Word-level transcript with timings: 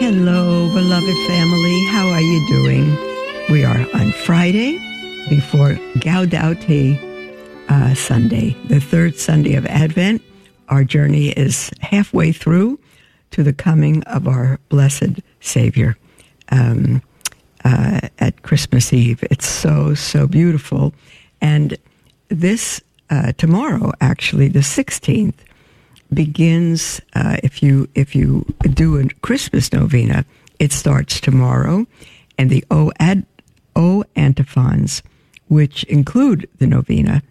Hello, 0.00 0.68
beloved 0.72 1.16
family. 1.26 1.84
How 1.86 2.08
are 2.10 2.20
you 2.20 2.46
doing? 2.46 2.96
We 3.50 3.64
are 3.64 3.84
on 3.94 4.12
Friday 4.12 4.78
before 5.28 5.70
Gaudete 5.96 6.96
uh, 7.68 7.94
Sunday, 7.96 8.56
the 8.68 8.78
third 8.78 9.16
Sunday 9.16 9.56
of 9.56 9.66
Advent. 9.66 10.22
Our 10.68 10.84
journey 10.84 11.30
is 11.30 11.72
halfway 11.80 12.30
through 12.30 12.78
to 13.32 13.42
the 13.42 13.52
coming 13.52 14.04
of 14.04 14.28
our 14.28 14.60
blessed 14.68 15.20
Savior 15.40 15.96
um, 16.52 17.02
uh, 17.64 18.02
at 18.20 18.42
Christmas 18.42 18.92
Eve. 18.92 19.24
It's 19.32 19.48
so, 19.48 19.94
so 19.94 20.28
beautiful. 20.28 20.94
And 21.40 21.76
this, 22.28 22.80
uh, 23.10 23.32
tomorrow, 23.32 23.92
actually, 24.00 24.46
the 24.46 24.60
16th, 24.60 25.34
begins 26.12 27.00
uh, 27.14 27.36
if 27.42 27.62
you 27.62 27.88
if 27.94 28.14
you 28.14 28.44
do 28.74 28.98
a 28.98 29.08
Christmas 29.20 29.72
novena. 29.72 30.24
It 30.58 30.72
starts 30.72 31.20
tomorrow, 31.20 31.86
and 32.36 32.50
the 32.50 32.64
O 32.70 32.90
ad 32.98 33.24
O 33.76 34.04
antiphons, 34.16 35.02
which 35.46 35.84
include 35.84 36.48
the 36.58 36.66
novena, 36.66 37.22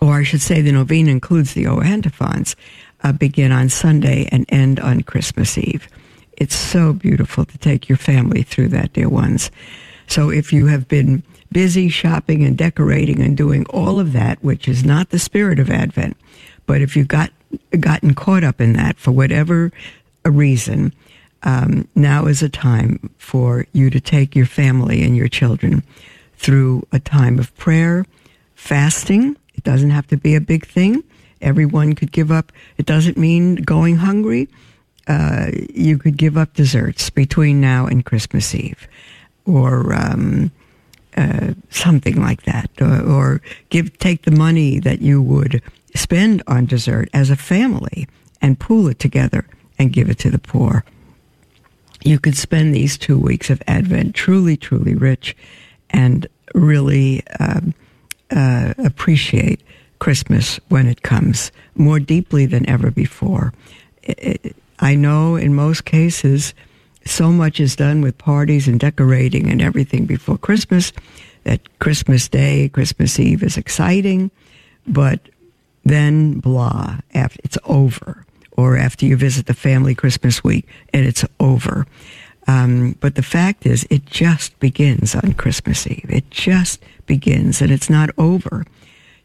or 0.00 0.14
I 0.14 0.22
should 0.22 0.40
say, 0.40 0.62
the 0.62 0.72
novena 0.72 1.10
includes 1.10 1.54
the 1.54 1.66
O 1.66 1.80
antiphons, 1.80 2.54
uh, 3.02 3.12
begin 3.12 3.50
on 3.50 3.68
Sunday 3.68 4.28
and 4.30 4.46
end 4.48 4.78
on 4.78 5.02
Christmas 5.02 5.58
Eve. 5.58 5.88
It's 6.36 6.54
so 6.54 6.92
beautiful 6.92 7.44
to 7.44 7.58
take 7.58 7.88
your 7.88 7.98
family 7.98 8.42
through 8.42 8.68
that, 8.68 8.92
dear 8.92 9.08
ones. 9.08 9.50
So 10.06 10.30
if 10.30 10.52
you 10.52 10.66
have 10.66 10.88
been 10.88 11.22
busy 11.50 11.88
shopping 11.88 12.44
and 12.44 12.56
decorating 12.56 13.20
and 13.20 13.36
doing 13.36 13.66
all 13.66 14.00
of 14.00 14.12
that, 14.12 14.42
which 14.42 14.68
is 14.68 14.84
not 14.84 15.10
the 15.10 15.18
spirit 15.18 15.58
of 15.58 15.70
Advent, 15.70 16.16
but 16.66 16.80
if 16.80 16.96
you've 16.96 17.08
got 17.08 17.30
gotten 17.78 18.14
caught 18.14 18.44
up 18.44 18.60
in 18.60 18.72
that 18.74 18.98
for 18.98 19.10
whatever 19.10 19.72
reason, 20.24 20.92
um, 21.42 21.88
now 21.94 22.26
is 22.26 22.42
a 22.42 22.48
time 22.48 23.10
for 23.18 23.66
you 23.72 23.90
to 23.90 24.00
take 24.00 24.36
your 24.36 24.46
family 24.46 25.02
and 25.02 25.16
your 25.16 25.28
children 25.28 25.82
through 26.36 26.86
a 26.92 26.98
time 26.98 27.38
of 27.38 27.54
prayer, 27.56 28.06
fasting. 28.54 29.36
It 29.54 29.64
doesn't 29.64 29.90
have 29.90 30.06
to 30.08 30.16
be 30.16 30.34
a 30.34 30.40
big 30.40 30.66
thing. 30.66 31.02
Everyone 31.40 31.94
could 31.94 32.12
give 32.12 32.30
up. 32.30 32.52
It 32.78 32.86
doesn't 32.86 33.16
mean 33.16 33.56
going 33.56 33.96
hungry. 33.96 34.48
Uh, 35.08 35.50
you 35.74 35.98
could 35.98 36.16
give 36.16 36.36
up 36.36 36.54
desserts 36.54 37.10
between 37.10 37.60
now 37.60 37.86
and 37.86 38.04
Christmas 38.04 38.54
Eve, 38.54 38.86
or 39.44 39.92
um, 39.92 40.52
uh, 41.16 41.54
something 41.70 42.20
like 42.20 42.42
that, 42.42 42.70
or, 42.80 43.02
or 43.02 43.42
give 43.70 43.98
take 43.98 44.22
the 44.22 44.30
money 44.30 44.78
that 44.78 45.02
you 45.02 45.20
would 45.20 45.60
spend 45.94 46.42
on 46.46 46.66
dessert 46.66 47.08
as 47.12 47.30
a 47.30 47.36
family 47.36 48.08
and 48.40 48.58
pool 48.58 48.88
it 48.88 48.98
together 48.98 49.46
and 49.78 49.92
give 49.92 50.08
it 50.10 50.18
to 50.18 50.30
the 50.30 50.38
poor. 50.38 50.84
You 52.04 52.18
could 52.18 52.36
spend 52.36 52.74
these 52.74 52.98
two 52.98 53.18
weeks 53.18 53.50
of 53.50 53.62
Advent 53.66 54.14
truly, 54.14 54.56
truly 54.56 54.94
rich 54.94 55.36
and 55.90 56.26
really 56.54 57.22
um, 57.38 57.74
uh, 58.30 58.74
appreciate 58.78 59.62
Christmas 59.98 60.58
when 60.68 60.88
it 60.88 61.02
comes 61.02 61.52
more 61.76 62.00
deeply 62.00 62.46
than 62.46 62.68
ever 62.68 62.90
before. 62.90 63.52
I 64.80 64.96
know 64.96 65.36
in 65.36 65.54
most 65.54 65.84
cases, 65.84 66.54
so 67.04 67.30
much 67.30 67.60
is 67.60 67.76
done 67.76 68.00
with 68.00 68.18
parties 68.18 68.66
and 68.66 68.80
decorating 68.80 69.48
and 69.48 69.62
everything 69.62 70.06
before 70.06 70.38
Christmas 70.38 70.92
that 71.44 71.78
Christmas 71.78 72.28
Day, 72.28 72.68
Christmas 72.68 73.18
Eve 73.18 73.42
is 73.42 73.56
exciting, 73.56 74.30
but 74.86 75.20
then 75.84 76.40
blah, 76.40 76.98
after 77.14 77.40
it's 77.44 77.58
over, 77.64 78.24
or 78.56 78.76
after 78.76 79.06
you 79.06 79.16
visit 79.16 79.46
the 79.46 79.54
family 79.54 79.94
Christmas 79.94 80.44
week 80.44 80.66
and 80.92 81.06
it's 81.06 81.24
over. 81.40 81.86
Um, 82.46 82.96
but 83.00 83.14
the 83.14 83.22
fact 83.22 83.66
is, 83.66 83.86
it 83.88 84.04
just 84.06 84.58
begins 84.58 85.14
on 85.14 85.34
Christmas 85.34 85.86
Eve. 85.86 86.06
It 86.08 86.30
just 86.30 86.82
begins, 87.06 87.62
and 87.62 87.70
it's 87.70 87.88
not 87.88 88.10
over 88.18 88.66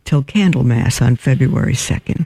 till 0.06 0.24
Candlemas 0.24 1.02
on 1.02 1.16
February 1.16 1.74
2nd. 1.74 2.26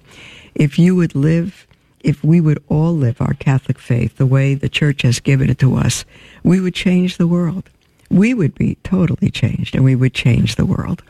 If 0.53 0.78
you 0.78 0.96
would 0.96 1.16
live, 1.16 1.66
if 2.02 2.24
we 2.24 2.41
would 2.41 2.62
all 2.68 2.96
live 2.96 3.22
our 3.22 3.34
Catholic 3.34 3.80
faith 3.80 4.18
the 4.18 4.25
way 4.25 4.53
the 4.53 4.70
Church 4.70 5.02
has 5.03 5.20
given 5.20 5.50
it 5.50 5.59
to 5.59 5.75
us, 5.75 6.03
we 6.44 6.59
would 6.59 6.75
change 6.75 7.18
the 7.18 7.28
world. 7.28 7.70
We 8.09 8.34
would 8.34 8.56
be 8.56 8.75
totally 8.84 9.31
changed, 9.31 9.75
and 9.75 9.86
we 9.86 9.96
would 9.96 10.14
change 10.14 10.56
the 10.56 10.66
world. 10.66 11.02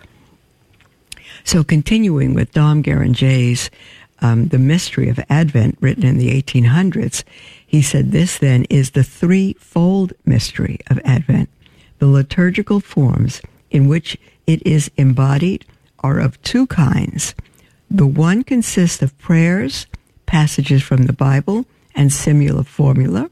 So 1.43 1.63
continuing 1.63 2.33
with 2.33 2.51
Dom 2.51 2.83
Guéranger's 2.83 3.69
um, 4.21 4.47
The 4.49 4.59
Mystery 4.59 5.09
of 5.09 5.19
Advent, 5.29 5.77
written 5.81 6.05
in 6.05 6.17
the 6.17 6.41
1800s, 6.41 7.23
he 7.65 7.81
said 7.81 8.11
this 8.11 8.37
then 8.37 8.65
is 8.69 8.91
the 8.91 9.03
threefold 9.03 10.13
mystery 10.25 10.79
of 10.89 10.99
Advent. 11.03 11.49
The 11.99 12.07
liturgical 12.07 12.79
forms 12.79 13.41
in 13.69 13.87
which 13.87 14.17
it 14.45 14.65
is 14.65 14.91
embodied 14.97 15.65
are 15.99 16.19
of 16.19 16.41
two 16.41 16.67
kinds. 16.67 17.33
The 17.89 18.07
one 18.07 18.43
consists 18.43 19.01
of 19.01 19.17
prayers, 19.17 19.87
passages 20.25 20.83
from 20.83 21.03
the 21.03 21.13
Bible, 21.13 21.65
and 21.95 22.11
similar 22.11 22.63
formula, 22.63 23.29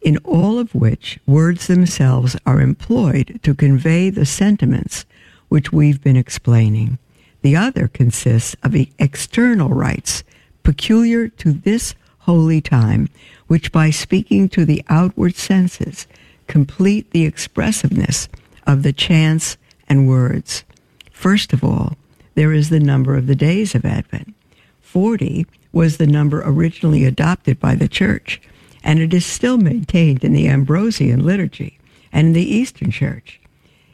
in 0.00 0.16
all 0.18 0.58
of 0.58 0.74
which 0.74 1.18
words 1.26 1.66
themselves 1.66 2.36
are 2.44 2.60
employed 2.60 3.38
to 3.42 3.54
convey 3.54 4.10
the 4.10 4.26
sentiments 4.26 5.04
which 5.48 5.72
we've 5.72 6.02
been 6.02 6.16
explaining. 6.16 6.98
The 7.42 7.56
other 7.56 7.88
consists 7.88 8.56
of 8.62 8.72
the 8.72 8.88
external 8.98 9.68
rites 9.68 10.24
peculiar 10.62 11.28
to 11.28 11.52
this 11.52 11.94
holy 12.20 12.60
time, 12.60 13.08
which 13.48 13.72
by 13.72 13.90
speaking 13.90 14.48
to 14.50 14.64
the 14.64 14.82
outward 14.88 15.34
senses 15.34 16.06
complete 16.46 17.10
the 17.10 17.26
expressiveness 17.26 18.28
of 18.66 18.82
the 18.82 18.92
chants 18.92 19.56
and 19.88 20.08
words. 20.08 20.64
First 21.10 21.52
of 21.52 21.64
all, 21.64 21.96
there 22.34 22.52
is 22.52 22.70
the 22.70 22.80
number 22.80 23.16
of 23.16 23.26
the 23.26 23.34
days 23.34 23.74
of 23.74 23.84
Advent. 23.84 24.34
Forty 24.80 25.46
was 25.72 25.96
the 25.96 26.06
number 26.06 26.42
originally 26.44 27.04
adopted 27.04 27.58
by 27.58 27.74
the 27.74 27.88
Church, 27.88 28.40
and 28.84 29.00
it 29.00 29.12
is 29.12 29.26
still 29.26 29.56
maintained 29.56 30.22
in 30.22 30.32
the 30.32 30.48
Ambrosian 30.48 31.24
liturgy 31.24 31.78
and 32.12 32.28
in 32.28 32.32
the 32.34 32.54
Eastern 32.54 32.90
Church 32.90 33.40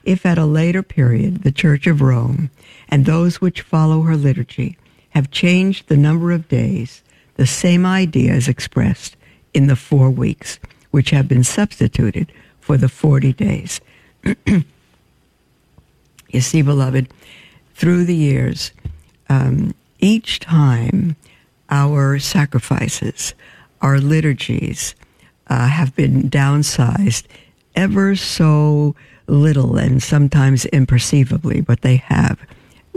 if 0.08 0.24
at 0.24 0.38
a 0.38 0.46
later 0.46 0.82
period 0.82 1.42
the 1.42 1.52
Church 1.52 1.86
of 1.86 2.00
Rome 2.00 2.50
and 2.88 3.04
those 3.04 3.42
which 3.42 3.60
follow 3.60 4.00
her 4.02 4.16
liturgy 4.16 4.78
have 5.10 5.30
changed 5.30 5.86
the 5.86 5.98
number 5.98 6.32
of 6.32 6.48
days, 6.48 7.02
the 7.34 7.46
same 7.46 7.84
idea 7.84 8.32
is 8.32 8.48
expressed 8.48 9.18
in 9.52 9.66
the 9.66 9.76
four 9.76 10.10
weeks, 10.10 10.58
which 10.92 11.10
have 11.10 11.28
been 11.28 11.44
substituted 11.44 12.32
for 12.58 12.78
the 12.78 12.88
40 12.88 13.34
days. 13.34 13.82
you 14.46 14.64
see, 16.40 16.62
beloved, 16.62 17.12
through 17.74 18.06
the 18.06 18.16
years, 18.16 18.72
um, 19.28 19.74
each 19.98 20.40
time 20.40 21.16
our 21.68 22.18
sacrifices, 22.18 23.34
our 23.82 24.00
liturgies 24.00 24.94
uh, 25.48 25.68
have 25.68 25.94
been 25.94 26.30
downsized 26.30 27.24
ever 27.76 28.16
so 28.16 28.96
little 29.28 29.76
and 29.76 30.02
sometimes 30.02 30.64
imperceivably, 30.66 31.64
but 31.64 31.82
they 31.82 31.96
have. 31.96 32.38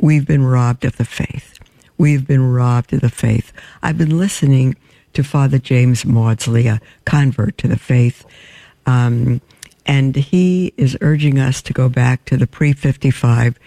We've 0.01 0.25
been 0.25 0.43
robbed 0.43 0.85
of 0.85 0.97
the 0.97 1.05
faith. 1.05 1.59
We've 1.97 2.25
been 2.25 2.51
robbed 2.51 2.93
of 2.93 3.01
the 3.01 3.09
faith. 3.09 3.53
I've 3.83 3.97
been 3.97 4.17
listening 4.17 4.75
to 5.13 5.23
Father 5.23 5.59
James 5.59 6.05
Mawdsley, 6.05 6.67
a 6.67 6.81
convert 7.05 7.57
to 7.59 7.67
the 7.67 7.77
faith, 7.77 8.25
um, 8.85 9.41
and 9.85 10.15
he 10.15 10.73
is 10.77 10.97
urging 11.01 11.37
us 11.37 11.61
to 11.63 11.73
go 11.73 11.89
back 11.89 12.25
to 12.25 12.37
the 12.37 12.47
pre 12.47 12.73
55 12.73 13.59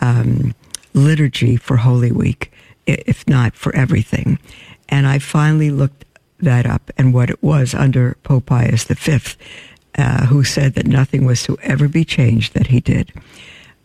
um, 0.00 0.54
liturgy 0.94 1.56
for 1.56 1.76
Holy 1.78 2.10
Week, 2.10 2.52
if 2.86 3.26
not 3.28 3.54
for 3.54 3.74
everything. 3.74 4.38
And 4.88 5.06
I 5.06 5.18
finally 5.18 5.70
looked 5.70 6.04
that 6.40 6.66
up 6.66 6.90
and 6.96 7.14
what 7.14 7.30
it 7.30 7.42
was 7.42 7.74
under 7.74 8.16
Pope 8.22 8.46
Pius 8.46 8.84
V 8.84 9.18
uh, 9.98 10.26
who 10.26 10.44
said 10.44 10.74
that 10.74 10.86
nothing 10.86 11.24
was 11.24 11.42
to 11.44 11.58
ever 11.62 11.88
be 11.88 12.04
changed 12.04 12.54
that 12.54 12.68
he 12.68 12.80
did. 12.80 13.12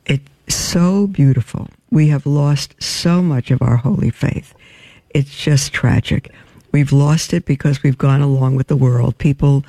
It's 0.06 0.30
so 0.54 1.08
beautiful. 1.08 1.70
We 1.92 2.08
have 2.10 2.26
lost 2.26 2.82
so 2.82 3.22
much 3.22 3.52
of 3.52 3.62
our 3.62 3.78
holy 3.78 4.10
faith. 4.10 4.54
It's 5.10 5.36
just 5.36 5.74
tragic. 5.74 6.32
We've 6.72 6.92
lost 6.92 7.34
it 7.34 7.46
because 7.46 7.82
we've 7.84 7.98
gone 7.98 8.22
along 8.22 8.56
with 8.56 8.68
the 8.68 8.76
world. 8.76 9.18
People 9.18 9.64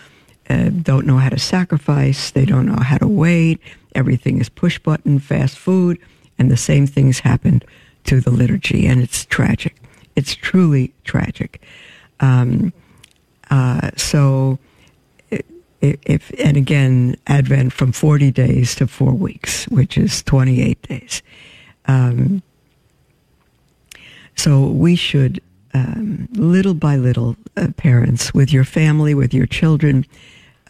uh, 0.50 0.70
don't 0.70 1.06
know 1.06 1.18
how 1.18 1.28
to 1.28 1.38
sacrifice, 1.38 2.30
they 2.30 2.44
don't 2.44 2.66
know 2.66 2.82
how 2.82 2.98
to 2.98 3.08
wait. 3.08 3.60
Everything 3.94 4.40
is 4.40 4.48
push 4.48 4.78
button, 4.78 5.18
fast 5.18 5.58
food, 5.58 5.98
and 6.38 6.50
the 6.50 6.56
same 6.56 6.86
things 6.86 7.20
happen 7.20 7.62
to 8.04 8.20
the 8.20 8.30
liturgy, 8.30 8.86
and 8.86 9.02
it's 9.02 9.24
tragic. 9.24 9.76
It's 10.14 10.34
truly 10.34 10.92
tragic. 11.04 11.62
Um, 12.20 12.72
uh, 13.50 13.90
so, 13.96 14.58
if 16.02 16.30
and 16.38 16.56
again, 16.56 17.16
Advent 17.26 17.72
from 17.72 17.92
forty 17.92 18.30
days 18.30 18.74
to 18.76 18.86
four 18.86 19.12
weeks, 19.12 19.66
which 19.68 19.96
is 19.98 20.22
twenty-eight 20.22 20.82
days. 20.82 21.22
Um, 21.86 22.42
so 24.34 24.66
we 24.66 24.96
should, 24.96 25.40
um, 25.72 26.28
little 26.32 26.74
by 26.74 26.96
little, 26.96 27.36
uh, 27.56 27.68
parents, 27.76 28.34
with 28.34 28.52
your 28.52 28.64
family, 28.64 29.14
with 29.14 29.32
your 29.32 29.46
children, 29.46 30.04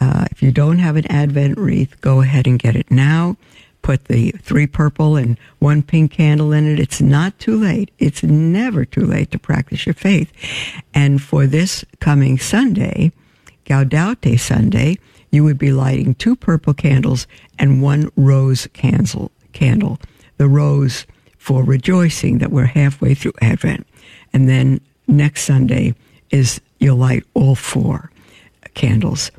uh, 0.00 0.26
if 0.30 0.42
you 0.42 0.52
don't 0.52 0.78
have 0.78 0.96
an 0.96 1.06
Advent 1.10 1.58
wreath, 1.58 2.00
go 2.00 2.20
ahead 2.20 2.46
and 2.46 2.58
get 2.58 2.76
it 2.76 2.90
now. 2.90 3.36
Put 3.82 4.06
the 4.06 4.32
three 4.42 4.66
purple 4.66 5.16
and 5.16 5.38
one 5.60 5.82
pink 5.82 6.10
candle 6.12 6.52
in 6.52 6.66
it. 6.66 6.80
It's 6.80 7.00
not 7.00 7.38
too 7.38 7.56
late. 7.56 7.90
It's 7.98 8.22
never 8.22 8.84
too 8.84 9.06
late 9.06 9.30
to 9.30 9.38
practice 9.38 9.86
your 9.86 9.94
faith. 9.94 10.32
And 10.92 11.22
for 11.22 11.46
this 11.46 11.84
coming 12.00 12.36
Sunday, 12.36 13.12
Gaudete 13.66 14.38
Sunday, 14.38 14.98
you 15.30 15.44
would 15.44 15.58
be 15.58 15.72
lighting 15.72 16.14
two 16.14 16.36
purple 16.36 16.74
candles 16.74 17.26
and 17.58 17.82
one 17.82 18.10
rose 18.16 18.66
candle. 18.72 19.30
Candle, 19.52 19.98
the 20.36 20.48
rose 20.48 21.06
for 21.38 21.64
rejoicing 21.64 22.38
that 22.38 22.50
we're 22.50 22.66
halfway 22.66 23.14
through 23.14 23.32
Advent, 23.40 23.86
and 24.32 24.48
then 24.48 24.80
next 25.06 25.44
Sunday 25.44 25.94
is 26.30 26.60
you'll 26.78 26.96
light 26.96 27.24
all 27.34 27.54
four 27.54 28.10
candles 28.74 29.30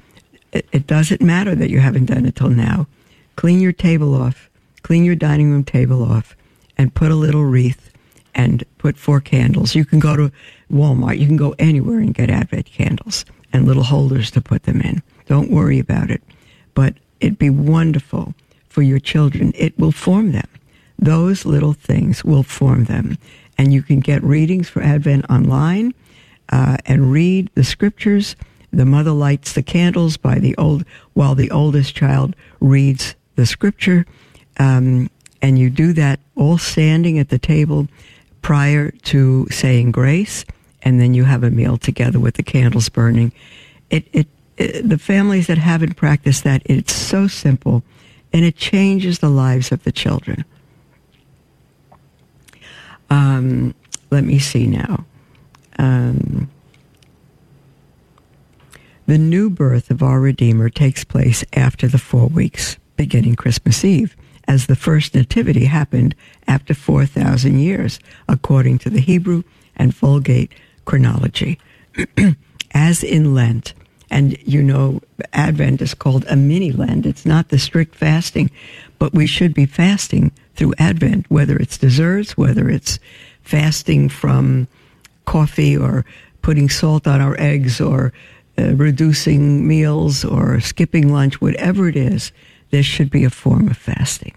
it, 0.51 0.67
it 0.71 0.87
doesn't 0.87 1.21
matter 1.21 1.55
that 1.55 1.69
you 1.69 1.79
haven't 1.79 2.05
done 2.05 2.25
it 2.25 2.35
till 2.35 2.49
now. 2.49 2.87
Clean 3.35 3.59
your 3.59 3.71
table 3.71 4.15
off, 4.15 4.49
clean 4.81 5.03
your 5.03 5.15
dining 5.15 5.51
room 5.51 5.63
table 5.63 6.03
off, 6.03 6.35
and 6.77 6.93
put 6.93 7.11
a 7.11 7.15
little 7.15 7.43
wreath 7.43 7.91
and 8.33 8.63
put 8.77 8.97
four 8.97 9.19
candles. 9.19 9.75
You 9.75 9.85
can 9.85 9.99
go 9.99 10.15
to 10.15 10.31
Walmart, 10.71 11.19
you 11.19 11.27
can 11.27 11.37
go 11.37 11.55
anywhere 11.59 11.99
and 11.99 12.13
get 12.13 12.29
Advent 12.29 12.65
candles 12.65 13.25
and 13.53 13.65
little 13.65 13.83
holders 13.83 14.31
to 14.31 14.41
put 14.41 14.63
them 14.63 14.81
in. 14.81 15.01
Don't 15.25 15.51
worry 15.51 15.79
about 15.79 16.11
it. 16.11 16.21
But 16.73 16.95
it'd 17.19 17.39
be 17.39 17.49
wonderful 17.49 18.33
for 18.69 18.81
your 18.81 18.99
children. 18.99 19.53
It 19.55 19.77
will 19.77 19.91
form 19.91 20.31
them. 20.31 20.47
Those 20.99 21.45
little 21.45 21.73
things 21.73 22.23
will 22.23 22.43
form 22.43 22.85
them. 22.85 23.17
And 23.57 23.73
you 23.73 23.81
can 23.81 23.99
get 23.99 24.23
readings 24.23 24.69
for 24.69 24.81
Advent 24.81 25.25
online 25.29 25.93
uh, 26.49 26.77
and 26.85 27.11
read 27.11 27.49
the 27.55 27.63
scriptures 27.63 28.35
the 28.71 28.85
mother 28.85 29.11
lights 29.11 29.53
the 29.53 29.63
candles 29.63 30.17
by 30.17 30.39
the 30.39 30.55
old, 30.57 30.85
while 31.13 31.35
the 31.35 31.51
oldest 31.51 31.95
child 31.95 32.35
reads 32.59 33.15
the 33.35 33.45
scripture. 33.45 34.05
Um, 34.59 35.09
and 35.41 35.57
you 35.57 35.69
do 35.69 35.93
that 35.93 36.19
all 36.35 36.57
standing 36.57 37.17
at 37.19 37.29
the 37.29 37.39
table 37.39 37.87
prior 38.41 38.91
to 38.91 39.47
saying 39.49 39.91
grace. 39.91 40.45
And 40.83 41.01
then 41.01 41.13
you 41.13 41.23
have 41.23 41.43
a 41.43 41.49
meal 41.49 41.77
together 41.77 42.19
with 42.19 42.35
the 42.35 42.43
candles 42.43 42.89
burning. 42.89 43.31
It, 43.89 44.07
it, 44.13 44.27
it 44.57 44.87
the 44.87 44.97
families 44.97 45.47
that 45.47 45.57
haven't 45.57 45.95
practiced 45.95 46.43
that, 46.43 46.61
it's 46.65 46.93
so 46.93 47.27
simple 47.27 47.83
and 48.33 48.45
it 48.45 48.55
changes 48.55 49.19
the 49.19 49.29
lives 49.29 49.71
of 49.71 49.83
the 49.83 49.91
children. 49.91 50.45
Um, 53.09 53.73
let 54.11 54.23
me 54.23 54.39
see 54.39 54.67
now. 54.67 55.05
Um, 55.79 56.49
the 59.05 59.17
new 59.17 59.49
birth 59.49 59.89
of 59.89 60.03
our 60.03 60.19
Redeemer 60.19 60.69
takes 60.69 61.03
place 61.03 61.43
after 61.53 61.87
the 61.87 61.97
four 61.97 62.27
weeks, 62.27 62.77
beginning 62.97 63.35
Christmas 63.35 63.85
Eve, 63.85 64.15
as 64.47 64.67
the 64.67 64.75
first 64.75 65.15
nativity 65.15 65.65
happened 65.65 66.15
after 66.47 66.73
4,000 66.73 67.59
years, 67.59 67.99
according 68.27 68.79
to 68.79 68.89
the 68.89 68.99
Hebrew 68.99 69.43
and 69.75 69.93
Vulgate 69.93 70.51
chronology. 70.87 71.59
as 72.73 73.03
in 73.03 73.33
Lent, 73.33 73.73
and 74.09 74.37
you 74.47 74.63
know, 74.63 75.01
Advent 75.33 75.81
is 75.81 75.93
called 75.93 76.25
a 76.29 76.35
mini 76.35 76.71
Lent. 76.71 77.05
It's 77.05 77.25
not 77.25 77.49
the 77.49 77.59
strict 77.59 77.95
fasting, 77.95 78.49
but 78.99 79.13
we 79.13 79.27
should 79.27 79.53
be 79.53 79.65
fasting 79.65 80.31
through 80.55 80.73
Advent, 80.79 81.25
whether 81.29 81.57
it's 81.57 81.77
desserts, 81.77 82.37
whether 82.37 82.69
it's 82.69 82.99
fasting 83.41 84.09
from 84.09 84.67
coffee 85.25 85.75
or 85.75 86.05
putting 86.41 86.69
salt 86.69 87.05
on 87.05 87.19
our 87.19 87.35
eggs 87.39 87.81
or 87.81 88.13
uh, 88.57 88.73
reducing 88.75 89.67
meals 89.67 90.23
or 90.23 90.59
skipping 90.61 91.11
lunch, 91.11 91.41
whatever 91.41 91.89
it 91.89 91.95
is, 91.95 92.31
there 92.71 92.83
should 92.83 93.09
be 93.09 93.23
a 93.23 93.29
form 93.29 93.67
of 93.67 93.77
fasting, 93.77 94.35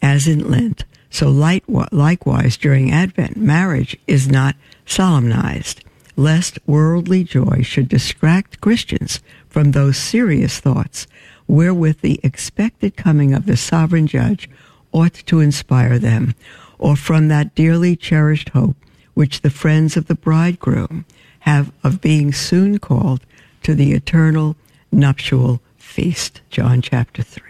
as 0.00 0.28
in 0.28 0.50
Lent. 0.50 0.84
So, 1.16 1.30
likewise, 1.30 2.58
during 2.58 2.92
Advent, 2.92 3.38
marriage 3.38 3.96
is 4.06 4.28
not 4.28 4.54
solemnized, 4.84 5.82
lest 6.14 6.58
worldly 6.66 7.24
joy 7.24 7.62
should 7.62 7.88
distract 7.88 8.60
Christians 8.60 9.22
from 9.48 9.72
those 9.72 9.96
serious 9.96 10.60
thoughts 10.60 11.06
wherewith 11.46 12.02
the 12.02 12.20
expected 12.22 12.98
coming 12.98 13.32
of 13.32 13.46
the 13.46 13.56
sovereign 13.56 14.06
judge 14.06 14.50
ought 14.92 15.14
to 15.14 15.40
inspire 15.40 15.98
them, 15.98 16.34
or 16.78 16.96
from 16.96 17.28
that 17.28 17.54
dearly 17.54 17.96
cherished 17.96 18.50
hope 18.50 18.76
which 19.14 19.40
the 19.40 19.48
friends 19.48 19.96
of 19.96 20.08
the 20.08 20.14
bridegroom 20.14 21.06
have 21.48 21.72
of 21.82 22.02
being 22.02 22.30
soon 22.30 22.78
called 22.78 23.22
to 23.62 23.74
the 23.74 23.94
eternal 23.94 24.54
nuptial 24.92 25.62
feast. 25.78 26.42
John 26.50 26.82
chapter 26.82 27.22
3. 27.22 27.45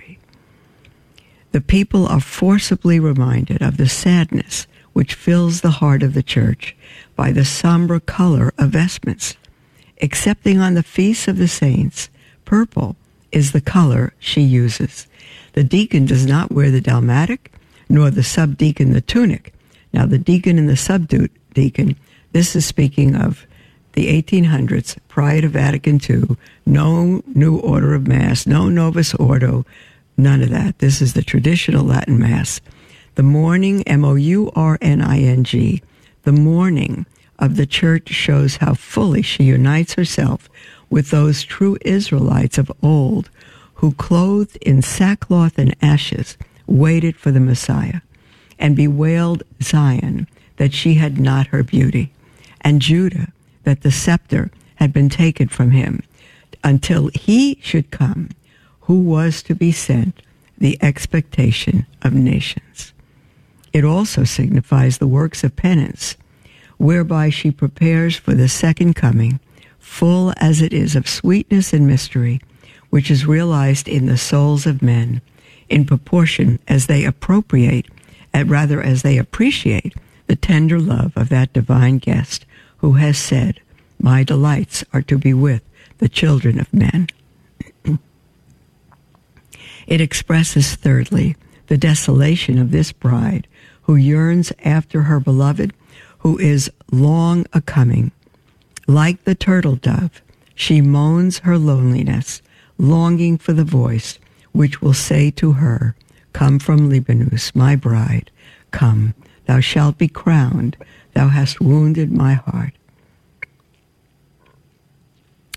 The 1.56 1.62
people 1.62 2.06
are 2.06 2.20
forcibly 2.20 3.00
reminded 3.00 3.62
of 3.62 3.78
the 3.78 3.88
sadness 3.88 4.66
which 4.92 5.14
fills 5.14 5.62
the 5.62 5.70
heart 5.80 6.02
of 6.02 6.12
the 6.12 6.22
church 6.22 6.76
by 7.14 7.32
the 7.32 7.46
somber 7.46 7.98
color 7.98 8.52
of 8.58 8.72
vestments. 8.72 9.38
Excepting 9.96 10.60
on 10.60 10.74
the 10.74 10.82
feasts 10.82 11.28
of 11.28 11.38
the 11.38 11.48
saints, 11.48 12.10
purple 12.44 12.94
is 13.32 13.52
the 13.52 13.62
color 13.62 14.12
she 14.18 14.42
uses. 14.42 15.06
The 15.54 15.64
deacon 15.64 16.04
does 16.04 16.26
not 16.26 16.52
wear 16.52 16.70
the 16.70 16.82
dalmatic, 16.82 17.50
nor 17.88 18.10
the 18.10 18.22
subdeacon 18.22 18.92
the 18.92 19.00
tunic. 19.00 19.54
Now, 19.94 20.04
the 20.04 20.18
deacon 20.18 20.58
and 20.58 20.68
the 20.68 20.76
subdeacon, 20.76 21.96
this 22.32 22.54
is 22.54 22.66
speaking 22.66 23.16
of 23.16 23.46
the 23.94 24.22
1800s, 24.22 24.98
prior 25.08 25.40
to 25.40 25.48
Vatican 25.48 26.02
II, 26.06 26.36
no 26.66 27.22
new 27.34 27.56
order 27.56 27.94
of 27.94 28.06
Mass, 28.06 28.46
no 28.46 28.68
Novus 28.68 29.14
Ordo, 29.14 29.64
none 30.16 30.42
of 30.42 30.50
that. 30.50 30.78
This 30.78 31.00
is 31.00 31.14
the 31.14 31.22
traditional 31.22 31.84
Latin 31.84 32.18
Mass. 32.18 32.60
The 33.14 33.22
morning, 33.22 33.82
M 33.84 34.04
O 34.04 34.14
U 34.14 34.50
R 34.54 34.78
N 34.80 35.00
I 35.00 35.20
N 35.20 35.44
G, 35.44 35.82
the 36.24 36.32
morning 36.32 37.06
of 37.38 37.56
the 37.56 37.66
church 37.66 38.08
shows 38.08 38.56
how 38.56 38.74
fully 38.74 39.22
she 39.22 39.44
unites 39.44 39.94
herself 39.94 40.48
with 40.90 41.10
those 41.10 41.42
true 41.42 41.76
Israelites 41.82 42.58
of 42.58 42.72
old 42.82 43.30
who, 43.74 43.92
clothed 43.92 44.56
in 44.62 44.82
sackcloth 44.82 45.58
and 45.58 45.76
ashes, 45.82 46.36
waited 46.66 47.16
for 47.16 47.30
the 47.30 47.40
Messiah 47.40 48.00
and 48.58 48.74
bewailed 48.74 49.42
Zion 49.62 50.26
that 50.56 50.72
she 50.72 50.94
had 50.94 51.20
not 51.20 51.48
her 51.48 51.62
beauty, 51.62 52.12
and 52.62 52.80
Judah 52.80 53.28
that 53.64 53.82
the 53.82 53.90
scepter 53.90 54.50
had 54.76 54.92
been 54.92 55.08
taken 55.08 55.48
from 55.48 55.72
him 55.72 56.02
until 56.64 57.08
he 57.08 57.58
should 57.62 57.90
come 57.90 58.30
who 58.86 59.00
was 59.00 59.42
to 59.42 59.54
be 59.54 59.72
sent 59.72 60.22
the 60.58 60.78
expectation 60.80 61.86
of 62.02 62.12
nations. 62.14 62.92
It 63.72 63.84
also 63.84 64.24
signifies 64.24 64.98
the 64.98 65.08
works 65.08 65.44
of 65.44 65.56
penance, 65.56 66.16
whereby 66.78 67.30
she 67.30 67.50
prepares 67.50 68.16
for 68.16 68.32
the 68.32 68.48
second 68.48 68.94
coming, 68.94 69.40
full 69.78 70.32
as 70.38 70.60
it 70.60 70.72
is 70.72 70.94
of 70.94 71.08
sweetness 71.08 71.72
and 71.72 71.86
mystery, 71.86 72.40
which 72.90 73.10
is 73.10 73.26
realized 73.26 73.88
in 73.88 74.06
the 74.06 74.16
souls 74.16 74.66
of 74.66 74.82
men 74.82 75.20
in 75.68 75.84
proportion 75.84 76.58
as 76.68 76.86
they 76.86 77.04
appropriate, 77.04 77.86
and 78.32 78.48
rather 78.48 78.80
as 78.80 79.02
they 79.02 79.18
appreciate 79.18 79.94
the 80.28 80.36
tender 80.36 80.78
love 80.78 81.12
of 81.16 81.28
that 81.28 81.52
divine 81.52 81.98
guest 81.98 82.46
who 82.78 82.92
has 82.92 83.18
said, 83.18 83.60
My 84.00 84.22
delights 84.22 84.84
are 84.92 85.02
to 85.02 85.18
be 85.18 85.34
with 85.34 85.62
the 85.98 86.08
children 86.08 86.60
of 86.60 86.72
men. 86.72 87.08
It 89.86 90.00
expresses, 90.00 90.74
thirdly, 90.74 91.36
the 91.68 91.76
desolation 91.76 92.58
of 92.58 92.70
this 92.70 92.92
bride 92.92 93.46
who 93.82 93.94
yearns 93.94 94.52
after 94.64 95.02
her 95.02 95.20
beloved, 95.20 95.72
who 96.18 96.38
is 96.38 96.70
long 96.90 97.46
a 97.52 97.60
coming. 97.60 98.10
Like 98.88 99.24
the 99.24 99.34
turtle 99.34 99.76
dove, 99.76 100.22
she 100.54 100.80
moans 100.80 101.40
her 101.40 101.58
loneliness, 101.58 102.42
longing 102.78 103.38
for 103.38 103.52
the 103.52 103.64
voice 103.64 104.18
which 104.52 104.80
will 104.80 104.94
say 104.94 105.30
to 105.30 105.52
her, 105.52 105.94
Come 106.32 106.58
from 106.58 106.90
Libanus, 106.90 107.54
my 107.54 107.76
bride, 107.76 108.30
come, 108.70 109.14
thou 109.46 109.60
shalt 109.60 109.98
be 109.98 110.08
crowned, 110.08 110.76
thou 111.14 111.28
hast 111.28 111.60
wounded 111.60 112.10
my 112.10 112.34
heart. 112.34 112.72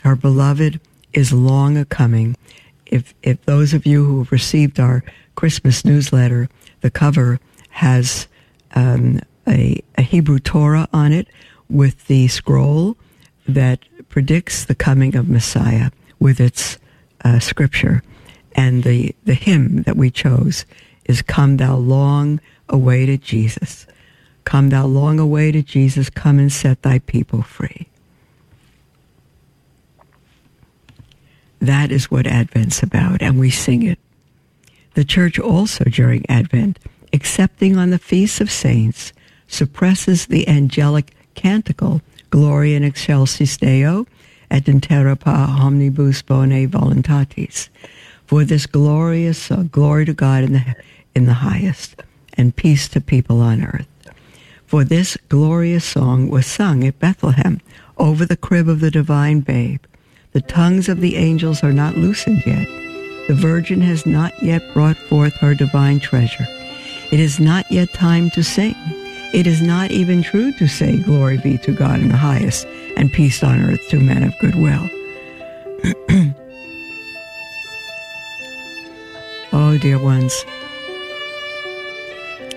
Her 0.03 0.15
beloved 0.15 0.79
is 1.13 1.33
long 1.33 1.77
a 1.77 1.85
coming. 1.85 2.35
If, 2.89 3.13
if 3.23 3.43
those 3.45 3.73
of 3.73 3.85
you 3.85 4.03
who 4.03 4.19
have 4.19 4.31
received 4.31 4.79
our 4.79 5.03
Christmas 5.35 5.85
newsletter, 5.85 6.49
the 6.81 6.91
cover 6.91 7.39
has 7.69 8.27
um, 8.75 9.21
a, 9.47 9.81
a 9.97 10.01
Hebrew 10.01 10.39
Torah 10.39 10.87
on 10.91 11.13
it 11.13 11.27
with 11.69 12.07
the 12.07 12.27
scroll 12.27 12.97
that 13.47 13.79
predicts 14.09 14.65
the 14.65 14.75
coming 14.75 15.15
of 15.15 15.29
Messiah 15.29 15.91
with 16.19 16.39
its 16.39 16.77
uh, 17.23 17.39
scripture. 17.39 18.03
And 18.53 18.83
the, 18.83 19.15
the 19.23 19.33
hymn 19.33 19.83
that 19.83 19.95
we 19.95 20.11
chose 20.11 20.65
is 21.05 21.21
Come 21.21 21.57
Thou 21.57 21.77
Long 21.77 22.39
Awaited 22.67 23.21
Jesus. 23.21 23.87
Come 24.43 24.69
Thou 24.69 24.85
Long 24.85 25.19
Awaited 25.19 25.65
Jesus, 25.65 26.09
come 26.09 26.39
and 26.39 26.51
set 26.51 26.81
Thy 26.81 26.99
people 26.99 27.41
free. 27.41 27.88
That 31.59 31.91
is 31.91 32.09
what 32.09 32.27
Advent's 32.27 32.81
about, 32.81 33.21
and 33.21 33.39
we 33.39 33.49
sing 33.49 33.83
it. 33.83 33.99
The 34.93 35.03
church 35.03 35.39
also 35.39 35.83
during 35.85 36.25
Advent, 36.29 36.79
excepting 37.11 37.77
on 37.77 37.89
the 37.89 37.99
feasts 37.99 38.41
of 38.41 38.51
saints, 38.51 39.13
suppresses 39.47 40.27
the 40.27 40.47
angelic 40.47 41.13
canticle 41.35 42.01
Gloria 42.29 42.77
in 42.77 42.83
excelsis 42.83 43.57
Deo 43.57 44.05
et 44.51 44.67
in 44.67 44.81
terra 44.81 45.15
pa 45.15 45.57
omnibus 45.59 46.21
bone 46.21 46.67
voluntatis. 46.67 47.69
For 48.25 48.43
this 48.43 48.65
glorious 48.65 49.51
uh, 49.51 49.63
glory 49.71 50.05
to 50.05 50.13
God 50.13 50.43
in 50.43 50.53
the, 50.53 50.75
in 51.15 51.25
the 51.25 51.33
highest, 51.33 52.01
and 52.33 52.55
peace 52.55 52.87
to 52.89 53.01
people 53.01 53.41
on 53.41 53.63
earth. 53.63 53.87
For 54.65 54.83
this 54.83 55.17
glorious 55.29 55.83
song 55.83 56.29
was 56.29 56.45
sung 56.45 56.83
at 56.83 56.99
Bethlehem 56.99 57.59
over 57.97 58.25
the 58.25 58.37
crib 58.37 58.69
of 58.69 58.79
the 58.79 58.91
divine 58.91 59.39
babe. 59.39 59.81
The 60.31 60.41
tongues 60.41 60.89
of 60.89 61.01
the 61.01 61.15
angels 61.15 61.63
are 61.63 61.73
not 61.73 61.97
loosened 61.97 62.43
yet. 62.45 62.67
The 63.27 63.33
Virgin 63.33 63.81
has 63.81 64.05
not 64.05 64.31
yet 64.43 64.61
brought 64.73 64.95
forth 64.95 65.33
her 65.37 65.55
divine 65.55 65.99
treasure. 65.99 66.45
It 67.11 67.19
is 67.19 67.39
not 67.39 67.71
yet 67.71 67.91
time 67.93 68.29
to 68.31 68.43
sing. 68.43 68.75
It 69.33 69.47
is 69.47 69.61
not 69.61 69.89
even 69.89 70.21
true 70.21 70.51
to 70.53 70.67
say, 70.67 70.97
Glory 70.97 71.37
be 71.37 71.57
to 71.59 71.71
God 71.71 71.99
in 71.99 72.09
the 72.09 72.17
highest, 72.17 72.67
and 72.95 73.11
peace 73.11 73.43
on 73.43 73.59
earth 73.61 73.87
to 73.89 73.99
men 73.99 74.21
of 74.21 74.37
good 74.39 74.53
will. 74.53 74.87
oh, 79.53 79.77
dear 79.79 79.97
ones, 79.97 80.45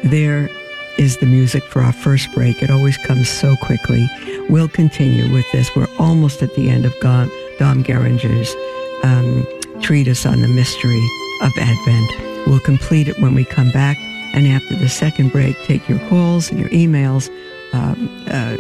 there 0.05 0.51
is 0.99 1.17
the 1.19 1.27
music 1.27 1.63
for 1.65 1.81
our 1.83 1.93
first 1.93 2.31
break. 2.33 2.63
It 2.63 2.71
always 2.71 2.99
comes 2.99 3.31
so 3.31 3.57
quickly. 3.57 4.09
We'll 4.51 4.69
continue 4.69 5.33
with 5.33 5.51
this. 5.53 5.75
We're 5.75 5.89
almost 5.99 6.43
at 6.43 6.55
the 6.55 6.69
end 6.69 6.85
of 6.85 6.95
Dom, 7.01 7.31
Dom 7.63 7.85
Guéranger's 7.85 8.57
um, 9.05 9.47
treatise 9.81 10.27
on 10.27 10.41
the 10.41 10.49
mystery 10.49 11.01
of 11.43 11.53
Advent. 11.57 12.11
We'll 12.49 12.59
complete 12.59 13.07
it 13.07 13.21
when 13.21 13.37
we 13.37 13.45
come 13.45 13.71
back. 13.71 13.97
And 14.35 14.49
after 14.49 14.75
the 14.75 14.89
second 14.89 15.31
break, 15.31 15.57
take 15.63 15.89
your 15.89 16.01
calls 16.09 16.51
and 16.51 16.59
your 16.59 16.71
emails 16.71 17.31
um, 17.73 18.11
uh, 18.27 18.57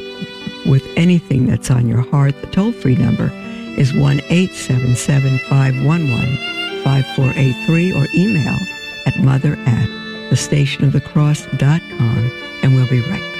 with 0.70 0.86
anything 0.96 1.46
that's 1.46 1.68
on 1.68 1.88
your 1.88 2.02
heart. 2.02 2.40
The 2.42 2.46
toll 2.46 2.70
free 2.70 2.94
number 2.94 3.32
is 3.76 3.92
1 3.92 4.20
877 4.30 5.38
511 5.48 6.36
5483 6.84 7.92
or 7.94 8.06
email 8.14 8.56
at 9.04 9.18
mother 9.18 9.54
at 9.66 9.88
thestationofthecross.com. 10.30 12.30
And 12.62 12.76
we'll 12.76 12.88
be 12.88 13.00
right 13.00 13.20
back. 13.20 13.31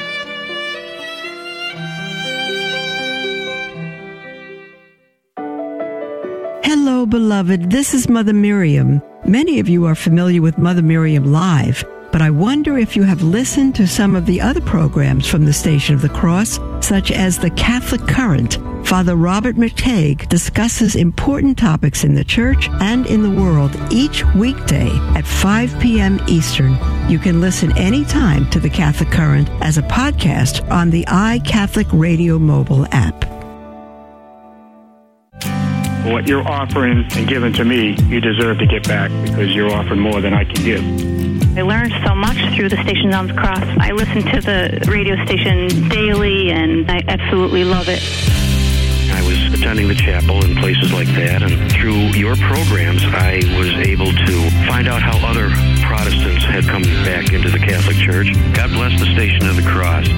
Hello, 6.85 7.07
beloved. 7.07 7.71
This 7.71 7.95
is 7.95 8.09
Mother 8.09 8.33
Miriam. 8.33 9.01
Many 9.25 9.61
of 9.61 9.69
you 9.69 9.85
are 9.85 9.95
familiar 9.95 10.43
with 10.43 10.59
Mother 10.59 10.83
Miriam 10.83 11.31
Live 11.31 11.85
but 12.13 12.21
I 12.21 12.29
wonder 12.29 12.77
if 12.77 12.95
you 12.95 13.05
have 13.05 13.23
listened 13.23 13.75
to 13.77 13.89
some 13.89 14.15
of 14.15 14.27
the 14.27 14.39
other 14.39 14.61
programs 14.61 15.27
from 15.27 15.47
the 15.47 15.53
Station 15.53 15.95
of 15.95 16.03
the 16.03 16.11
Cross, 16.11 16.61
such 16.87 17.11
as 17.11 17.39
the 17.39 17.49
Catholic 17.51 18.07
Current. 18.07 18.59
Father 18.87 19.17
Robert 19.17 19.57
McTeigue 19.57 20.29
discusses 20.29 20.95
important 20.95 21.57
topics 21.57 22.05
in 22.05 22.15
the 22.15 22.23
church 22.23 22.69
and 22.83 23.07
in 23.07 23.23
the 23.23 23.41
world 23.41 23.75
each 23.91 24.27
weekday 24.35 24.91
at 25.17 25.27
5 25.27 25.81
p.m. 25.81 26.21
Eastern. 26.29 26.77
You 27.09 27.19
can 27.19 27.41
listen 27.41 27.77
anytime 27.79 28.49
to 28.51 28.61
the 28.61 28.69
Catholic 28.69 29.11
Current 29.11 29.49
as 29.63 29.79
a 29.79 29.83
podcast 29.83 30.71
on 30.71 30.91
the 30.91 31.07
iCatholic 31.07 31.89
Radio 31.99 32.39
mobile 32.39 32.87
app. 32.93 33.32
What 36.05 36.27
you're 36.27 36.47
offering 36.47 37.07
and 37.15 37.29
giving 37.29 37.53
to 37.55 37.65
me, 37.65 37.97
you 38.09 38.21
deserve 38.21 38.59
to 38.59 38.67
get 38.67 38.87
back 38.89 39.11
because 39.25 39.55
you're 39.55 39.73
offering 39.73 40.01
more 40.01 40.21
than 40.21 40.35
I 40.35 40.45
can 40.45 40.65
give. 40.65 40.83
I 41.57 41.63
learned 41.63 41.93
so 42.05 42.13
much 42.15 42.37
through 42.57 42.69
the 42.71 42.83
Station 42.83 43.15
on 43.15 43.29
the 43.29 43.35
Cross. 43.35 43.65
I 43.79 43.93
listen 43.93 44.23
to 44.23 44.41
the 44.41 44.85
radio 44.91 45.15
station 45.27 45.89
daily, 45.89 46.51
and 46.51 46.91
I 46.91 47.05
absolutely 47.07 47.63
love 47.65 47.89
it. 47.89 48.03
I 49.13 49.23
was 49.23 49.53
attending 49.53 49.87
the 49.87 49.95
chapel 49.95 50.43
and 50.43 50.57
places 50.57 50.93
like 50.93 51.07
that, 51.09 51.43
and 51.43 51.71
through 51.71 52.15
your 52.19 52.35
programs, 52.37 53.05
I 53.05 53.43
was 53.59 53.69
able 53.87 54.11
to 54.11 54.51
find 54.67 54.89
out 54.89 55.03
how 55.03 55.19
other 55.29 55.51
Protestants 55.85 56.43
had 56.45 56.65
come 56.65 56.83
back 57.05 57.33
into 57.33 57.51
the 57.51 57.59
Catholic 57.59 57.97
Church. 57.97 58.33
God 58.55 58.71
bless 58.71 58.99
the 58.99 59.13
Station 59.13 59.47
of 59.47 59.57
the 59.57 59.63
Cross. 59.63 60.09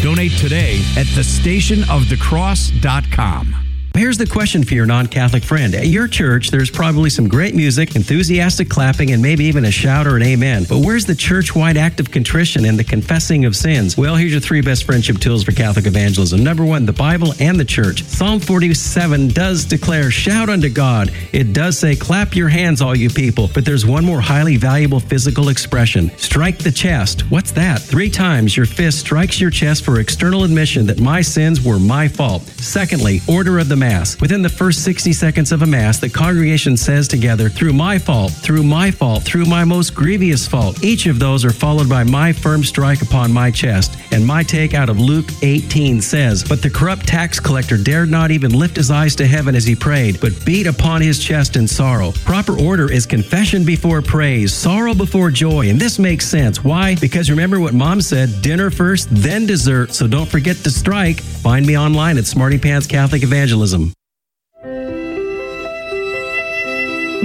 Donate 0.00 0.32
today 0.38 0.78
at 0.96 1.06
thestationofthecross.com. 1.06 3.63
Here's 3.96 4.18
the 4.18 4.26
question 4.26 4.64
for 4.64 4.74
your 4.74 4.86
non 4.86 5.06
Catholic 5.06 5.44
friend. 5.44 5.72
At 5.72 5.86
your 5.86 6.08
church, 6.08 6.50
there's 6.50 6.68
probably 6.68 7.10
some 7.10 7.28
great 7.28 7.54
music, 7.54 7.94
enthusiastic 7.94 8.68
clapping, 8.68 9.12
and 9.12 9.22
maybe 9.22 9.44
even 9.44 9.66
a 9.66 9.70
shout 9.70 10.08
or 10.08 10.16
an 10.16 10.22
amen. 10.24 10.66
But 10.68 10.78
where's 10.78 11.04
the 11.04 11.14
church 11.14 11.54
wide 11.54 11.76
act 11.76 12.00
of 12.00 12.10
contrition 12.10 12.64
and 12.64 12.76
the 12.76 12.82
confessing 12.82 13.44
of 13.44 13.54
sins? 13.54 13.96
Well, 13.96 14.16
here's 14.16 14.32
your 14.32 14.40
three 14.40 14.62
best 14.62 14.82
friendship 14.82 15.20
tools 15.20 15.44
for 15.44 15.52
Catholic 15.52 15.86
evangelism. 15.86 16.42
Number 16.42 16.64
one, 16.64 16.86
the 16.86 16.92
Bible 16.92 17.34
and 17.38 17.58
the 17.58 17.64
church. 17.64 18.02
Psalm 18.02 18.40
47 18.40 19.28
does 19.28 19.64
declare, 19.64 20.10
shout 20.10 20.48
unto 20.48 20.68
God. 20.68 21.12
It 21.32 21.52
does 21.52 21.78
say, 21.78 21.94
clap 21.94 22.34
your 22.34 22.48
hands, 22.48 22.82
all 22.82 22.96
you 22.96 23.10
people. 23.10 23.48
But 23.54 23.64
there's 23.64 23.86
one 23.86 24.04
more 24.04 24.20
highly 24.20 24.56
valuable 24.56 24.98
physical 24.98 25.50
expression 25.50 26.10
strike 26.16 26.58
the 26.58 26.72
chest. 26.72 27.30
What's 27.30 27.52
that? 27.52 27.80
Three 27.80 28.10
times 28.10 28.56
your 28.56 28.66
fist 28.66 28.98
strikes 28.98 29.40
your 29.40 29.50
chest 29.50 29.84
for 29.84 30.00
external 30.00 30.42
admission 30.42 30.84
that 30.86 30.98
my 30.98 31.22
sins 31.22 31.64
were 31.64 31.78
my 31.78 32.08
fault. 32.08 32.42
Secondly, 32.42 33.20
order 33.28 33.60
of 33.60 33.68
the 33.68 33.83
Mass. 33.84 34.18
Within 34.18 34.40
the 34.40 34.48
first 34.48 34.82
60 34.82 35.12
seconds 35.12 35.52
of 35.52 35.60
a 35.60 35.66
Mass, 35.66 35.98
the 35.98 36.08
congregation 36.08 36.74
says 36.74 37.06
together, 37.06 37.50
through 37.50 37.74
my 37.74 37.98
fault, 37.98 38.32
through 38.32 38.62
my 38.62 38.90
fault, 38.90 39.24
through 39.24 39.44
my 39.44 39.62
most 39.62 39.94
grievous 39.94 40.48
fault. 40.48 40.82
Each 40.82 41.04
of 41.04 41.18
those 41.18 41.44
are 41.44 41.52
followed 41.52 41.86
by 41.86 42.02
my 42.02 42.32
firm 42.32 42.64
strike 42.64 43.02
upon 43.02 43.30
my 43.30 43.50
chest. 43.50 43.98
And 44.10 44.26
my 44.26 44.42
take 44.42 44.72
out 44.72 44.88
of 44.88 44.98
Luke 44.98 45.28
18 45.42 46.00
says, 46.00 46.42
But 46.42 46.62
the 46.62 46.70
corrupt 46.70 47.06
tax 47.06 47.38
collector 47.38 47.76
dared 47.76 48.08
not 48.08 48.30
even 48.30 48.58
lift 48.58 48.76
his 48.76 48.90
eyes 48.90 49.14
to 49.16 49.26
heaven 49.26 49.54
as 49.54 49.66
he 49.66 49.76
prayed, 49.76 50.18
but 50.18 50.32
beat 50.46 50.66
upon 50.66 51.02
his 51.02 51.22
chest 51.22 51.56
in 51.56 51.68
sorrow. 51.68 52.12
Proper 52.24 52.58
order 52.58 52.90
is 52.90 53.04
confession 53.04 53.66
before 53.66 54.00
praise, 54.00 54.54
sorrow 54.54 54.94
before 54.94 55.30
joy. 55.30 55.68
And 55.68 55.78
this 55.78 55.98
makes 55.98 56.26
sense. 56.26 56.64
Why? 56.64 56.94
Because 56.94 57.28
remember 57.28 57.60
what 57.60 57.74
mom 57.74 58.00
said 58.00 58.40
dinner 58.40 58.70
first, 58.70 59.08
then 59.10 59.44
dessert. 59.44 59.92
So 59.92 60.06
don't 60.06 60.30
forget 60.30 60.56
to 60.64 60.70
strike. 60.70 61.20
Find 61.20 61.66
me 61.66 61.76
online 61.76 62.16
at 62.16 62.24
Smarty 62.24 62.58
Pants 62.58 62.86
Catholic 62.86 63.22
Evangelism. 63.22 63.73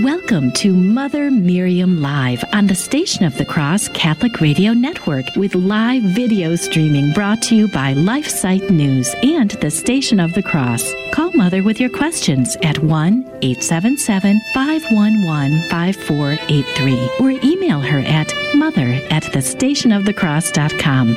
Welcome 0.03 0.53
to 0.53 0.73
Mother 0.73 1.29
Miriam 1.29 1.99
Live 1.99 2.41
on 2.53 2.67
the 2.67 2.75
Station 2.75 3.25
of 3.25 3.37
the 3.37 3.43
Cross 3.43 3.89
Catholic 3.89 4.39
Radio 4.39 4.71
Network 4.71 5.25
with 5.35 5.55
live 5.55 6.03
video 6.03 6.55
streaming 6.55 7.11
brought 7.11 7.41
to 7.41 7.55
you 7.57 7.67
by 7.67 7.93
LifeSite 7.93 8.69
News 8.69 9.13
and 9.23 9.51
the 9.51 9.69
Station 9.69 10.21
of 10.21 10.31
the 10.31 10.41
Cross. 10.41 10.93
Call 11.11 11.33
Mother 11.33 11.63
with 11.63 11.81
your 11.81 11.89
questions 11.89 12.55
at 12.63 12.79
1 12.79 13.39
877 13.41 14.39
511 14.53 15.69
5483 15.69 17.09
or 17.19 17.31
email 17.43 17.81
her 17.81 17.99
at 17.99 18.33
mother 18.55 19.01
at 19.09 19.23
thestationofthecross.com. 19.23 21.07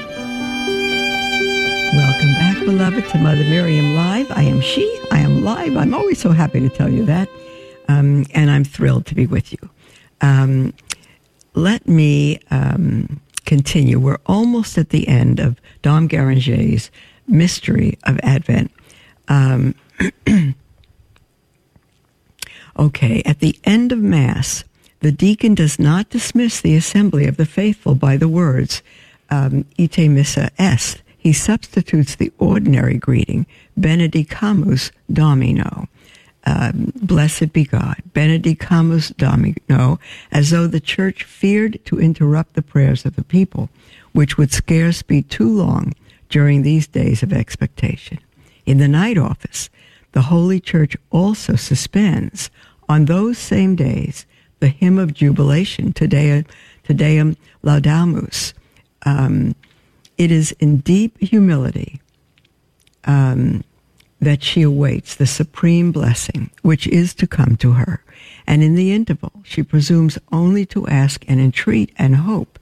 Welcome 1.95 2.33
back, 2.35 2.59
beloved, 2.65 3.09
to 3.11 3.19
Mother 3.19 3.45
Miriam 3.45 3.95
Live. 3.95 4.33
I 4.33 4.43
am 4.43 4.61
she. 4.61 5.01
I 5.13 5.21
am 5.21 5.45
live. 5.45 5.77
I'm 5.77 5.95
always 5.95 6.19
so 6.19 6.33
happy 6.33 6.59
to 6.59 6.69
tell 6.69 6.89
you 6.89 7.05
that. 7.05 7.29
Um, 7.89 8.27
and 8.33 8.51
I'm 8.51 8.65
thrilled 8.65 9.07
to 9.07 9.15
be 9.15 9.27
with 9.27 9.53
you. 9.53 9.71
Um, 10.21 10.73
let 11.55 11.87
me 11.87 12.41
um, 12.51 13.21
continue. 13.45 13.99
We're 13.99 14.21
almost 14.27 14.79
at 14.79 14.91
the 14.91 15.09
end 15.09 15.41
of 15.41 15.61
Dom 15.83 16.09
Guéranger's 16.09 16.91
Mystery 17.27 17.99
of 18.05 18.19
Advent. 18.23 18.71
Um, 19.29 19.75
okay, 22.79 23.23
at 23.25 23.41
the 23.41 23.59
end 23.65 23.93
of 23.93 23.99
Mass, 23.99 24.65
the 25.01 25.13
deacon 25.13 25.55
does 25.55 25.79
not 25.79 26.11
dismiss 26.11 26.61
the 26.61 26.77
assembly 26.77 27.27
of 27.27 27.37
the 27.37 27.47
faithful 27.47 27.95
by 27.95 28.17
the 28.17 28.29
words, 28.29 28.83
um, 29.31 29.65
ite 29.79 30.09
missa 30.09 30.51
est. 30.59 31.03
He 31.19 31.33
substitutes 31.33 32.15
the 32.15 32.33
ordinary 32.39 32.99
greeting, 32.99 33.47
benedicamus 33.79 34.91
domino. 35.13 35.89
Um, 36.45 36.93
blessed 36.97 37.53
be 37.53 37.65
God, 37.65 37.97
benedicamus 38.13 39.17
Domino, 39.17 39.99
as 40.31 40.51
though 40.51 40.67
the 40.67 40.81
church 40.81 41.25
feared 41.25 41.85
to 41.87 42.01
interrupt 42.01 42.55
the 42.55 42.63
prayers 42.63 43.05
of 43.05 43.17
the 43.17 43.25
people, 43.25 43.69
which 44.13 44.37
would 44.37 44.53
scarce 44.53 45.03
be 45.03 45.23
too 45.23 45.49
long 45.49 45.95
during 46.29 46.63
these 46.63 46.87
days 46.87 47.23
of 47.23 47.33
expectation. 47.33 48.19
In 48.67 48.79
the 48.79 48.89
night 48.89 49.19
office, 49.19 49.71
the 50.13 50.23
Holy 50.23 50.61
Church 50.61 50.97
also 51.11 51.57
suspends 51.57 52.51
on 52.89 53.07
those 53.07 53.39
same 53.39 53.77
days 53.77 54.27
the 54.61 54.69
hymn 54.69 54.99
of 54.99 55.15
jubilation, 55.15 55.93
Te 55.93 56.07
Deum, 56.07 56.45
Te 56.85 56.95
Deum 56.95 57.37
Laudamus. 57.65 58.53
Um, 59.05 59.57
it 60.19 60.31
is 60.31 60.53
in 60.61 60.79
deep 60.79 61.19
humility 61.19 62.01
um, 63.05 63.65
that 64.23 64.43
she 64.43 64.63
awaits 64.63 65.15
the 65.15 65.27
supreme 65.27 65.93
blessing 65.93 66.49
which 66.63 66.87
is 66.87 67.13
to 67.13 67.27
come 67.27 67.57
to 67.57 67.73
her. 67.73 68.03
And 68.47 68.63
in 68.63 68.75
the 68.75 68.93
interval, 68.93 69.33
she 69.43 69.63
presumes 69.63 70.19
only 70.31 70.65
to 70.67 70.87
ask 70.87 71.25
and 71.29 71.41
entreat 71.41 71.93
and 71.99 72.17
hope. 72.17 72.59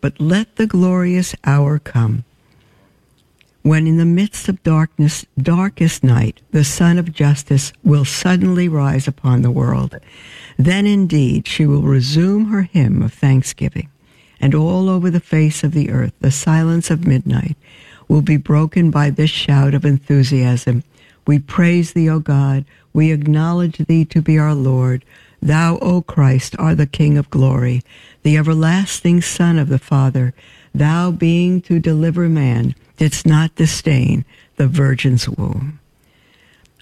But 0.00 0.20
let 0.20 0.56
the 0.56 0.66
glorious 0.66 1.34
hour 1.44 1.78
come 1.78 2.24
when 3.66 3.88
in 3.88 3.96
the 3.96 4.04
midst 4.04 4.48
of 4.48 4.62
darkness, 4.62 5.26
darkest 5.36 6.04
night, 6.04 6.40
the 6.52 6.62
sun 6.62 6.98
of 6.98 7.12
justice 7.12 7.72
will 7.82 8.04
suddenly 8.04 8.68
rise 8.68 9.08
upon 9.08 9.42
the 9.42 9.50
world. 9.50 9.96
Then 10.56 10.86
indeed 10.86 11.48
she 11.48 11.66
will 11.66 11.82
resume 11.82 12.44
her 12.44 12.62
hymn 12.62 13.02
of 13.02 13.12
thanksgiving, 13.12 13.88
and 14.40 14.54
all 14.54 14.88
over 14.88 15.10
the 15.10 15.18
face 15.18 15.64
of 15.64 15.72
the 15.72 15.90
earth 15.90 16.12
the 16.20 16.30
silence 16.30 16.92
of 16.92 17.08
midnight 17.08 17.56
will 18.06 18.22
be 18.22 18.36
broken 18.36 18.92
by 18.92 19.10
this 19.10 19.30
shout 19.30 19.74
of 19.74 19.84
enthusiasm. 19.84 20.84
We 21.26 21.38
praise 21.38 21.92
thee, 21.92 22.08
O 22.08 22.20
God. 22.20 22.64
We 22.92 23.12
acknowledge 23.12 23.78
thee 23.78 24.04
to 24.06 24.22
be 24.22 24.38
our 24.38 24.54
Lord. 24.54 25.04
Thou, 25.42 25.78
O 25.78 26.02
Christ, 26.02 26.56
art 26.58 26.78
the 26.78 26.86
King 26.86 27.18
of 27.18 27.30
glory, 27.30 27.82
the 28.22 28.36
everlasting 28.36 29.20
Son 29.20 29.58
of 29.58 29.68
the 29.68 29.78
Father. 29.78 30.34
Thou 30.74 31.10
being 31.10 31.60
to 31.62 31.78
deliver 31.78 32.28
man, 32.28 32.74
didst 32.96 33.26
not 33.26 33.54
disdain 33.54 34.24
the 34.56 34.66
Virgin's 34.68 35.28
womb. 35.28 35.78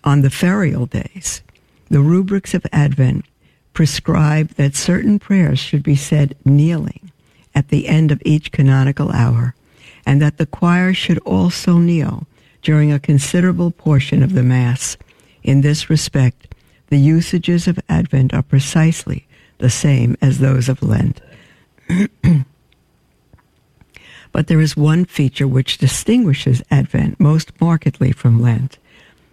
On 0.04 0.20
the 0.20 0.28
ferial 0.28 0.88
days, 0.88 1.42
the 1.88 2.00
rubrics 2.00 2.54
of 2.54 2.66
Advent 2.72 3.24
prescribe 3.72 4.50
that 4.50 4.76
certain 4.76 5.18
prayers 5.18 5.58
should 5.58 5.82
be 5.82 5.96
said 5.96 6.36
kneeling 6.44 7.10
at 7.54 7.68
the 7.68 7.88
end 7.88 8.12
of 8.12 8.22
each 8.24 8.52
canonical 8.52 9.10
hour, 9.10 9.54
and 10.06 10.20
that 10.20 10.38
the 10.38 10.46
choir 10.46 10.92
should 10.92 11.18
also 11.20 11.78
kneel 11.78 12.26
during 12.64 12.90
a 12.90 12.98
considerable 12.98 13.70
portion 13.70 14.22
of 14.22 14.32
the 14.32 14.42
Mass. 14.42 14.96
In 15.44 15.60
this 15.60 15.88
respect, 15.88 16.52
the 16.88 16.98
usages 16.98 17.68
of 17.68 17.78
Advent 17.88 18.34
are 18.34 18.42
precisely 18.42 19.26
the 19.58 19.70
same 19.70 20.16
as 20.20 20.38
those 20.38 20.68
of 20.68 20.82
Lent. 20.82 21.20
But 24.34 24.48
there 24.48 24.60
is 24.60 24.76
one 24.76 25.04
feature 25.04 25.46
which 25.46 25.78
distinguishes 25.78 26.60
Advent 26.68 27.20
most 27.20 27.52
markedly 27.60 28.10
from 28.10 28.42
Lent. 28.42 28.78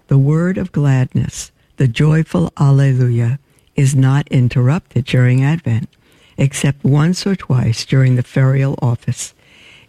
The 0.10 0.20
word 0.20 0.60
of 0.60 0.72
gladness, 0.72 1.52
the 1.78 1.88
joyful 1.88 2.54
Alleluia, 2.60 3.40
is 3.76 3.96
not 3.96 4.28
interrupted 4.28 5.06
during 5.06 5.44
Advent, 5.44 5.90
except 6.38 6.84
once 6.84 7.26
or 7.26 7.36
twice 7.36 7.84
during 7.84 8.16
the 8.16 8.22
ferial 8.22 8.78
office. 8.80 9.34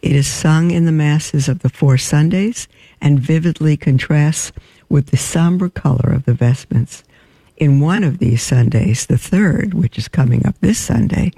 It 0.00 0.12
is 0.12 0.26
sung 0.26 0.70
in 0.70 0.86
the 0.86 0.92
Masses 0.92 1.46
of 1.46 1.58
the 1.58 1.68
four 1.68 1.98
Sundays 1.98 2.66
and 3.02 3.18
vividly 3.18 3.76
contrasts 3.76 4.52
with 4.88 5.08
the 5.08 5.16
somber 5.16 5.68
color 5.68 6.10
of 6.10 6.24
the 6.24 6.32
vestments. 6.32 7.02
In 7.56 7.80
one 7.80 8.04
of 8.04 8.18
these 8.18 8.42
Sundays, 8.42 9.06
the 9.06 9.18
third, 9.18 9.74
which 9.74 9.98
is 9.98 10.08
coming 10.08 10.46
up 10.46 10.54
this 10.60 10.78
Sunday, 10.78 11.32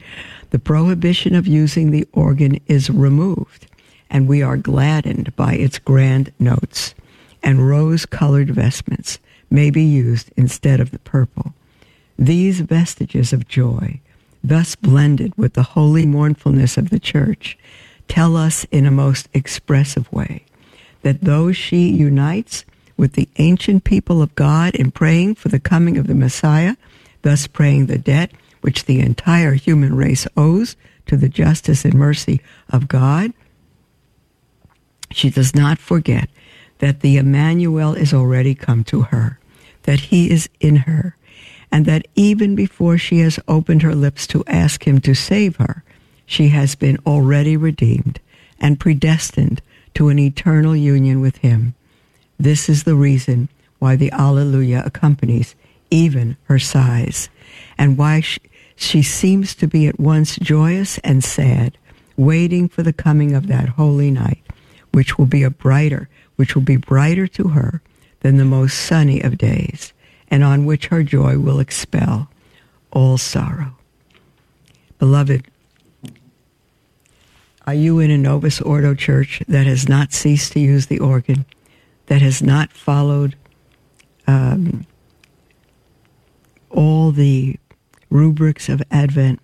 the 0.50 0.59
prohibition 0.59 1.35
of 1.35 1.48
using 1.48 1.90
the 1.90 2.07
organ 2.12 2.61
is 2.66 2.90
removed, 2.90 3.66
and 4.11 4.29
we 4.29 4.42
are 4.42 4.59
gladdened 4.59 5.35
by 5.37 5.55
its 5.55 5.79
grand 5.79 6.33
notes, 6.38 6.94
and 7.42 7.66
rose 7.66 8.07
colored 8.07 8.50
vestments 8.50 9.18
may 9.50 9.70
be 9.70 9.83
used 9.83 10.31
instead 10.37 10.81
of 10.81 10.90
the 10.90 10.98
purple. 11.00 11.55
These 12.18 12.61
vestiges 12.61 13.33
of 13.33 13.48
joy, 13.48 14.00
thus 14.42 14.77
blended 14.77 15.33
with 15.37 15.55
the 15.55 15.62
holy 15.62 16.05
mournfulness 16.05 16.77
of 16.77 16.90
the 16.90 17.00
church, 17.00 17.57
tell 18.07 18.37
us 18.37 18.64
in 18.70 18.85
a 18.85 18.90
most 18.90 19.29
expressive 19.33 20.12
way 20.12 20.44
that 21.05 21.21
though 21.21 21.53
she 21.53 21.90
unites 21.90 22.64
with 22.97 23.12
the 23.12 23.29
ancient 23.37 23.85
people 23.85 24.23
of 24.23 24.35
God 24.35 24.75
in 24.75 24.90
praying 24.90 25.35
for 25.35 25.51
the 25.51 25.61
coming 25.61 25.99
of 25.99 26.07
the 26.07 26.14
Messiah, 26.14 26.77
thus 27.21 27.47
praying 27.47 27.87
the 27.87 27.99
debt 27.99 28.33
which 28.62 28.87
the 28.87 29.01
entire 29.01 29.53
human 29.53 29.95
race 29.95 30.27
owes 30.35 30.77
to 31.05 31.19
the 31.19 31.29
justice 31.29 31.85
and 31.85 31.93
mercy 31.93 32.40
of 32.71 32.88
God, 32.88 33.35
she 35.11 35.29
does 35.29 35.55
not 35.55 35.79
forget 35.79 36.31
that 36.79 37.01
the 37.01 37.19
Emmanuel 37.19 37.93
is 37.93 38.14
already 38.14 38.55
come 38.55 38.83
to 38.85 39.03
her, 39.03 39.38
that 39.83 40.01
he 40.01 40.31
is 40.31 40.49
in 40.59 40.77
her, 40.77 41.17
and 41.71 41.85
that 41.85 42.07
even 42.14 42.55
before 42.55 42.97
she 42.97 43.19
has 43.19 43.38
opened 43.47 43.83
her 43.83 43.95
lips 43.95 44.27
to 44.29 44.43
ask 44.47 44.87
him 44.87 45.03
to 45.03 45.14
save 45.14 45.57
her, 45.57 45.85
she 46.25 46.49
has 46.49 46.75
been 46.75 46.97
already 47.07 47.59
redeemed 47.59 48.21
and 48.59 48.81
predestined 48.81 49.61
to 49.94 50.09
an 50.09 50.18
eternal 50.18 50.76
union 50.76 51.20
with 51.20 51.38
him. 51.38 51.74
This 52.38 52.68
is 52.68 52.85
the 52.85 52.94
reason 52.94 53.48
why 53.78 53.96
the 53.96 54.11
Alleluia 54.12 54.83
accompanies 54.85 55.54
even 55.90 56.37
her 56.44 56.59
sighs, 56.59 57.28
and 57.78 57.96
why 57.96 58.20
she, 58.20 58.40
she 58.76 59.02
seems 59.02 59.54
to 59.54 59.66
be 59.66 59.87
at 59.87 60.00
once 60.00 60.37
joyous 60.37 60.98
and 60.98 61.22
sad, 61.22 61.78
waiting 62.16 62.68
for 62.68 62.83
the 62.83 62.92
coming 62.92 63.35
of 63.35 63.46
that 63.46 63.68
holy 63.70 64.11
night, 64.11 64.42
which 64.92 65.18
will 65.18 65.26
be 65.26 65.42
a 65.42 65.50
brighter, 65.50 66.09
which 66.37 66.54
will 66.54 66.62
be 66.62 66.76
brighter 66.76 67.26
to 67.26 67.48
her 67.48 67.80
than 68.20 68.38
the 68.38 68.44
most 68.44 68.78
sunny 68.78 69.20
of 69.20 69.38
days, 69.38 69.92
and 70.28 70.42
on 70.42 70.64
which 70.64 70.87
her 70.87 71.02
joy 71.02 71.38
will 71.38 71.61
expel 71.61 72.28
all 72.90 73.18
sorrow. 73.18 73.76
Beloved, 74.98 75.46
are 77.66 77.74
you 77.74 77.98
in 77.98 78.11
a 78.11 78.18
Novus 78.18 78.61
Ordo 78.61 78.94
church 78.94 79.42
that 79.48 79.66
has 79.66 79.88
not 79.88 80.12
ceased 80.12 80.53
to 80.53 80.61
use 80.61 80.87
the 80.87 80.98
organ, 80.98 81.46
that 82.07 82.20
has 82.20 82.42
not 82.42 82.72
followed 82.72 83.37
um, 84.27 84.87
all 86.70 87.11
the 87.11 87.59
rubrics 88.11 88.68
of 88.68 88.83
Advent. 88.90 89.40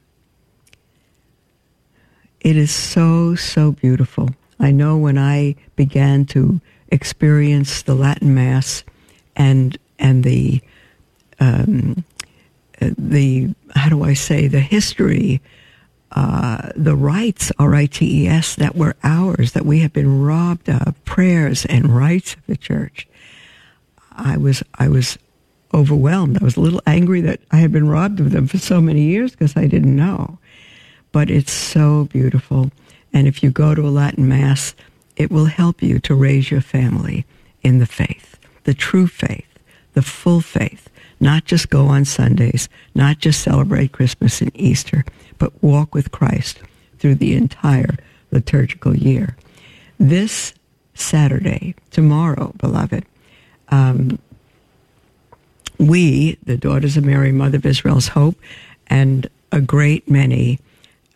It 2.41 2.57
is 2.57 2.71
so, 2.71 3.35
so 3.35 3.73
beautiful. 3.73 4.31
I 4.59 4.71
know 4.71 4.97
when 4.97 5.19
I 5.19 5.57
began 5.77 6.25
to 6.27 6.61
experience 6.89 7.83
the 7.83 7.95
Latin 7.95 8.35
Mass 8.35 8.85
and 9.37 9.79
and 9.99 10.25
the 10.25 10.61
um, 11.39 12.05
the 12.81 13.55
how 13.75 13.89
do 13.89 14.03
I 14.03 14.15
say 14.15 14.49
the 14.49 14.61
history, 14.61 15.41
uh, 16.13 16.71
the 16.75 16.97
rites 16.97 17.53
R 17.59 17.75
I 17.75 17.87
T 17.87 18.25
E 18.25 18.29
S 18.29 18.57
that 18.57 18.77
were 18.77 18.97
ours 19.03 19.53
that 19.53 19.67
we 19.67 19.81
have 19.81 19.93
been 19.93 20.23
robbed 20.23 20.69
of 20.69 21.05
prayers 21.05 21.65
and 21.67 21.95
rites 21.95 22.35
of 22.35 22.47
the 22.47 22.57
church. 22.57 23.07
I 24.11 24.37
was 24.37 24.63
I 24.75 24.89
was 24.89 25.19
overwhelmed. 25.73 26.41
I 26.41 26.45
was 26.45 26.57
a 26.57 26.61
little 26.61 26.83
angry 26.87 27.21
that 27.23 27.41
I 27.51 27.59
had 27.59 27.73
been 27.73 27.89
robbed 27.89 28.21
of 28.21 28.33
them 28.33 28.47
for 28.47 28.59
so 28.59 28.81
many 28.81 29.03
years 29.03 29.33
because 29.33 29.57
I 29.57 29.67
didn't 29.67 29.95
know. 29.95 30.39
But 31.13 31.31
it's 31.31 31.53
so 31.53 32.05
beautiful. 32.13 32.71
And 33.13 33.27
if 33.27 33.43
you 33.43 33.51
go 33.51 33.75
to 33.75 33.87
a 33.87 33.91
Latin 33.91 34.29
Mass, 34.29 34.75
it 35.17 35.31
will 35.31 35.47
help 35.47 35.83
you 35.83 35.99
to 36.01 36.15
raise 36.15 36.51
your 36.51 36.61
family 36.61 37.25
in 37.63 37.79
the 37.79 37.87
faith, 37.87 38.39
the 38.65 38.75
true 38.75 39.07
faith, 39.07 39.59
the 39.95 40.03
full 40.03 40.41
faith. 40.41 40.89
Not 41.21 41.45
just 41.45 41.69
go 41.69 41.87
on 41.87 42.05
Sundays, 42.05 42.69
not 42.95 43.19
just 43.19 43.43
celebrate 43.43 43.93
Christmas 43.93 44.41
and 44.41 44.51
Easter, 44.55 45.05
but 45.41 45.61
walk 45.61 45.93
with 45.93 46.13
Christ 46.13 46.61
through 47.01 47.17
the 47.17 47.35
entire 47.35 47.97
liturgical 48.31 48.97
year. 48.97 49.37
This 49.99 50.55
Saturday, 50.95 51.75
tomorrow, 51.91 52.53
beloved, 52.59 53.05
um, 53.71 54.21
we, 55.79 56.39
the 56.45 56.57
Daughters 56.57 56.97
of 56.97 57.05
Mary, 57.05 57.33
Mother 57.33 57.57
of 57.57 57.67
Israel's 57.67 58.09
Hope, 58.09 58.37
and 58.87 59.29
a 59.51 59.61
great 59.61 60.09
many 60.09 60.61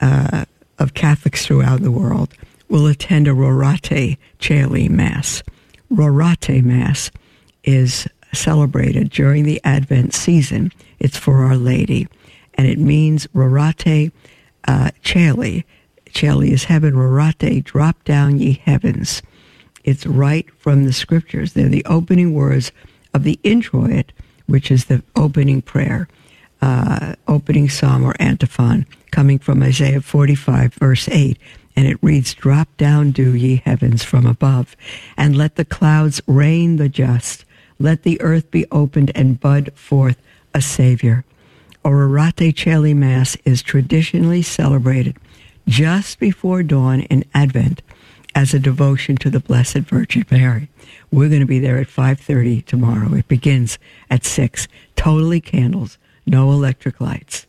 uh, 0.00 0.46
of 0.78 0.94
Catholics 0.94 1.46
throughout 1.46 1.82
the 1.82 1.92
world 1.92 2.34
will 2.68 2.86
attend 2.86 3.28
a 3.28 3.32
Rorate 3.32 4.16
Caeli 4.40 4.88
Mass. 4.88 5.42
Rorate 5.92 6.64
Mass 6.64 7.10
is 7.62 8.08
celebrated 8.32 9.10
during 9.10 9.44
the 9.44 9.60
Advent 9.64 10.14
season. 10.14 10.72
It's 10.98 11.18
for 11.18 11.44
Our 11.44 11.56
Lady, 11.56 12.08
and 12.54 12.66
it 12.66 12.78
means 12.78 13.26
Rorate 13.28 14.12
uh, 14.66 14.90
Caeli. 15.02 15.64
Caeli 16.06 16.50
is 16.50 16.64
heaven. 16.64 16.94
Rorate, 16.94 17.64
drop 17.64 18.02
down 18.04 18.38
ye 18.38 18.60
heavens. 18.64 19.22
It's 19.82 20.06
right 20.06 20.48
from 20.58 20.84
the 20.84 20.92
scriptures. 20.92 21.52
They're 21.52 21.68
the 21.68 21.84
opening 21.84 22.32
words 22.32 22.72
of 23.12 23.24
the 23.24 23.38
introit 23.42 24.12
which 24.46 24.70
is 24.70 24.86
the 24.86 25.02
opening 25.16 25.62
prayer, 25.62 26.08
uh, 26.60 27.14
opening 27.28 27.68
psalm 27.68 28.04
or 28.04 28.14
antiphon, 28.18 28.86
coming 29.10 29.38
from 29.38 29.62
Isaiah 29.62 30.00
45, 30.00 30.74
verse 30.74 31.08
8. 31.08 31.38
And 31.76 31.86
it 31.86 31.98
reads, 32.02 32.34
Drop 32.34 32.68
down, 32.76 33.10
do 33.10 33.34
ye 33.34 33.62
heavens, 33.64 34.04
from 34.04 34.26
above, 34.26 34.76
and 35.16 35.36
let 35.36 35.56
the 35.56 35.64
clouds 35.64 36.20
rain 36.26 36.76
the 36.76 36.88
just. 36.88 37.44
Let 37.78 38.02
the 38.02 38.20
earth 38.20 38.50
be 38.50 38.66
opened 38.70 39.10
and 39.14 39.40
bud 39.40 39.72
forth 39.74 40.20
a 40.54 40.62
Savior. 40.62 41.24
Rorate 41.90 42.54
Coeli 42.54 42.94
Mass 42.94 43.36
is 43.44 43.62
traditionally 43.62 44.42
celebrated 44.42 45.16
just 45.68 46.18
before 46.18 46.62
dawn 46.62 47.00
in 47.02 47.24
Advent 47.34 47.82
as 48.34 48.54
a 48.54 48.58
devotion 48.58 49.16
to 49.16 49.30
the 49.30 49.40
Blessed 49.40 49.78
Virgin 49.78 50.24
Mary. 50.30 50.68
We're 51.12 51.28
going 51.28 51.40
to 51.40 51.46
be 51.46 51.58
there 51.58 51.78
at 51.78 51.88
5:30 51.88 52.64
tomorrow. 52.64 53.14
It 53.14 53.28
begins 53.28 53.78
at 54.10 54.24
6. 54.24 54.66
Totally 54.96 55.40
candles, 55.40 55.98
no 56.26 56.50
electric 56.52 57.00
lights. 57.00 57.46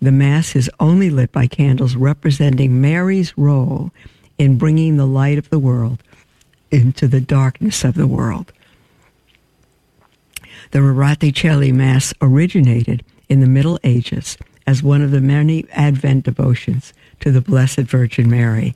The 0.00 0.12
mass 0.12 0.54
is 0.54 0.70
only 0.78 1.10
lit 1.10 1.32
by 1.32 1.46
candles 1.46 1.96
representing 1.96 2.80
Mary's 2.80 3.36
role 3.36 3.90
in 4.38 4.58
bringing 4.58 4.96
the 4.96 5.06
light 5.06 5.38
of 5.38 5.50
the 5.50 5.58
world 5.58 6.02
into 6.70 7.08
the 7.08 7.20
darkness 7.20 7.84
of 7.84 7.94
the 7.94 8.06
world. 8.06 8.52
The 10.70 10.78
Rorate 10.78 11.32
Coeli 11.34 11.72
Mass 11.72 12.14
originated 12.22 13.04
in 13.30 13.40
the 13.40 13.46
Middle 13.46 13.78
Ages 13.82 14.36
as 14.66 14.82
one 14.82 15.00
of 15.00 15.12
the 15.12 15.20
many 15.22 15.64
Advent 15.70 16.24
devotions 16.24 16.92
to 17.20 17.30
the 17.30 17.40
Blessed 17.40 17.80
Virgin 17.80 18.28
Mary. 18.28 18.74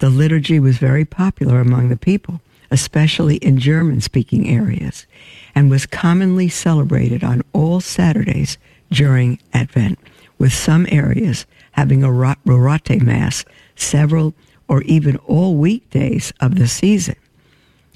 The 0.00 0.10
liturgy 0.10 0.60
was 0.60 0.76
very 0.76 1.06
popular 1.06 1.60
among 1.60 1.88
the 1.88 1.96
people, 1.96 2.42
especially 2.70 3.36
in 3.36 3.58
German 3.58 4.00
speaking 4.00 4.48
areas, 4.48 5.06
and 5.54 5.70
was 5.70 5.86
commonly 5.86 6.48
celebrated 6.48 7.22
on 7.22 7.42
all 7.52 7.80
Saturdays 7.80 8.58
during 8.90 9.38
Advent, 9.54 9.98
with 10.38 10.52
some 10.52 10.86
areas 10.90 11.46
having 11.72 12.02
a 12.02 12.08
Rorate 12.08 13.00
Mass 13.00 13.44
several 13.76 14.34
or 14.68 14.82
even 14.82 15.16
all 15.18 15.56
weekdays 15.56 16.32
of 16.40 16.56
the 16.56 16.66
season. 16.66 17.16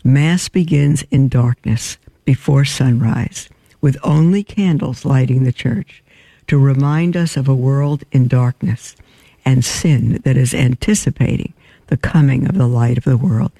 Mass 0.04 0.48
begins 0.48 1.04
in 1.10 1.28
darkness 1.28 1.98
before 2.24 2.64
sunrise, 2.64 3.48
with 3.80 3.96
only 4.02 4.42
candles 4.42 5.04
lighting 5.04 5.44
the 5.44 5.52
church 5.52 6.02
to 6.46 6.58
remind 6.58 7.16
us 7.16 7.36
of 7.36 7.48
a 7.48 7.54
world 7.54 8.04
in 8.12 8.28
darkness 8.28 8.96
and 9.44 9.64
sin 9.64 10.20
that 10.24 10.36
is 10.36 10.54
anticipating 10.54 11.52
the 11.88 11.96
coming 11.96 12.46
of 12.48 12.56
the 12.56 12.66
light 12.66 12.98
of 12.98 13.04
the 13.04 13.16
world. 13.16 13.52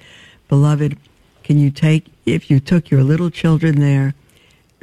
Beloved, 0.49 0.97
can 1.43 1.57
you 1.57 1.71
take, 1.71 2.07
if 2.25 2.51
you 2.51 2.59
took 2.59 2.89
your 2.89 3.03
little 3.03 3.29
children 3.29 3.79
there, 3.79 4.13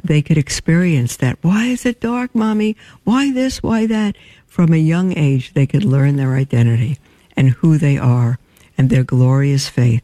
they 0.03 0.21
could 0.21 0.37
experience 0.37 1.17
that. 1.17 1.37
Why 1.41 1.65
is 1.65 1.85
it 1.85 1.99
dark, 1.99 2.33
mommy? 2.35 2.75
Why 3.03 3.31
this? 3.31 3.63
Why 3.63 3.85
that? 3.87 4.15
From 4.47 4.73
a 4.73 4.77
young 4.77 5.17
age, 5.17 5.53
they 5.53 5.65
could 5.65 5.83
learn 5.83 6.15
their 6.15 6.35
identity 6.35 6.97
and 7.35 7.49
who 7.49 7.77
they 7.77 7.97
are 7.97 8.37
and 8.77 8.89
their 8.89 9.03
glorious 9.03 9.67
faith. 9.67 10.03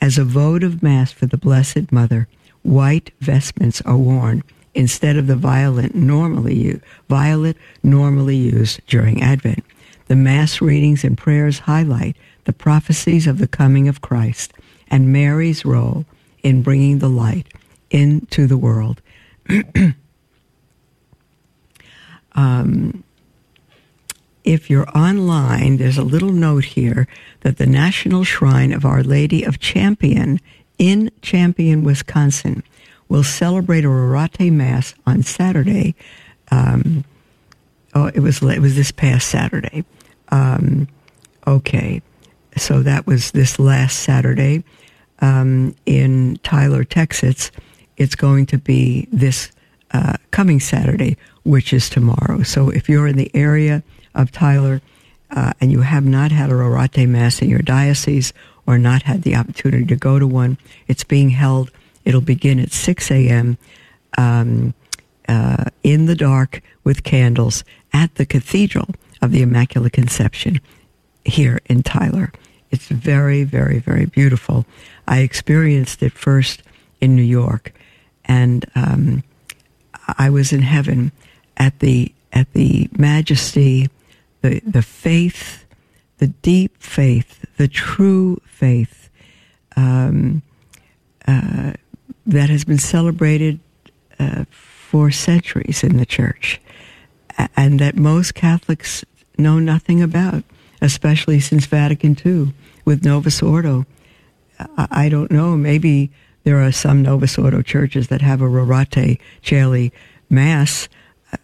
As 0.00 0.18
a 0.18 0.24
vote 0.24 0.62
of 0.62 0.82
Mass 0.82 1.12
for 1.12 1.26
the 1.26 1.36
Blessed 1.36 1.90
Mother, 1.90 2.28
white 2.64 3.12
vestments 3.20 3.80
are 3.82 3.96
worn 3.96 4.42
instead 4.74 5.16
of 5.16 5.28
the 5.28 5.36
violet 5.36 5.94
normally, 5.94 6.80
violet 7.08 7.56
normally 7.82 8.36
used 8.36 8.84
during 8.88 9.22
Advent. 9.22 9.64
The 10.08 10.16
Mass 10.16 10.60
readings 10.60 11.04
and 11.04 11.16
prayers 11.16 11.60
highlight 11.60 12.16
the 12.44 12.52
prophecies 12.52 13.26
of 13.26 13.38
the 13.38 13.46
coming 13.46 13.88
of 13.88 14.00
Christ 14.00 14.52
and 14.88 15.12
Mary's 15.12 15.64
role 15.64 16.04
in 16.42 16.62
bringing 16.62 16.98
the 16.98 17.08
light 17.08 17.46
into 17.90 18.46
the 18.46 18.58
world. 18.58 19.00
um, 22.32 23.04
if 24.42 24.68
you're 24.68 24.88
online, 24.96 25.78
there's 25.78 25.96
a 25.96 26.02
little 26.02 26.32
note 26.32 26.64
here 26.64 27.08
that 27.40 27.56
the 27.56 27.66
National 27.66 28.24
Shrine 28.24 28.72
of 28.72 28.84
Our 28.84 29.02
Lady 29.02 29.42
of 29.42 29.58
Champion 29.58 30.40
in 30.78 31.10
Champion, 31.22 31.84
Wisconsin, 31.84 32.62
will 33.08 33.24
celebrate 33.24 33.84
a 33.84 33.88
Rorate 33.88 34.52
Mass 34.52 34.94
on 35.06 35.22
Saturday. 35.22 35.94
Um, 36.50 37.04
oh, 37.94 38.06
it 38.06 38.20
was 38.20 38.42
it 38.42 38.60
was 38.60 38.76
this 38.76 38.90
past 38.90 39.28
Saturday. 39.28 39.84
Um, 40.28 40.88
okay, 41.46 42.02
so 42.56 42.82
that 42.82 43.06
was 43.06 43.30
this 43.32 43.58
last 43.58 44.00
Saturday 44.00 44.64
um, 45.20 45.74
in 45.86 46.38
Tyler, 46.42 46.84
Texas. 46.84 47.50
It's 47.96 48.14
going 48.14 48.46
to 48.46 48.58
be 48.58 49.08
this 49.12 49.52
uh, 49.92 50.14
coming 50.30 50.60
Saturday, 50.60 51.16
which 51.44 51.72
is 51.72 51.88
tomorrow. 51.88 52.42
So 52.42 52.70
if 52.70 52.88
you're 52.88 53.06
in 53.06 53.16
the 53.16 53.30
area 53.34 53.82
of 54.14 54.32
Tyler 54.32 54.80
uh, 55.30 55.52
and 55.60 55.70
you 55.70 55.82
have 55.82 56.04
not 56.04 56.32
had 56.32 56.50
a 56.50 56.54
Rorate 56.54 57.08
Mass 57.08 57.40
in 57.40 57.48
your 57.48 57.60
diocese 57.60 58.32
or 58.66 58.78
not 58.78 59.02
had 59.02 59.22
the 59.22 59.36
opportunity 59.36 59.84
to 59.86 59.96
go 59.96 60.18
to 60.18 60.26
one, 60.26 60.58
it's 60.88 61.04
being 61.04 61.30
held. 61.30 61.70
It'll 62.04 62.20
begin 62.20 62.58
at 62.58 62.72
6 62.72 63.10
a.m. 63.10 63.58
Um, 64.16 64.74
uh, 65.28 65.64
in 65.82 66.06
the 66.06 66.14
dark 66.14 66.62
with 66.82 67.02
candles 67.02 67.64
at 67.92 68.14
the 68.16 68.26
Cathedral 68.26 68.88
of 69.22 69.32
the 69.32 69.42
Immaculate 69.42 69.92
Conception 69.92 70.60
here 71.24 71.60
in 71.66 71.82
Tyler. 71.82 72.32
It's 72.70 72.86
very, 72.88 73.44
very, 73.44 73.78
very 73.78 74.04
beautiful. 74.04 74.66
I 75.06 75.20
experienced 75.20 76.02
it 76.02 76.12
first 76.12 76.62
in 77.00 77.14
New 77.16 77.22
York, 77.22 77.72
and 78.24 78.64
um, 78.74 79.22
I 80.18 80.30
was 80.30 80.52
in 80.52 80.62
heaven 80.62 81.12
at 81.56 81.78
the 81.78 82.12
at 82.32 82.52
the 82.52 82.88
majesty, 82.96 83.88
the 84.42 84.60
the 84.60 84.82
faith, 84.82 85.63
the 86.24 86.28
deep 86.40 86.74
faith, 86.78 87.44
the 87.58 87.68
true 87.68 88.40
faith 88.46 89.10
um, 89.76 90.40
uh, 91.28 91.74
that 92.24 92.48
has 92.48 92.64
been 92.64 92.78
celebrated 92.78 93.60
uh, 94.18 94.46
for 94.50 95.10
centuries 95.10 95.84
in 95.84 95.98
the 95.98 96.06
church, 96.06 96.62
and 97.58 97.78
that 97.78 97.94
most 97.94 98.34
Catholics 98.34 99.04
know 99.36 99.58
nothing 99.58 100.00
about, 100.00 100.44
especially 100.80 101.40
since 101.40 101.66
Vatican 101.66 102.16
II 102.24 102.54
with 102.86 103.04
Novus 103.04 103.42
Ordo. 103.42 103.84
I 104.78 105.10
don't 105.10 105.30
know. 105.30 105.58
Maybe 105.58 106.10
there 106.44 106.62
are 106.62 106.72
some 106.72 107.02
Novus 107.02 107.36
Ordo 107.36 107.60
churches 107.60 108.08
that 108.08 108.22
have 108.22 108.40
a 108.40 108.48
Rorate 108.48 109.20
Coeli 109.42 109.92
Mass. 110.30 110.88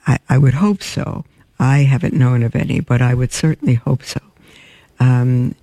I, 0.07 0.19
I, 0.31 0.39
would 0.39 0.55
hope 0.55 0.83
so. 0.83 1.27
I 1.59 1.81
haven't 1.81 2.15
known 2.15 2.43
of 2.43 2.57
any, 2.57 2.81
but 2.81 3.03
I 3.03 3.13
would 3.13 3.33
certainly 3.33 3.75
hope 3.75 4.03
so. 4.05 4.30
Um, 5.01 5.55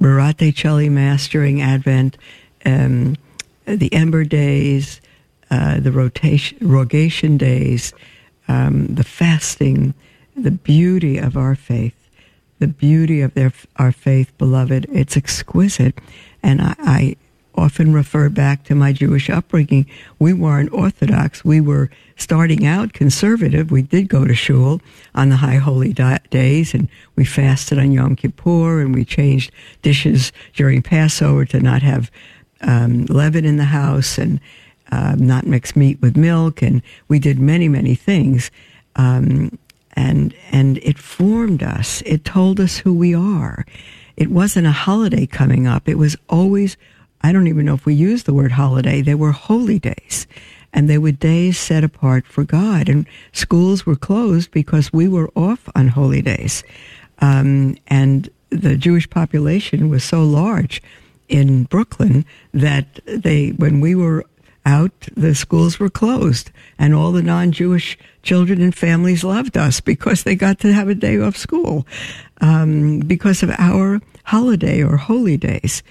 Rorate 0.00 0.54
Coeli 0.54 0.90
Mass 0.90 1.26
during 1.28 1.62
Advent, 1.62 2.18
um, 2.64 3.16
the 3.64 3.92
Ember 3.92 4.24
Days, 4.24 5.00
uh, 5.50 5.80
the 5.80 5.90
rotation, 5.90 6.58
Rogation 6.60 7.36
Days, 7.38 7.92
um, 8.48 8.86
the 8.88 9.04
fasting, 9.04 9.94
the 10.36 10.50
beauty 10.50 11.18
of 11.18 11.36
our 11.36 11.54
faith, 11.54 11.94
the 12.58 12.68
beauty 12.68 13.22
of 13.22 13.34
their, 13.34 13.52
our 13.76 13.92
faith, 13.92 14.36
beloved. 14.38 14.86
It's 14.92 15.16
exquisite. 15.16 15.98
And 16.42 16.60
I, 16.60 16.74
I 16.78 17.16
often 17.56 17.92
refer 17.92 18.28
back 18.28 18.64
to 18.64 18.74
my 18.74 18.92
Jewish 18.92 19.30
upbringing. 19.30 19.86
We 20.18 20.32
weren't 20.32 20.72
Orthodox. 20.72 21.44
We 21.44 21.60
were 21.60 21.90
starting 22.16 22.66
out 22.66 22.92
conservative. 22.92 23.70
We 23.70 23.82
did 23.82 24.08
go 24.08 24.24
to 24.24 24.34
shul 24.34 24.80
on 25.14 25.28
the 25.28 25.36
high 25.36 25.56
holy 25.56 25.92
di- 25.92 26.20
days 26.30 26.74
and 26.74 26.88
we 27.14 27.24
fasted 27.24 27.78
on 27.78 27.92
Yom 27.92 28.16
Kippur 28.16 28.80
and 28.80 28.94
we 28.94 29.04
changed 29.04 29.50
dishes 29.82 30.32
during 30.54 30.82
Passover 30.82 31.44
to 31.46 31.60
not 31.60 31.82
have 31.82 32.10
um, 32.62 33.04
leaven 33.06 33.44
in 33.44 33.56
the 33.56 33.64
house 33.64 34.18
and 34.18 34.40
uh, 34.92 35.14
not 35.18 35.46
mix 35.46 35.76
meat 35.76 36.00
with 36.00 36.16
milk. 36.16 36.62
And 36.62 36.82
we 37.08 37.18
did 37.18 37.38
many, 37.38 37.68
many 37.68 37.94
things. 37.94 38.50
Um, 38.96 39.58
and, 39.94 40.34
and 40.52 40.78
it 40.78 40.98
formed 40.98 41.62
us. 41.62 42.02
It 42.06 42.24
told 42.24 42.60
us 42.60 42.78
who 42.78 42.94
we 42.94 43.14
are. 43.14 43.64
It 44.16 44.30
wasn't 44.30 44.66
a 44.66 44.72
holiday 44.72 45.26
coming 45.26 45.66
up. 45.66 45.88
It 45.88 45.98
was 45.98 46.16
always 46.28 46.76
I 47.22 47.32
don't 47.32 47.46
even 47.46 47.66
know 47.66 47.74
if 47.74 47.86
we 47.86 47.94
use 47.94 48.24
the 48.24 48.34
word 48.34 48.52
holiday. 48.52 49.02
They 49.02 49.14
were 49.14 49.32
holy 49.32 49.78
days. 49.78 50.26
And 50.72 50.90
they 50.90 50.98
were 50.98 51.12
days 51.12 51.58
set 51.58 51.84
apart 51.84 52.26
for 52.26 52.44
God. 52.44 52.88
And 52.88 53.06
schools 53.32 53.86
were 53.86 53.96
closed 53.96 54.50
because 54.50 54.92
we 54.92 55.08
were 55.08 55.30
off 55.34 55.68
on 55.74 55.88
holy 55.88 56.22
days. 56.22 56.62
Um, 57.20 57.76
and 57.86 58.28
the 58.50 58.76
Jewish 58.76 59.08
population 59.08 59.88
was 59.88 60.04
so 60.04 60.22
large 60.22 60.82
in 61.28 61.64
Brooklyn 61.64 62.24
that 62.52 63.00
they, 63.06 63.50
when 63.50 63.80
we 63.80 63.94
were 63.94 64.24
out, 64.64 64.92
the 65.16 65.34
schools 65.34 65.78
were 65.78 65.88
closed, 65.88 66.50
and 66.78 66.92
all 66.92 67.12
the 67.12 67.22
non-Jewish 67.22 67.96
children 68.22 68.60
and 68.60 68.74
families 68.74 69.22
loved 69.22 69.56
us 69.56 69.80
because 69.80 70.24
they 70.24 70.34
got 70.34 70.58
to 70.58 70.72
have 70.72 70.88
a 70.88 70.94
day 70.94 71.18
off 71.18 71.36
school 71.36 71.86
um, 72.40 72.98
because 73.00 73.42
of 73.42 73.50
our 73.58 74.00
holiday 74.24 74.82
or 74.82 74.96
holy 74.96 75.36
days. 75.36 75.82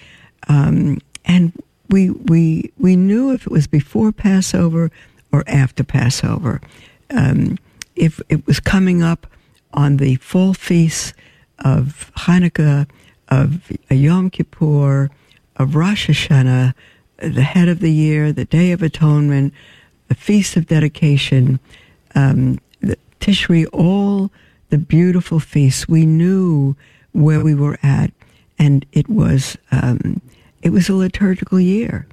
Um, 0.49 0.99
and 1.25 1.51
we 1.89 2.09
we 2.09 2.71
we 2.77 2.95
knew 2.95 3.31
if 3.31 3.45
it 3.45 3.51
was 3.51 3.67
before 3.67 4.11
Passover 4.11 4.91
or 5.31 5.43
after 5.47 5.83
Passover. 5.83 6.61
Um, 7.09 7.57
if 7.95 8.21
it 8.29 8.45
was 8.47 8.59
coming 8.59 9.03
up 9.03 9.27
on 9.73 9.97
the 9.97 10.15
full 10.15 10.53
feasts 10.53 11.13
of 11.59 12.11
Hanukkah, 12.17 12.87
of 13.29 13.71
Yom 13.89 14.29
Kippur, 14.29 15.09
of 15.57 15.75
Rosh 15.75 16.09
Hashanah, 16.09 16.73
the 17.17 17.41
head 17.41 17.67
of 17.67 17.79
the 17.79 17.91
year, 17.91 18.31
the 18.31 18.45
Day 18.45 18.71
of 18.71 18.81
Atonement, 18.81 19.53
the 20.07 20.15
Feast 20.15 20.57
of 20.57 20.67
Dedication, 20.67 21.59
um, 22.13 22.59
the 22.81 22.97
Tishri, 23.19 23.65
all 23.71 24.31
the 24.69 24.77
beautiful 24.77 25.39
feasts. 25.39 25.87
We 25.87 26.05
knew 26.05 26.75
where 27.13 27.41
we 27.41 27.55
were 27.55 27.79
at, 27.81 28.11
and 28.59 28.85
it 28.91 29.09
was 29.09 29.57
um, 29.71 30.21
it 30.65 30.71
was 30.71 30.89
a 30.89 30.95
liturgical 30.95 31.59
year. 31.59 32.07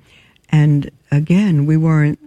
And 0.51 0.91
again, 1.11 1.65
we 1.65 1.79
weren't 1.79 2.19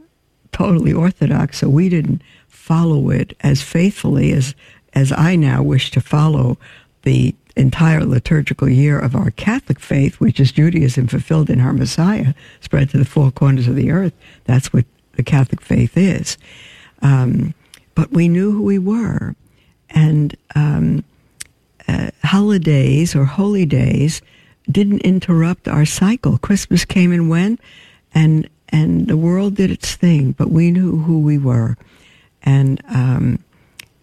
totally 0.52 0.92
orthodox, 0.92 1.60
so 1.60 1.70
we 1.70 1.88
didn't 1.88 2.24
follow 2.48 3.12
it 3.12 3.38
as 3.42 3.62
faithfully 3.62 4.34
as 4.34 4.56
as 4.94 5.12
I 5.12 5.36
now 5.36 5.62
wish 5.62 5.92
to 5.92 6.02
follow 6.02 6.58
the 7.04 7.36
entire 7.58 8.04
liturgical 8.04 8.70
year 8.70 8.98
of 8.98 9.14
our 9.14 9.30
Catholic 9.32 9.80
faith, 9.80 10.20
which 10.20 10.40
is 10.40 10.54
Judaism 10.54 11.08
fulfilled 11.08 11.50
in 11.50 11.60
our 11.60 11.74
Messiah, 11.74 12.34
spread 12.62 12.90
to 12.90 12.98
the 12.98 13.06
four 13.06 13.30
corners 13.30 13.68
of 13.68 13.76
the 13.76 13.92
earth. 13.92 14.14
That's 14.46 14.72
what 14.74 14.86
the 15.18 15.24
Catholic 15.24 15.62
faith 15.62 15.98
is. 15.98 16.38
Um, 17.02 17.54
but 17.94 18.12
we 18.12 18.30
knew 18.30 18.52
who 18.52 18.64
we 18.64 18.80
were, 18.80 19.36
and 19.90 20.36
um, 20.56 21.04
uh, 21.88 22.10
holidays 22.24 23.16
or 23.16 23.26
holy 23.26 23.66
days 23.66 24.22
didn't 24.69 25.01
interrupt 25.01 25.67
our 25.67 25.86
cycle. 25.86 26.38
Christmas 26.38 26.86
came 26.86 27.12
and 27.12 27.30
went, 27.30 27.60
and 28.13 28.49
and 28.69 29.08
the 29.08 29.17
world 29.17 29.56
did 29.56 29.71
its 29.71 29.95
thing, 29.95 30.32
but 30.32 30.49
we 30.49 30.71
knew 30.71 30.97
who 30.97 31.19
we 31.19 31.38
were, 31.38 31.78
and 32.43 32.82
um, 32.89 33.43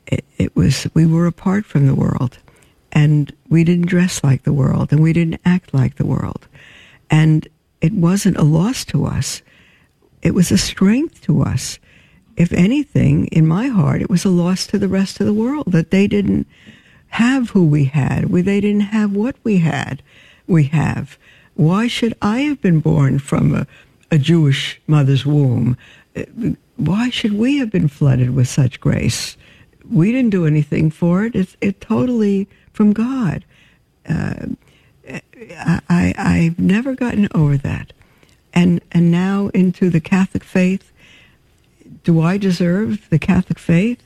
it, 0.06 0.24
it 0.38 0.56
was 0.56 0.86
we 0.94 1.06
were 1.06 1.26
apart 1.26 1.64
from 1.64 1.86
the 1.86 1.94
world, 1.94 2.38
and 2.92 3.32
we 3.48 3.64
didn't 3.64 3.86
dress 3.86 4.22
like 4.22 4.44
the 4.44 4.52
world, 4.52 4.92
and 4.92 5.02
we 5.02 5.12
didn't 5.12 5.40
act 5.44 5.74
like 5.74 5.96
the 5.96 6.06
world, 6.06 6.46
and 7.10 7.48
it 7.80 7.92
wasn't 7.92 8.36
a 8.36 8.44
loss 8.44 8.84
to 8.86 9.04
us; 9.04 9.42
it 10.22 10.34
was 10.34 10.50
a 10.50 10.58
strength 10.58 11.22
to 11.22 11.42
us. 11.42 11.78
If 12.34 12.52
anything, 12.52 13.26
in 13.26 13.46
my 13.46 13.66
heart, 13.68 14.00
it 14.00 14.08
was 14.08 14.24
a 14.24 14.30
loss 14.30 14.66
to 14.68 14.78
the 14.78 14.88
rest 14.88 15.20
of 15.20 15.26
the 15.26 15.34
world 15.34 15.64
that 15.66 15.90
they 15.90 16.06
didn't 16.06 16.46
have 17.08 17.50
who 17.50 17.66
we 17.66 17.84
had. 17.84 18.30
We, 18.30 18.40
they 18.40 18.60
didn't 18.60 18.80
have 18.80 19.14
what 19.14 19.36
we 19.44 19.58
had. 19.58 20.02
We 20.46 20.64
have. 20.64 21.18
Why 21.54 21.86
should 21.86 22.16
I 22.22 22.40
have 22.40 22.60
been 22.60 22.80
born 22.80 23.18
from 23.18 23.54
a, 23.54 23.66
a 24.10 24.18
Jewish 24.18 24.80
mother's 24.86 25.26
womb? 25.26 25.76
Why 26.76 27.10
should 27.10 27.34
we 27.34 27.58
have 27.58 27.70
been 27.70 27.88
flooded 27.88 28.30
with 28.30 28.48
such 28.48 28.80
grace? 28.80 29.36
We 29.90 30.12
didn't 30.12 30.30
do 30.30 30.46
anything 30.46 30.90
for 30.90 31.24
it. 31.24 31.34
It's 31.34 31.56
it 31.60 31.80
totally 31.80 32.48
from 32.72 32.92
God. 32.92 33.44
Uh, 34.08 34.46
I, 35.88 36.14
I've 36.16 36.58
never 36.58 36.94
gotten 36.94 37.28
over 37.34 37.56
that. 37.58 37.92
And, 38.54 38.80
and 38.92 39.10
now 39.10 39.48
into 39.48 39.90
the 39.90 40.00
Catholic 40.00 40.44
faith. 40.44 40.92
Do 42.04 42.20
I 42.20 42.36
deserve 42.36 43.08
the 43.10 43.18
Catholic 43.18 43.58
faith? 43.58 44.02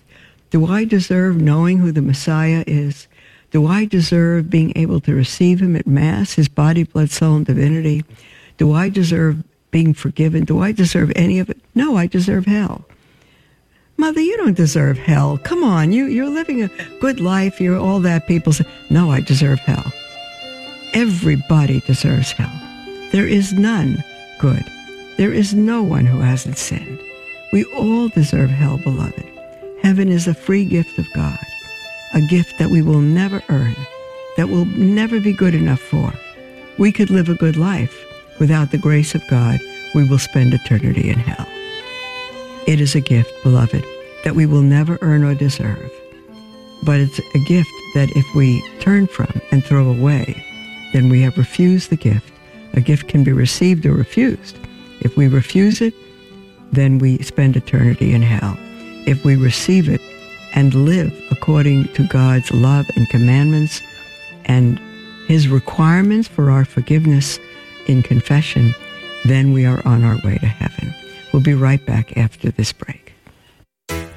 Do 0.50 0.66
I 0.66 0.84
deserve 0.84 1.40
knowing 1.40 1.78
who 1.78 1.92
the 1.92 2.02
Messiah 2.02 2.64
is? 2.66 3.08
Do 3.50 3.66
I 3.66 3.84
deserve 3.84 4.50
being 4.50 4.72
able 4.76 5.00
to 5.00 5.14
receive 5.14 5.60
him 5.60 5.76
at 5.76 5.86
Mass, 5.86 6.34
his 6.34 6.48
body, 6.48 6.82
blood, 6.82 7.10
soul, 7.10 7.36
and 7.36 7.46
divinity? 7.46 8.04
Do 8.58 8.72
I 8.72 8.88
deserve 8.88 9.42
being 9.70 9.94
forgiven? 9.94 10.44
Do 10.44 10.60
I 10.60 10.72
deserve 10.72 11.12
any 11.16 11.38
of 11.38 11.50
it? 11.50 11.58
No, 11.74 11.96
I 11.96 12.06
deserve 12.06 12.46
hell. 12.46 12.84
Mother, 13.98 14.20
you 14.20 14.36
don't 14.36 14.56
deserve 14.56 14.98
hell. 14.98 15.38
Come 15.38 15.64
on, 15.64 15.92
you, 15.92 16.04
you're 16.06 16.28
living 16.28 16.62
a 16.62 16.70
good 17.00 17.18
life. 17.18 17.60
You're 17.60 17.78
all 17.78 18.00
that. 18.00 18.26
People 18.26 18.52
say, 18.52 18.66
no, 18.90 19.10
I 19.10 19.20
deserve 19.20 19.58
hell. 19.60 19.90
Everybody 20.92 21.80
deserves 21.80 22.32
hell. 22.32 22.52
There 23.12 23.26
is 23.26 23.52
none 23.52 24.02
good. 24.38 24.64
There 25.16 25.32
is 25.32 25.54
no 25.54 25.82
one 25.82 26.04
who 26.04 26.20
hasn't 26.20 26.58
sinned. 26.58 27.00
We 27.52 27.64
all 27.74 28.08
deserve 28.08 28.50
hell, 28.50 28.76
beloved. 28.78 29.24
Heaven 29.82 30.08
is 30.10 30.26
a 30.26 30.34
free 30.34 30.64
gift 30.66 30.98
of 30.98 31.06
God, 31.14 31.38
a 32.16 32.20
gift 32.22 32.58
that 32.58 32.70
we 32.70 32.80
will 32.80 33.02
never 33.02 33.42
earn, 33.50 33.76
that 34.38 34.48
will 34.48 34.64
never 34.64 35.20
be 35.20 35.34
good 35.34 35.54
enough 35.54 35.80
for. 35.80 36.10
We 36.78 36.90
could 36.90 37.10
live 37.10 37.28
a 37.28 37.34
good 37.34 37.58
life. 37.58 37.94
Without 38.40 38.70
the 38.70 38.78
grace 38.78 39.14
of 39.14 39.22
God, 39.28 39.60
we 39.94 40.08
will 40.08 40.18
spend 40.18 40.54
eternity 40.54 41.10
in 41.10 41.18
hell. 41.18 41.46
It 42.66 42.80
is 42.80 42.94
a 42.94 43.02
gift, 43.02 43.30
beloved, 43.42 43.84
that 44.24 44.34
we 44.34 44.46
will 44.46 44.62
never 44.62 44.98
earn 45.02 45.24
or 45.24 45.34
deserve. 45.34 45.92
But 46.84 47.00
it's 47.00 47.18
a 47.18 47.44
gift 47.44 47.68
that 47.94 48.08
if 48.16 48.24
we 48.34 48.66
turn 48.80 49.08
from 49.08 49.38
and 49.50 49.62
throw 49.62 49.86
away, 49.86 50.42
then 50.94 51.10
we 51.10 51.20
have 51.20 51.36
refused 51.36 51.90
the 51.90 51.96
gift. 51.96 52.32
A 52.72 52.80
gift 52.80 53.08
can 53.08 53.24
be 53.24 53.32
received 53.32 53.84
or 53.84 53.92
refused. 53.92 54.56
If 55.02 55.18
we 55.18 55.28
refuse 55.28 55.82
it, 55.82 55.92
then 56.72 56.98
we 56.98 57.18
spend 57.18 57.56
eternity 57.56 58.14
in 58.14 58.22
hell. 58.22 58.56
If 59.06 59.22
we 59.22 59.36
receive 59.36 59.90
it 59.90 60.00
and 60.54 60.74
live 60.74 61.12
according 61.30 61.88
to 61.94 62.06
God's 62.06 62.50
love 62.52 62.88
and 62.96 63.08
commandments 63.08 63.82
and 64.44 64.80
his 65.26 65.48
requirements 65.48 66.28
for 66.28 66.50
our 66.50 66.64
forgiveness 66.64 67.38
in 67.86 68.02
confession, 68.02 68.74
then 69.24 69.52
we 69.52 69.64
are 69.66 69.86
on 69.86 70.04
our 70.04 70.16
way 70.24 70.38
to 70.38 70.46
heaven. 70.46 70.94
We'll 71.32 71.42
be 71.42 71.54
right 71.54 71.84
back 71.84 72.16
after 72.16 72.50
this 72.50 72.72
break. 72.72 73.12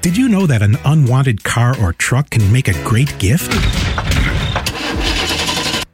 Did 0.00 0.16
you 0.16 0.28
know 0.28 0.46
that 0.46 0.62
an 0.62 0.76
unwanted 0.84 1.44
car 1.44 1.74
or 1.80 1.92
truck 1.92 2.30
can 2.30 2.50
make 2.52 2.68
a 2.68 2.84
great 2.84 3.18
gift? 3.18 3.52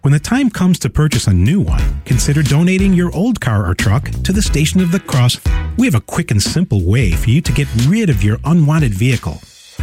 When 0.02 0.12
the 0.12 0.20
time 0.20 0.50
comes 0.50 0.78
to 0.80 0.90
purchase 0.90 1.26
a 1.26 1.32
new 1.32 1.60
one, 1.60 2.02
consider 2.04 2.44
donating 2.44 2.92
your 2.92 3.12
old 3.12 3.40
car 3.40 3.68
or 3.68 3.74
truck 3.74 4.08
to 4.22 4.32
the 4.32 4.42
Station 4.42 4.80
of 4.80 4.92
the 4.92 5.00
Cross. 5.00 5.40
We 5.76 5.86
have 5.86 5.96
a 5.96 6.00
quick 6.00 6.30
and 6.30 6.40
simple 6.40 6.84
way 6.84 7.10
for 7.10 7.30
you 7.30 7.40
to 7.40 7.52
get 7.52 7.66
rid 7.88 8.08
of 8.08 8.22
your 8.22 8.38
unwanted 8.44 8.94
vehicle 8.94 9.40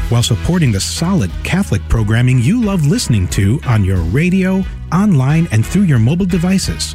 while 0.10 0.24
supporting 0.24 0.72
the 0.72 0.80
solid 0.80 1.32
Catholic 1.44 1.82
programming 1.89 2.39
you 2.39 2.62
love 2.62 2.86
listening 2.86 3.28
to 3.30 3.60
on 3.66 3.84
your 3.84 3.98
radio, 3.98 4.63
online, 4.92 5.48
and 5.52 5.66
through 5.66 5.84
your 5.84 6.00
mobile 6.00 6.26
devices. 6.26 6.94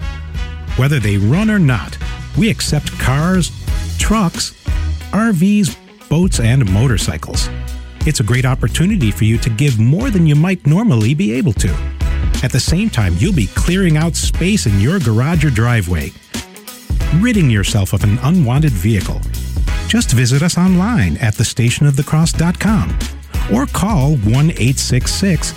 Whether 0.77 1.01
they 1.01 1.17
run 1.19 1.51
or 1.51 1.59
not, 1.59 1.97
we 2.37 2.51
accept 2.51 2.93
cars, 2.99 3.51
trucks, 3.99 4.53
RVs, 5.11 5.77
boats, 6.09 6.41
and 6.41 6.71
motorcycles. 6.73 7.49
It's 8.07 8.21
a 8.21 8.25
great 8.25 8.45
opportunity 8.45 9.11
for 9.11 9.25
you 9.25 9.39
to 9.39 9.51
give 9.51 9.79
more 9.79 10.11
than 10.11 10.27
you 10.27 10.35
might 10.35 10.67
normally 10.67 11.15
be 11.15 11.33
able 11.33 11.53
to. 11.55 11.69
At 12.43 12.53
the 12.53 12.61
same 12.61 12.89
time, 12.89 13.15
you'll 13.19 13.35
be 13.35 13.49
clearing 13.49 13.97
out 13.97 14.15
space 14.15 14.67
in 14.67 14.81
your 14.81 15.01
garage 15.01 15.45
or 15.45 15.51
driveway, 15.51 16.13
ridding 17.17 17.51
yourself 17.51 17.93
of 17.93 18.05
an 18.05 18.19
unwanted 18.23 18.71
vehicle. 18.71 19.21
Just 19.89 20.13
visit 20.13 20.43
us 20.43 20.59
online 20.59 21.17
at 21.17 21.35
thestationofthecross.com 21.35 22.99
or 23.55 23.67
call 23.67 24.17
1 24.17 24.51
866 24.51 25.55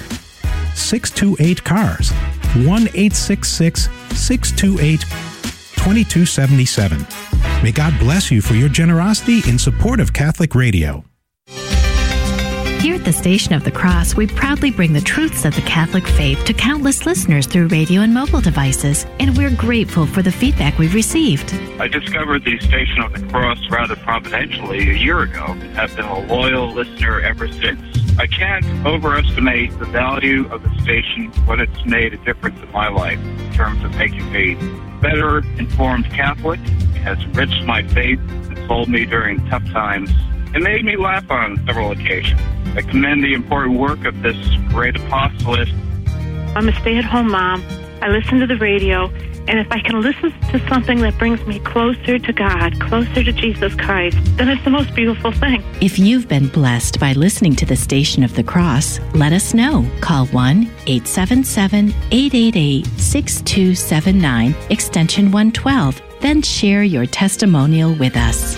628 0.74 1.64
CARS. 1.66 2.12
1 2.12 2.66
866 2.66 3.90
628 4.16 5.02
2277. 5.02 7.06
May 7.62 7.74
God 7.74 8.00
bless 8.00 8.32
you 8.32 8.42
for 8.42 8.54
your 8.54 8.70
generosity 8.70 9.42
in 9.50 9.60
support 9.60 10.00
of 10.00 10.14
Catholic 10.14 10.56
Radio. 10.56 11.04
Here 12.82 12.96
at 12.96 13.06
the 13.06 13.14
Station 13.14 13.54
of 13.54 13.64
the 13.64 13.70
Cross, 13.70 14.16
we 14.16 14.26
proudly 14.26 14.72
bring 14.72 14.92
the 14.92 15.02
truths 15.02 15.46
of 15.46 15.54
the 15.54 15.62
Catholic 15.62 16.08
faith 16.08 16.44
to 16.46 16.54
countless 16.54 17.06
listeners 17.06 17.46
through 17.46 17.68
radio 17.68 18.02
and 18.02 18.12
mobile 18.12 18.42
devices, 18.42 19.06
and 19.20 19.38
we're 19.38 19.56
grateful 19.56 20.08
for 20.08 20.24
the 20.24 20.32
feedback 20.32 20.80
we've 20.80 20.96
received. 20.96 21.54
I 21.80 21.88
discovered 21.88 22.44
the 22.44 22.58
Station 22.58 23.04
of 23.04 23.14
the 23.14 23.24
Cross 23.28 23.70
rather 23.70 23.96
providentially 23.98 24.80
a 24.90 24.94
year 24.96 25.20
ago 25.20 25.46
and 25.50 25.78
have 25.78 25.96
been 25.96 26.06
a 26.06 26.26
loyal 26.26 26.72
listener 26.74 27.22
ever 27.22 27.48
since. 27.50 27.80
I 28.18 28.26
can't 28.26 28.66
overestimate 28.84 29.78
the 29.78 29.86
value 29.86 30.52
of 30.52 30.64
the 30.64 30.82
station, 30.82 31.28
what 31.46 31.62
it's 31.62 31.86
made 31.86 32.16
a 32.16 32.18
difference 32.26 32.60
in 32.64 32.72
my 32.72 32.90
life 32.90 33.20
in 33.20 33.54
terms 33.54 33.84
of 33.84 33.96
making 33.96 34.32
me 34.32 34.56
better 35.02 35.46
informed 35.60 36.06
Catholic, 36.06 36.60
has 37.04 37.20
enriched 37.20 37.64
my 37.64 37.84
faith, 37.90 38.20
and 38.28 38.58
told 38.68 38.90
me 38.90 39.06
during 39.06 39.38
tough 39.50 39.66
times 39.66 40.10
it 40.54 40.62
made 40.62 40.84
me 40.84 40.98
laugh 40.98 41.30
on 41.32 41.62
several 41.66 41.92
occasions. 41.92 42.40
I 42.76 42.82
commend 42.82 43.24
the 43.24 43.34
important 43.34 43.80
work 43.80 44.06
of 44.06 44.22
this 44.22 44.38
great 44.70 44.96
apostolate. 44.96 45.70
I'm 46.56 46.68
a 46.68 46.80
stay 46.82 46.98
at 46.98 47.06
home 47.06 47.32
mom. 47.32 47.64
I 48.02 48.10
listen 48.10 48.40
to 48.40 48.48
the 48.48 48.58
radio, 48.58 49.06
and 49.48 49.60
if 49.60 49.72
I 49.72 49.80
can 49.80 50.02
listen 50.02 50.32
to 50.50 50.68
something 50.68 51.00
that 51.02 51.18
brings 51.18 51.46
me 51.46 51.60
closer 51.60 52.20
to 52.20 52.34
God, 52.34 52.80
closer 52.80 53.24
to 53.24 53.32
Jesus 53.32 53.76
Christ, 53.76 54.18
then 54.38 54.50
it's 54.50 54.64
the 54.64 54.70
most 54.70 54.94
beautiful 54.96 55.32
thing. 55.32 55.64
If 55.82 56.00
you've 56.00 56.28
been 56.28 56.48
blessed 56.48 57.00
by 57.00 57.14
listening 57.14 57.56
to 57.58 57.66
the 57.66 57.76
Station 57.76 58.24
of 58.24 58.36
the 58.36 58.44
Cross, 58.44 59.00
let 59.14 59.34
us 59.34 59.54
know. 59.54 59.90
Call 60.02 60.26
1 60.28 60.64
877 60.88 61.90
888 62.12 62.86
6279, 62.88 64.56
extension 64.70 65.26
112. 65.32 66.02
Then 66.22 66.42
share 66.42 66.84
your 66.84 67.06
testimonial 67.06 67.94
with 67.96 68.18
us. 68.18 68.58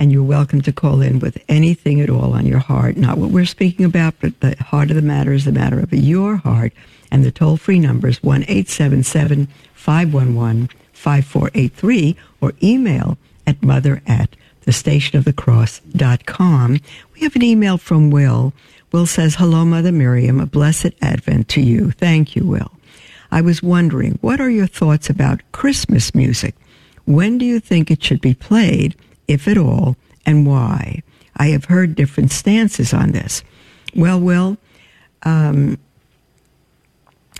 and 0.00 0.10
you're 0.10 0.24
welcome 0.24 0.62
to 0.62 0.72
call 0.72 1.02
in 1.02 1.18
with 1.18 1.36
anything 1.46 2.00
at 2.00 2.08
all 2.08 2.32
on 2.32 2.46
your 2.46 2.58
heart. 2.58 2.96
Not 2.96 3.18
what 3.18 3.30
we're 3.30 3.44
speaking 3.44 3.84
about, 3.84 4.14
but 4.18 4.40
the 4.40 4.56
heart 4.56 4.88
of 4.88 4.96
the 4.96 5.02
matter 5.02 5.34
is 5.34 5.44
the 5.44 5.52
matter 5.52 5.78
of 5.78 5.92
your 5.92 6.38
heart. 6.38 6.72
And 7.12 7.22
the 7.22 7.30
toll 7.30 7.58
free 7.58 7.78
number 7.78 8.08
is 8.08 8.22
1 8.22 8.44
877 8.44 9.48
511 9.74 10.70
5483 10.94 12.16
or 12.40 12.54
email 12.62 13.18
at 13.46 13.62
mother 13.62 14.00
at 14.06 14.34
thestationofthecross.com. 14.64 16.80
We 17.12 17.20
have 17.20 17.36
an 17.36 17.44
email 17.44 17.76
from 17.76 18.10
Will. 18.10 18.54
Will 18.92 19.04
says, 19.04 19.34
Hello, 19.34 19.66
Mother 19.66 19.92
Miriam. 19.92 20.40
A 20.40 20.46
blessed 20.46 20.92
Advent 21.02 21.48
to 21.48 21.60
you. 21.60 21.90
Thank 21.90 22.34
you, 22.34 22.46
Will. 22.46 22.72
I 23.30 23.42
was 23.42 23.62
wondering, 23.62 24.18
what 24.22 24.40
are 24.40 24.50
your 24.50 24.66
thoughts 24.66 25.10
about 25.10 25.42
Christmas 25.52 26.14
music? 26.14 26.54
When 27.04 27.36
do 27.36 27.44
you 27.44 27.60
think 27.60 27.90
it 27.90 28.02
should 28.02 28.22
be 28.22 28.34
played, 28.34 28.96
if 29.30 29.46
at 29.48 29.56
all, 29.56 29.96
and 30.26 30.46
why? 30.46 31.02
I 31.36 31.48
have 31.48 31.66
heard 31.66 31.94
different 31.94 32.32
stances 32.32 32.92
on 32.92 33.12
this. 33.12 33.42
Well, 33.94 34.20
Will, 34.20 34.58
um, 35.22 35.78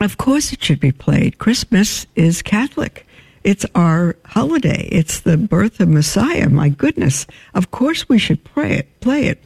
of 0.00 0.16
course 0.16 0.52
it 0.52 0.62
should 0.62 0.80
be 0.80 0.92
played. 0.92 1.38
Christmas 1.38 2.06
is 2.16 2.42
Catholic. 2.42 3.06
It's 3.42 3.66
our 3.74 4.16
holiday. 4.26 4.88
It's 4.90 5.20
the 5.20 5.36
birth 5.36 5.80
of 5.80 5.88
Messiah. 5.88 6.48
My 6.48 6.68
goodness. 6.68 7.26
Of 7.54 7.70
course 7.70 8.08
we 8.08 8.18
should 8.18 8.44
pray 8.44 8.72
it, 8.74 9.00
play 9.00 9.26
it. 9.26 9.42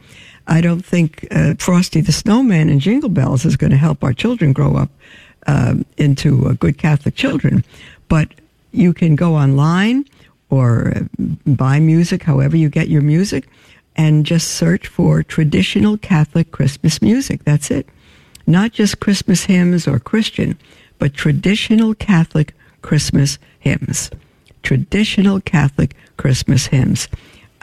I 0.47 0.61
don't 0.61 0.85
think 0.85 1.27
uh, 1.31 1.55
Frosty 1.57 2.01
the 2.01 2.11
Snowman 2.11 2.69
and 2.69 2.79
Jingle 2.79 3.09
Bells 3.09 3.45
is 3.45 3.57
going 3.57 3.71
to 3.71 3.77
help 3.77 4.03
our 4.03 4.13
children 4.13 4.53
grow 4.53 4.75
up 4.75 4.89
uh, 5.47 5.75
into 5.97 6.47
uh, 6.47 6.53
good 6.53 6.77
Catholic 6.77 7.15
children. 7.15 7.63
But 8.07 8.29
you 8.71 8.93
can 8.93 9.15
go 9.15 9.35
online 9.35 10.05
or 10.49 10.93
buy 11.45 11.79
music, 11.79 12.23
however 12.23 12.55
you 12.55 12.69
get 12.69 12.89
your 12.89 13.01
music, 13.01 13.47
and 13.95 14.25
just 14.25 14.51
search 14.51 14.87
for 14.87 15.23
traditional 15.23 15.97
Catholic 15.97 16.51
Christmas 16.51 17.01
music. 17.01 17.43
That's 17.43 17.71
it. 17.71 17.87
Not 18.47 18.71
just 18.71 18.99
Christmas 18.99 19.45
hymns 19.45 19.87
or 19.87 19.99
Christian, 19.99 20.57
but 20.99 21.13
traditional 21.13 21.95
Catholic 21.95 22.53
Christmas 22.81 23.39
hymns. 23.59 24.11
Traditional 24.63 25.41
Catholic 25.41 25.95
Christmas 26.17 26.67
hymns. 26.67 27.07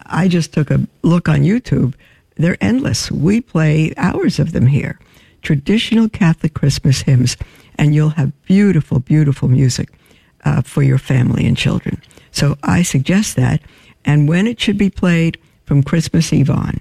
I 0.07 0.29
just 0.29 0.53
took 0.53 0.71
a 0.71 0.87
look 1.03 1.29
on 1.29 1.41
YouTube. 1.41 1.95
They're 2.37 2.63
endless. 2.63 3.11
We 3.11 3.41
play 3.41 3.95
hours 3.97 4.39
of 4.39 4.53
them 4.53 4.67
here. 4.67 4.99
Traditional 5.43 6.09
Catholic 6.09 6.55
Christmas 6.55 7.03
hymns 7.03 7.37
and 7.77 7.95
you'll 7.95 8.11
have 8.11 8.33
beautiful, 8.45 9.01
beautiful 9.01 9.49
music 9.49 9.89
uh, 10.45 10.63
for 10.63 10.83
your 10.83 10.99
family 10.99 11.47
and 11.47 11.57
children. 11.57 12.01
So 12.33 12.57
I 12.63 12.83
suggest 12.83 13.37
that. 13.37 13.61
And 14.05 14.29
when 14.29 14.47
it 14.47 14.61
should 14.61 14.79
be 14.79 14.91
played 14.91 15.39
from 15.65 15.83
Christmas 15.83 16.33
Eve 16.33 16.51
on, 16.51 16.81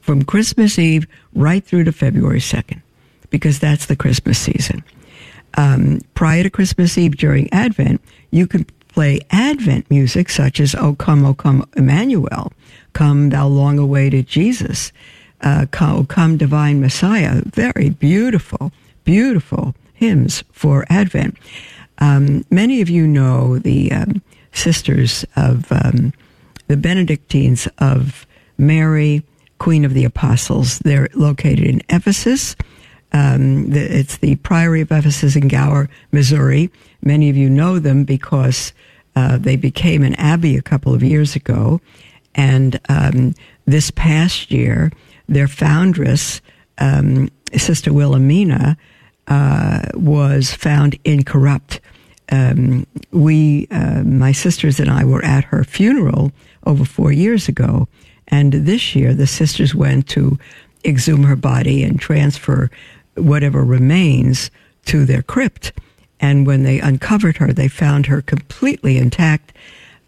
from 0.00 0.22
Christmas 0.22 0.78
Eve 0.78 1.06
right 1.34 1.64
through 1.64 1.84
to 1.84 1.92
February 1.92 2.38
2nd, 2.38 2.80
because 3.30 3.58
that's 3.58 3.86
the 3.86 3.96
Christmas 3.96 4.38
season. 4.38 4.84
Um, 5.56 6.00
prior 6.14 6.42
to 6.42 6.50
Christmas 6.50 6.96
Eve 6.96 7.16
during 7.16 7.52
Advent, 7.52 8.00
you 8.30 8.46
can 8.46 8.64
play 8.88 9.20
Advent 9.30 9.90
music 9.90 10.28
such 10.28 10.60
as 10.60 10.74
O 10.74 10.94
Come, 10.94 11.24
O 11.24 11.34
Come, 11.34 11.68
Emmanuel, 11.76 12.52
Come, 12.92 13.30
Thou 13.30 13.48
Long 13.48 13.78
Awaited 13.78 14.28
Jesus, 14.28 14.92
uh, 15.40 15.66
come, 15.70 16.06
come, 16.06 16.36
Divine 16.36 16.80
Messiah. 16.80 17.42
Very 17.44 17.90
beautiful 17.90 18.72
beautiful 19.04 19.74
hymns 19.92 20.42
for 20.50 20.84
Advent. 20.88 21.36
Um, 21.98 22.44
many 22.50 22.80
of 22.80 22.88
you 22.88 23.06
know 23.06 23.58
the 23.58 23.92
um, 23.92 24.22
sisters 24.52 25.24
of 25.36 25.70
um, 25.70 26.12
the 26.68 26.76
Benedictines 26.76 27.68
of 27.78 28.26
Mary, 28.58 29.22
Queen 29.58 29.84
of 29.84 29.94
the 29.94 30.04
Apostles. 30.04 30.78
They're 30.80 31.08
located 31.14 31.64
in 31.64 31.82
Ephesus. 31.88 32.56
Um, 33.12 33.70
the, 33.70 33.80
it's 33.80 34.18
the 34.18 34.36
Priory 34.36 34.80
of 34.80 34.90
Ephesus 34.90 35.36
in 35.36 35.48
Gower, 35.48 35.88
Missouri. 36.12 36.70
Many 37.02 37.30
of 37.30 37.36
you 37.36 37.48
know 37.48 37.78
them 37.78 38.04
because 38.04 38.72
uh, 39.16 39.38
they 39.38 39.56
became 39.56 40.02
an 40.02 40.14
abbey 40.16 40.56
a 40.56 40.62
couple 40.62 40.94
of 40.94 41.02
years 41.02 41.36
ago. 41.36 41.80
And 42.34 42.80
um, 42.88 43.34
this 43.66 43.90
past 43.92 44.50
year, 44.50 44.90
their 45.28 45.46
foundress, 45.46 46.40
um, 46.78 47.30
Sister 47.56 47.92
Wilhelmina, 47.92 48.76
uh, 49.28 49.82
was 49.94 50.52
found 50.52 50.98
incorrupt. 51.04 51.80
Um, 52.30 52.86
we, 53.10 53.68
uh, 53.70 54.02
my 54.02 54.32
sisters 54.32 54.80
and 54.80 54.90
I, 54.90 55.04
were 55.04 55.24
at 55.24 55.44
her 55.44 55.64
funeral 55.64 56.32
over 56.66 56.84
four 56.84 57.12
years 57.12 57.48
ago, 57.48 57.88
and 58.28 58.52
this 58.52 58.94
year 58.94 59.14
the 59.14 59.26
sisters 59.26 59.74
went 59.74 60.08
to 60.08 60.38
exhume 60.84 61.22
her 61.24 61.36
body 61.36 61.82
and 61.82 61.98
transfer 61.98 62.70
whatever 63.14 63.64
remains 63.64 64.50
to 64.86 65.04
their 65.04 65.22
crypt. 65.22 65.72
And 66.20 66.46
when 66.46 66.62
they 66.62 66.80
uncovered 66.80 67.36
her, 67.38 67.52
they 67.52 67.68
found 67.68 68.06
her 68.06 68.22
completely 68.22 68.98
intact. 68.98 69.52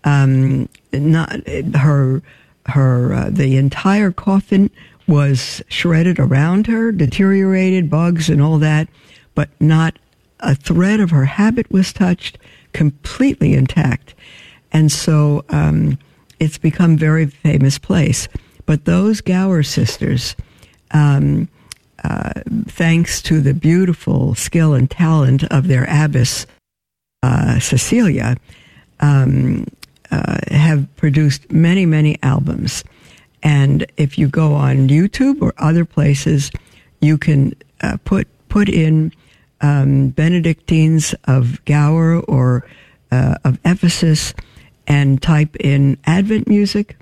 Um, 0.05 0.69
not 0.93 1.47
her, 1.75 2.23
her, 2.67 3.13
uh, 3.13 3.31
the 3.31 3.57
entire 3.57 4.11
coffin 4.11 4.71
was 5.07 5.63
shredded 5.69 6.19
around 6.19 6.67
her, 6.67 6.93
deteriorated, 6.93 7.91
bugs 7.91 8.29
and 8.29 8.43
all 8.43 8.59
that 8.59 8.89
but 9.37 9.49
not 9.61 9.97
a 10.41 10.57
thread 10.57 10.99
of 10.99 11.11
her 11.11 11.27
habit 11.27 11.71
was 11.71 11.93
touched, 11.93 12.39
completely 12.73 13.55
intact. 13.55 14.15
And 14.73 14.91
so 14.91 15.45
um, 15.51 15.99
it's 16.41 16.59
become 16.59 16.95
a 16.95 16.99
very 16.99 17.27
famous 17.27 17.79
place. 17.79 18.27
But 18.67 18.85
those 18.85 19.21
Gower 19.21 19.63
sisters, 19.63 20.35
um, 20.91 21.49
uh, 22.03 22.33
thanks 22.67 23.23
to 23.23 23.41
the 23.41 23.55
beautiful 23.55 24.35
skill 24.35 24.75
and 24.75 24.91
talent 24.91 25.45
of 25.45 25.69
their 25.69 25.87
abbess, 25.89 26.47
uh, 27.23 27.61
Cecilia, 27.61 28.37
um, 29.01 29.67
uh, 30.11 30.39
have 30.51 30.95
produced 30.97 31.51
many, 31.53 31.87
many 31.87 32.19
albums. 32.23 32.85
And 33.43 33.87
if 33.97 34.19
you 34.19 34.29
go 34.29 34.55
on 34.55 34.89
YouTube 34.89 35.41
or 35.41 35.55
other 35.59 35.85
places, 35.85 36.51
you 37.01 37.19
can 37.19 37.55
uh, 37.83 37.99
put 38.05 38.27
put 38.49 38.69
in 38.69 39.13
um, 39.61 40.09
Benedictines 40.11 41.15
of 41.25 41.65
Gower 41.65 42.21
or 42.21 42.67
uh, 43.11 43.37
of 43.45 43.59
Ephesus 43.65 44.35
and 44.87 45.21
type 45.21 45.57
in 45.57 45.99
Advent 46.05 46.47
music, 46.49 46.97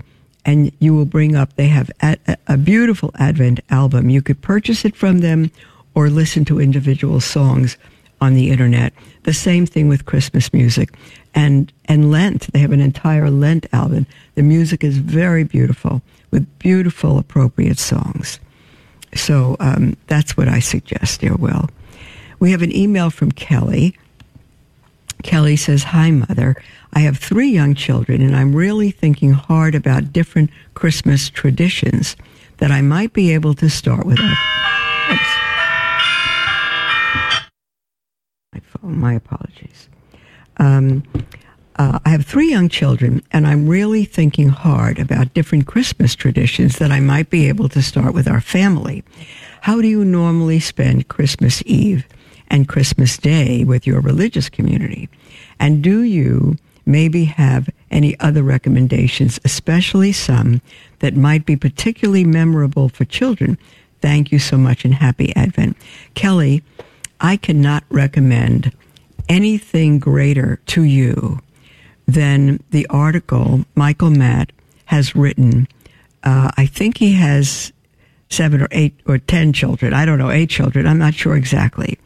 and 0.45 0.71
you 0.79 0.93
will 0.93 1.05
bring 1.05 1.35
up, 1.35 1.55
they 1.55 1.67
have 1.67 1.91
a, 2.01 2.17
a 2.47 2.57
beautiful 2.57 3.11
Advent 3.15 3.59
album. 3.69 4.09
You 4.09 4.21
could 4.21 4.41
purchase 4.41 4.85
it 4.85 4.95
from 4.95 5.19
them 5.19 5.51
or 5.93 6.09
listen 6.09 6.45
to 6.45 6.59
individual 6.59 7.19
songs 7.19 7.77
on 8.21 8.33
the 8.33 8.49
internet. 8.49 8.93
The 9.23 9.33
same 9.33 9.65
thing 9.65 9.87
with 9.87 10.05
Christmas 10.05 10.53
music. 10.53 10.93
And, 11.33 11.71
and 11.85 12.11
Lent, 12.11 12.51
they 12.53 12.59
have 12.59 12.71
an 12.71 12.79
entire 12.81 13.29
Lent 13.29 13.65
album. 13.73 14.07
The 14.35 14.43
music 14.43 14.83
is 14.83 14.97
very 14.97 15.43
beautiful 15.43 16.01
with 16.31 16.47
beautiful, 16.59 17.17
appropriate 17.17 17.79
songs. 17.79 18.39
So 19.15 19.57
um, 19.59 19.95
that's 20.07 20.35
what 20.37 20.47
I 20.47 20.59
suggest, 20.59 21.21
dear 21.21 21.35
Will. 21.35 21.69
We 22.39 22.51
have 22.51 22.61
an 22.61 22.75
email 22.75 23.09
from 23.09 23.31
Kelly. 23.31 23.97
Kelly 25.23 25.55
says, 25.55 25.83
Hi, 25.83 26.11
Mother. 26.11 26.55
I 26.93 26.99
have 26.99 27.17
three 27.17 27.49
young 27.49 27.75
children, 27.75 28.21
and 28.21 28.35
I'm 28.35 28.55
really 28.55 28.91
thinking 28.91 29.31
hard 29.31 29.75
about 29.75 30.13
different 30.13 30.49
Christmas 30.75 31.29
traditions 31.29 32.15
that 32.57 32.71
I 32.71 32.81
might 32.81 33.13
be 33.13 33.33
able 33.33 33.53
to 33.55 33.69
start 33.69 34.05
with. 34.05 34.19
My 34.19 34.35
phone, 38.61 38.97
my 38.97 39.13
apologies. 39.13 39.89
Um, 40.57 41.03
uh, 41.77 41.99
I 42.05 42.09
have 42.09 42.25
three 42.25 42.49
young 42.49 42.69
children, 42.69 43.21
and 43.31 43.45
I'm 43.45 43.67
really 43.67 44.05
thinking 44.05 44.49
hard 44.49 44.97
about 44.97 45.33
different 45.33 45.67
Christmas 45.67 46.15
traditions 46.15 46.77
that 46.77 46.91
I 46.91 47.01
might 47.01 47.29
be 47.29 47.49
able 47.49 47.67
to 47.69 47.81
start 47.81 48.13
with 48.13 48.29
our 48.29 48.39
family. 48.39 49.03
How 49.61 49.81
do 49.81 49.87
you 49.87 50.05
normally 50.05 50.61
spend 50.61 51.09
Christmas 51.09 51.61
Eve? 51.65 52.05
And 52.49 52.67
Christmas 52.67 53.17
Day 53.17 53.63
with 53.63 53.87
your 53.87 54.01
religious 54.01 54.49
community? 54.49 55.09
And 55.59 55.83
do 55.83 56.01
you 56.01 56.57
maybe 56.85 57.25
have 57.25 57.69
any 57.89 58.17
other 58.19 58.43
recommendations, 58.43 59.39
especially 59.43 60.11
some 60.11 60.61
that 60.99 61.15
might 61.15 61.45
be 61.45 61.55
particularly 61.55 62.23
memorable 62.23 62.89
for 62.89 63.05
children. 63.05 63.57
Thank 64.01 64.31
you 64.31 64.39
so 64.39 64.57
much 64.57 64.85
and 64.85 64.93
happy 64.93 65.35
Advent. 65.35 65.77
Kelly, 66.13 66.63
I 67.19 67.37
cannot 67.37 67.83
recommend 67.89 68.71
anything 69.27 69.99
greater 69.99 70.57
to 70.67 70.83
you 70.83 71.39
than 72.07 72.61
the 72.69 72.85
article 72.87 73.65
Michael 73.73 74.11
Matt 74.11 74.51
has 74.85 75.15
written. 75.15 75.67
Uh, 76.23 76.51
I 76.55 76.67
think 76.67 76.97
he 76.97 77.13
has 77.13 77.73
seven 78.29 78.61
or 78.61 78.67
eight 78.71 78.93
or 79.07 79.17
ten 79.17 79.53
children. 79.53 79.93
I 79.93 80.05
don't 80.05 80.19
know, 80.19 80.29
eight 80.29 80.49
children. 80.49 80.85
I'm 80.85 80.99
not 80.99 81.15
sure 81.15 81.35
exactly. 81.35 81.97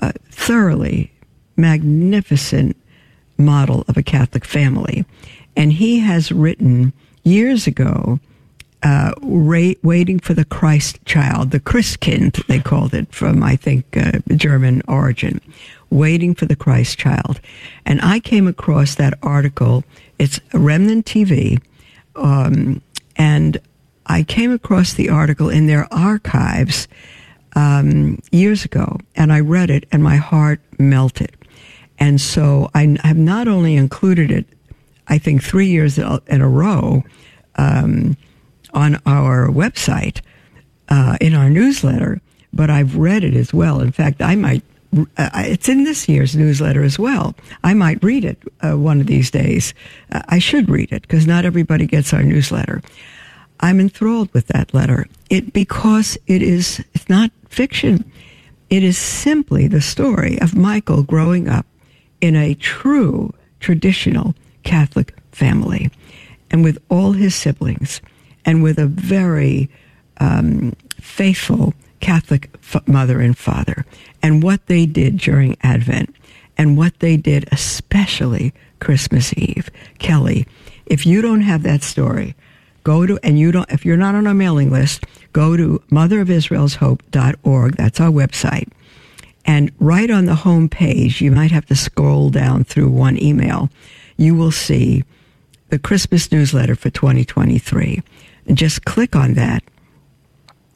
Uh, 0.00 0.12
thoroughly 0.30 1.12
magnificent 1.56 2.76
model 3.38 3.84
of 3.88 3.96
a 3.96 4.02
Catholic 4.02 4.44
family. 4.44 5.04
And 5.56 5.72
he 5.72 6.00
has 6.00 6.30
written 6.30 6.92
years 7.24 7.66
ago, 7.66 8.20
uh, 8.82 9.12
Waiting 9.22 10.20
for 10.20 10.34
the 10.34 10.44
Christ 10.44 11.04
Child, 11.04 11.50
the 11.50 11.60
Christkind, 11.60 12.46
they 12.46 12.60
called 12.60 12.94
it 12.94 13.12
from, 13.12 13.42
I 13.42 13.56
think, 13.56 13.96
uh, 13.96 14.20
German 14.36 14.82
origin. 14.86 15.40
Waiting 15.90 16.34
for 16.34 16.46
the 16.46 16.56
Christ 16.56 16.98
Child. 16.98 17.40
And 17.84 18.00
I 18.02 18.20
came 18.20 18.46
across 18.46 18.94
that 18.96 19.18
article. 19.22 19.82
It's 20.18 20.40
Remnant 20.52 21.06
TV. 21.06 21.60
Um, 22.14 22.82
and 23.16 23.58
I 24.06 24.22
came 24.22 24.52
across 24.52 24.92
the 24.92 25.08
article 25.08 25.48
in 25.48 25.66
their 25.66 25.92
archives 25.92 26.86
um, 27.56 28.20
years 28.30 28.64
ago, 28.64 28.98
and 29.16 29.32
I 29.32 29.40
read 29.40 29.70
it, 29.70 29.86
and 29.90 30.04
my 30.04 30.16
heart 30.16 30.60
melted. 30.78 31.34
And 31.98 32.20
so 32.20 32.70
I 32.74 32.96
have 33.02 33.16
not 33.16 33.48
only 33.48 33.74
included 33.74 34.30
it, 34.30 34.46
I 35.08 35.18
think 35.18 35.42
three 35.42 35.68
years 35.68 35.98
in 35.98 36.40
a 36.42 36.48
row 36.48 37.02
um, 37.56 38.16
on 38.74 39.00
our 39.06 39.48
website, 39.48 40.20
uh, 40.90 41.16
in 41.20 41.34
our 41.34 41.48
newsletter, 41.48 42.20
but 42.52 42.70
I've 42.70 42.96
read 42.96 43.24
it 43.24 43.34
as 43.34 43.52
well. 43.52 43.80
In 43.80 43.90
fact, 43.90 44.22
I 44.22 44.36
might. 44.36 44.62
Uh, 44.94 45.28
it's 45.34 45.68
in 45.68 45.84
this 45.84 46.08
year's 46.08 46.36
newsletter 46.36 46.82
as 46.82 46.98
well. 46.98 47.34
I 47.64 47.74
might 47.74 48.02
read 48.02 48.24
it 48.24 48.38
uh, 48.62 48.78
one 48.78 49.00
of 49.00 49.06
these 49.06 49.30
days. 49.30 49.74
Uh, 50.12 50.22
I 50.28 50.38
should 50.38 50.70
read 50.70 50.92
it 50.92 51.02
because 51.02 51.26
not 51.26 51.44
everybody 51.44 51.86
gets 51.86 52.14
our 52.14 52.22
newsletter. 52.22 52.82
I'm 53.60 53.80
enthralled 53.80 54.32
with 54.32 54.46
that 54.48 54.72
letter. 54.74 55.06
It 55.28 55.52
because 55.52 56.18
it 56.26 56.42
is 56.42 56.84
it's 56.94 57.08
not 57.08 57.30
fiction. 57.56 58.04
It 58.68 58.82
is 58.82 58.98
simply 58.98 59.66
the 59.66 59.80
story 59.80 60.38
of 60.42 60.54
Michael 60.54 61.02
growing 61.02 61.48
up 61.48 61.64
in 62.20 62.36
a 62.36 62.54
true 62.54 63.32
traditional 63.60 64.34
Catholic 64.62 65.14
family 65.32 65.90
and 66.50 66.62
with 66.62 66.78
all 66.90 67.12
his 67.12 67.34
siblings 67.34 68.02
and 68.44 68.62
with 68.62 68.78
a 68.78 68.86
very 68.86 69.70
um, 70.18 70.74
faithful 71.00 71.72
Catholic 72.00 72.50
f- 72.62 72.86
mother 72.86 73.20
and 73.20 73.38
father 73.38 73.86
and 74.22 74.42
what 74.42 74.66
they 74.66 74.84
did 74.84 75.16
during 75.16 75.56
Advent 75.62 76.14
and 76.58 76.76
what 76.76 76.98
they 76.98 77.16
did 77.16 77.48
especially 77.52 78.52
Christmas 78.80 79.32
Eve. 79.34 79.70
Kelly, 79.98 80.46
if 80.84 81.06
you 81.06 81.22
don't 81.22 81.40
have 81.40 81.62
that 81.62 81.82
story, 81.82 82.34
go 82.86 83.04
to, 83.04 83.18
and 83.24 83.36
you 83.36 83.50
don't, 83.50 83.68
if 83.68 83.84
you're 83.84 83.96
not 83.96 84.14
on 84.14 84.28
our 84.28 84.32
mailing 84.32 84.70
list, 84.70 85.04
go 85.32 85.56
to 85.56 85.82
motherofisraelshope.org. 85.90 87.76
That's 87.76 88.00
our 88.00 88.10
website. 88.10 88.68
And 89.44 89.72
right 89.80 90.08
on 90.08 90.26
the 90.26 90.36
home 90.36 90.68
page, 90.68 91.20
you 91.20 91.32
might 91.32 91.50
have 91.50 91.66
to 91.66 91.74
scroll 91.74 92.30
down 92.30 92.62
through 92.62 92.90
one 92.90 93.20
email. 93.20 93.70
You 94.16 94.36
will 94.36 94.52
see 94.52 95.02
the 95.68 95.80
Christmas 95.80 96.30
newsletter 96.30 96.76
for 96.76 96.88
2023. 96.88 98.02
And 98.46 98.56
just 98.56 98.84
click 98.84 99.16
on 99.16 99.34
that, 99.34 99.64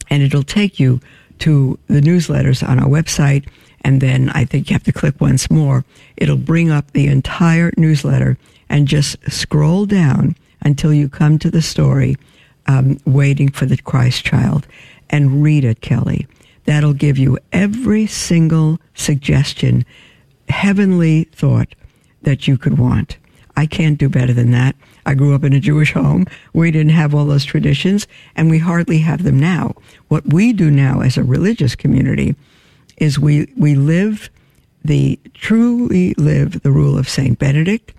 and 0.09 0.21
it'll 0.21 0.43
take 0.43 0.81
you 0.81 0.99
to 1.39 1.79
the 1.87 2.01
newsletters 2.01 2.67
on 2.67 2.77
our 2.77 2.89
website. 2.89 3.47
And 3.85 4.01
then 4.01 4.29
I 4.31 4.43
think 4.43 4.69
you 4.69 4.73
have 4.73 4.83
to 4.83 4.91
click 4.91 5.21
once 5.21 5.49
more. 5.49 5.85
It'll 6.17 6.35
bring 6.35 6.71
up 6.71 6.91
the 6.91 7.07
entire 7.07 7.71
newsletter 7.77 8.37
and 8.67 8.85
just 8.85 9.15
scroll 9.31 9.85
down 9.85 10.35
until 10.61 10.93
you 10.93 11.09
come 11.09 11.39
to 11.39 11.51
the 11.51 11.61
story, 11.61 12.17
um, 12.67 12.99
Waiting 13.05 13.49
for 13.49 13.65
the 13.65 13.77
Christ 13.77 14.23
Child, 14.23 14.67
and 15.09 15.43
read 15.43 15.63
it, 15.63 15.81
Kelly. 15.81 16.27
That'll 16.65 16.93
give 16.93 17.17
you 17.17 17.37
every 17.51 18.07
single 18.07 18.79
suggestion, 18.93 19.85
heavenly 20.47 21.25
thought 21.25 21.75
that 22.21 22.47
you 22.47 22.57
could 22.57 22.77
want. 22.77 23.17
I 23.55 23.65
can't 23.65 23.97
do 23.97 24.09
better 24.09 24.33
than 24.33 24.51
that. 24.51 24.75
I 25.05 25.15
grew 25.15 25.35
up 25.35 25.43
in 25.43 25.53
a 25.53 25.59
Jewish 25.59 25.93
home. 25.93 26.25
We 26.53 26.71
didn't 26.71 26.93
have 26.93 27.13
all 27.13 27.25
those 27.25 27.43
traditions, 27.43 28.07
and 28.35 28.49
we 28.49 28.59
hardly 28.59 28.99
have 28.99 29.23
them 29.23 29.39
now. 29.39 29.75
What 30.07 30.31
we 30.31 30.53
do 30.53 30.69
now 30.71 31.01
as 31.01 31.17
a 31.17 31.23
religious 31.23 31.75
community 31.75 32.35
is 32.97 33.19
we, 33.19 33.51
we 33.57 33.75
live 33.75 34.29
the, 34.83 35.19
truly 35.33 36.13
live 36.15 36.61
the 36.61 36.71
rule 36.71 36.97
of 36.97 37.09
St. 37.09 37.37
Benedict. 37.37 37.93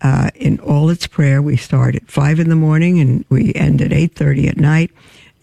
Uh, 0.00 0.30
in 0.34 0.60
all 0.60 0.90
its 0.90 1.06
prayer, 1.06 1.42
we 1.42 1.56
start 1.56 1.96
at 1.96 2.08
five 2.10 2.38
in 2.38 2.48
the 2.48 2.56
morning 2.56 3.00
and 3.00 3.24
we 3.28 3.52
end 3.54 3.82
at 3.82 3.92
eight 3.92 4.14
thirty 4.14 4.48
at 4.48 4.56
night. 4.56 4.90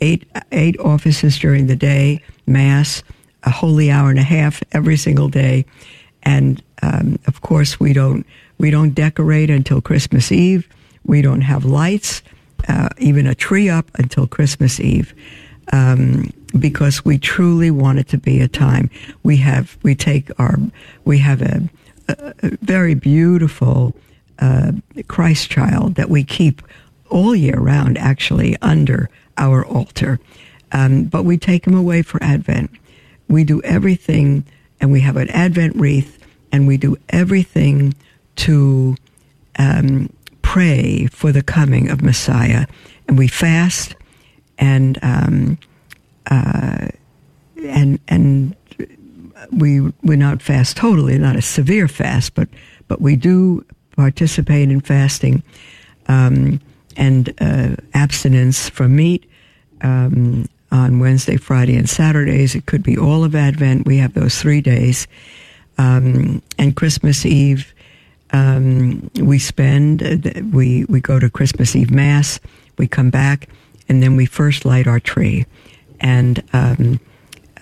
Eight 0.02 0.28
eight 0.52 0.78
offices 0.80 1.40
during 1.40 1.68
the 1.68 1.76
day, 1.76 2.22
mass, 2.46 3.04
a 3.44 3.50
holy 3.50 3.90
hour 3.92 4.10
and 4.10 4.20
a 4.20 4.24
half 4.24 4.62
every 4.72 4.98
single 4.98 5.30
day, 5.30 5.66
and 6.24 6.62
um, 6.82 7.18
of 7.28 7.42
course 7.42 7.80
we 7.80 7.94
don't 7.94 8.26
we 8.58 8.72
don't 8.72 8.94
decorate 8.94 9.50
until 9.50 9.82
Christmas 9.82 10.32
Eve. 10.32 10.68
We 11.06 11.22
don't 11.22 11.42
have 11.42 11.66
lights, 11.66 12.24
uh, 12.68 12.90
even 12.98 13.28
a 13.28 13.36
tree 13.36 13.70
up 13.70 13.90
until 13.96 14.28
Christmas 14.28 14.80
Eve, 14.80 15.14
um, 15.72 16.32
because 16.60 17.06
we 17.06 17.18
truly 17.18 17.72
want 17.72 18.00
it 18.00 18.08
to 18.10 18.18
be 18.18 18.42
a 18.42 18.48
time. 18.48 18.90
We 19.24 19.38
have 19.38 19.78
we 19.84 19.96
take 19.96 20.30
our 20.40 20.58
we 21.06 21.20
have 21.20 21.42
a, 21.42 21.70
a 22.10 22.34
very 22.62 22.96
beautiful 22.96 23.94
uh, 24.40 24.72
Christ 25.08 25.50
child 25.50 25.96
that 25.96 26.10
we 26.10 26.24
keep 26.24 26.62
all 27.10 27.36
year 27.36 27.60
round, 27.60 27.98
actually 27.98 28.58
under 28.62 29.10
our 29.38 29.66
altar, 29.66 30.20
um, 30.72 31.06
but 31.06 31.24
we 31.24 31.38
take 31.38 31.66
him 31.66 31.76
away 31.76 32.02
for 32.02 32.22
Advent. 32.24 32.72
We 33.28 33.44
do 33.44 33.62
everything, 33.62 34.46
and 34.82 34.92
we 34.92 35.02
have 35.02 35.18
an 35.18 35.30
Advent 35.30 35.76
wreath, 35.76 36.20
and 36.52 36.68
we 36.68 36.78
do 36.78 36.98
everything 37.10 37.94
to 38.38 38.96
um, 39.58 40.12
pray 40.42 41.08
for 41.08 41.32
the 41.32 41.44
coming 41.44 41.90
of 41.90 42.02
Messiah, 42.02 42.66
and 43.08 43.18
we 43.18 43.28
fast, 43.28 43.96
and 44.58 44.98
um, 45.02 45.58
uh, 46.30 46.88
and 47.64 48.00
and 48.08 48.56
we 49.52 49.82
we 50.02 50.16
not 50.16 50.42
fast 50.42 50.78
totally, 50.78 51.18
not 51.18 51.36
a 51.36 51.42
severe 51.42 51.88
fast, 51.88 52.36
but 52.36 52.50
but 52.88 53.02
we 53.02 53.16
do 53.16 53.66
participate 53.96 54.70
in 54.70 54.82
fasting 54.82 55.44
um, 56.08 56.60
and 56.98 57.34
uh, 57.40 57.76
abstinence 57.94 58.70
from 58.70 58.96
meat 58.96 59.30
um, 59.82 60.48
on 60.72 61.00
Wednesday, 61.00 61.38
Friday, 61.38 61.76
and 61.76 61.90
Saturdays. 61.90 62.56
It 62.56 62.66
could 62.66 62.84
be 62.84 62.98
all 62.98 63.24
of 63.24 63.36
Advent. 63.36 63.86
We 63.86 63.98
have 63.98 64.14
those 64.14 64.40
three 64.40 64.62
days, 64.62 65.08
um, 65.78 66.42
and 66.58 66.76
Christmas 66.76 67.26
Eve. 67.26 67.74
Um, 68.32 69.10
we 69.16 69.40
spend, 69.40 70.04
uh, 70.04 70.42
we, 70.52 70.86
we 70.86 71.00
go 71.00 71.20
to 71.20 71.30
Christmas 71.30 71.76
Eve 71.76 71.92
Mass, 71.92 72.40
we 72.78 72.88
come 72.88 73.10
back, 73.10 73.48
and 73.88 74.02
then 74.02 74.16
we 74.16 74.26
first 74.26 74.66
light 74.66 74.88
our 74.88 75.00
tree 75.00 75.46
and 76.00 76.44
um, 76.52 77.00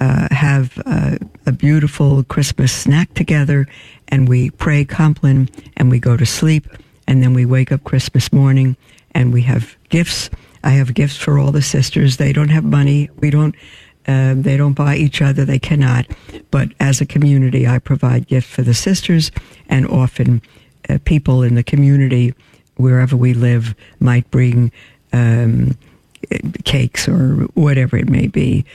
uh, 0.03 0.27
have 0.31 0.81
uh, 0.85 1.17
a 1.45 1.51
beautiful 1.53 2.23
Christmas 2.25 2.73
snack 2.73 3.13
together, 3.13 3.67
and 4.09 4.27
we 4.27 4.49
pray 4.49 4.83
Compline, 4.83 5.49
and 5.77 5.89
we 5.89 5.97
go 5.97 6.17
to 6.17 6.25
sleep, 6.25 6.67
and 7.07 7.23
then 7.23 7.33
we 7.33 7.45
wake 7.45 7.71
up 7.71 7.85
Christmas 7.85 8.33
morning, 8.33 8.75
and 9.15 9.31
we 9.31 9.43
have 9.43 9.77
gifts. 9.87 10.29
I 10.61 10.71
have 10.71 10.93
gifts 10.93 11.15
for 11.15 11.39
all 11.39 11.53
the 11.53 11.61
sisters. 11.61 12.17
They 12.17 12.33
don't 12.33 12.49
have 12.49 12.65
money. 12.65 13.09
We 13.19 13.29
don't. 13.29 13.55
Uh, 14.05 14.33
they 14.35 14.57
don't 14.57 14.73
buy 14.73 14.97
each 14.97 15.21
other. 15.21 15.45
They 15.45 15.59
cannot. 15.59 16.05
But 16.51 16.73
as 16.81 16.99
a 16.99 17.05
community, 17.05 17.65
I 17.65 17.79
provide 17.79 18.27
gifts 18.27 18.49
for 18.49 18.61
the 18.61 18.73
sisters, 18.73 19.31
and 19.69 19.87
often 19.87 20.41
uh, 20.89 20.97
people 21.05 21.43
in 21.43 21.55
the 21.55 21.63
community, 21.63 22.33
wherever 22.75 23.15
we 23.15 23.33
live, 23.33 23.73
might 24.01 24.29
bring 24.31 24.73
um, 25.13 25.77
cakes 26.65 27.07
or 27.07 27.47
whatever 27.53 27.95
it 27.95 28.09
may 28.09 28.27
be. 28.27 28.65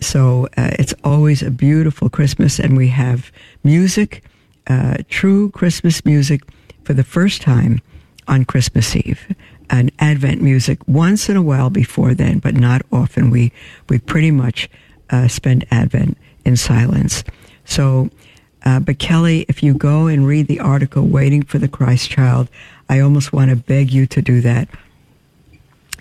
So 0.00 0.46
uh, 0.56 0.70
it's 0.78 0.94
always 1.02 1.42
a 1.42 1.50
beautiful 1.50 2.08
Christmas, 2.08 2.60
and 2.60 2.76
we 2.76 2.88
have 2.88 3.32
music, 3.64 4.22
uh, 4.66 4.98
true 5.08 5.50
Christmas 5.50 6.04
music, 6.04 6.42
for 6.84 6.94
the 6.94 7.04
first 7.04 7.42
time 7.42 7.80
on 8.26 8.44
Christmas 8.44 8.94
Eve. 8.96 9.34
And 9.70 9.90
Advent 9.98 10.40
music 10.40 10.78
once 10.86 11.28
in 11.28 11.36
a 11.36 11.42
while 11.42 11.68
before 11.70 12.14
then, 12.14 12.38
but 12.38 12.54
not 12.54 12.82
often. 12.90 13.30
We 13.30 13.52
we 13.88 13.98
pretty 13.98 14.30
much 14.30 14.70
uh, 15.10 15.28
spend 15.28 15.66
Advent 15.70 16.16
in 16.44 16.56
silence. 16.56 17.24
So 17.64 18.08
Uh, 18.64 18.80
but 18.80 18.98
Kelly, 18.98 19.44
if 19.48 19.62
you 19.62 19.72
go 19.72 20.08
and 20.08 20.26
read 20.26 20.46
the 20.48 20.60
article, 20.60 21.06
Waiting 21.06 21.44
for 21.44 21.58
the 21.60 21.68
Christ 21.68 22.10
Child, 22.10 22.48
I 22.88 23.00
almost 23.00 23.32
want 23.32 23.50
to 23.50 23.56
beg 23.56 23.92
you 23.92 24.06
to 24.06 24.20
do 24.20 24.40
that. 24.40 24.68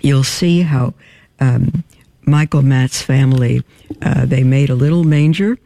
You'll 0.02 0.24
see 0.24 0.64
how 0.64 0.94
um, 1.40 1.84
Michael 2.28 2.62
Matt's 2.62 3.02
family, 3.02 3.64
uh, 4.02 4.26
they 4.26 4.44
made 4.44 4.70
a 4.70 4.76
little 4.76 5.06
manger 5.06 5.58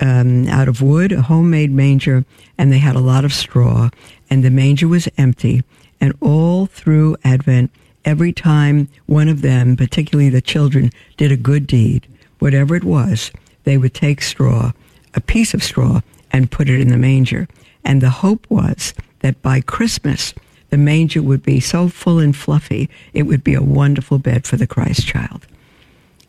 um, 0.00 0.46
out 0.46 0.68
of 0.68 0.82
wood, 0.82 1.10
a 1.10 1.22
homemade 1.22 1.72
manger, 1.72 2.26
and 2.58 2.70
they 2.70 2.78
had 2.78 2.96
a 2.96 3.00
lot 3.00 3.24
of 3.24 3.32
straw, 3.32 3.88
and 4.28 4.44
the 4.44 4.50
manger 4.50 4.86
was 4.86 5.08
empty. 5.16 5.64
And 6.02 6.14
all 6.20 6.66
through 6.66 7.16
Advent, 7.24 7.70
every 8.04 8.32
time 8.32 8.88
one 9.06 9.28
of 9.28 9.40
them, 9.40 9.74
particularly 9.74 10.28
the 10.28 10.42
children, 10.42 10.90
did 11.16 11.32
a 11.32 11.36
good 11.36 11.66
deed, 11.66 12.06
whatever 12.40 12.76
it 12.76 12.84
was, 12.84 13.32
they 13.64 13.78
would 13.78 13.94
take 13.94 14.20
straw, 14.20 14.72
a 15.14 15.20
piece 15.20 15.54
of 15.54 15.62
straw, 15.62 16.02
and 16.30 16.50
put 16.50 16.68
it 16.68 16.80
in 16.80 16.88
the 16.88 16.98
manger. 16.98 17.48
And 17.84 18.02
the 18.02 18.10
hope 18.10 18.46
was 18.50 18.92
that 19.20 19.40
by 19.40 19.62
Christmas, 19.62 20.34
the 20.68 20.76
manger 20.76 21.22
would 21.22 21.42
be 21.42 21.58
so 21.60 21.88
full 21.88 22.18
and 22.18 22.36
fluffy, 22.36 22.90
it 23.14 23.22
would 23.22 23.42
be 23.42 23.54
a 23.54 23.62
wonderful 23.62 24.18
bed 24.18 24.46
for 24.46 24.56
the 24.56 24.66
Christ 24.66 25.06
child. 25.06 25.46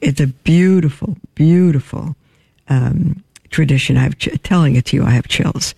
It's 0.04 0.20
a 0.20 0.28
beautiful, 0.28 1.16
beautiful 1.34 2.18
um, 2.68 3.24
tradition. 3.50 3.98
I'm 3.98 4.12
ch- 4.12 4.38
telling 4.44 4.76
it 4.76 4.84
to 4.88 4.98
you, 4.98 5.06
I 5.06 5.12
have 5.12 5.30
chills. 5.30 5.74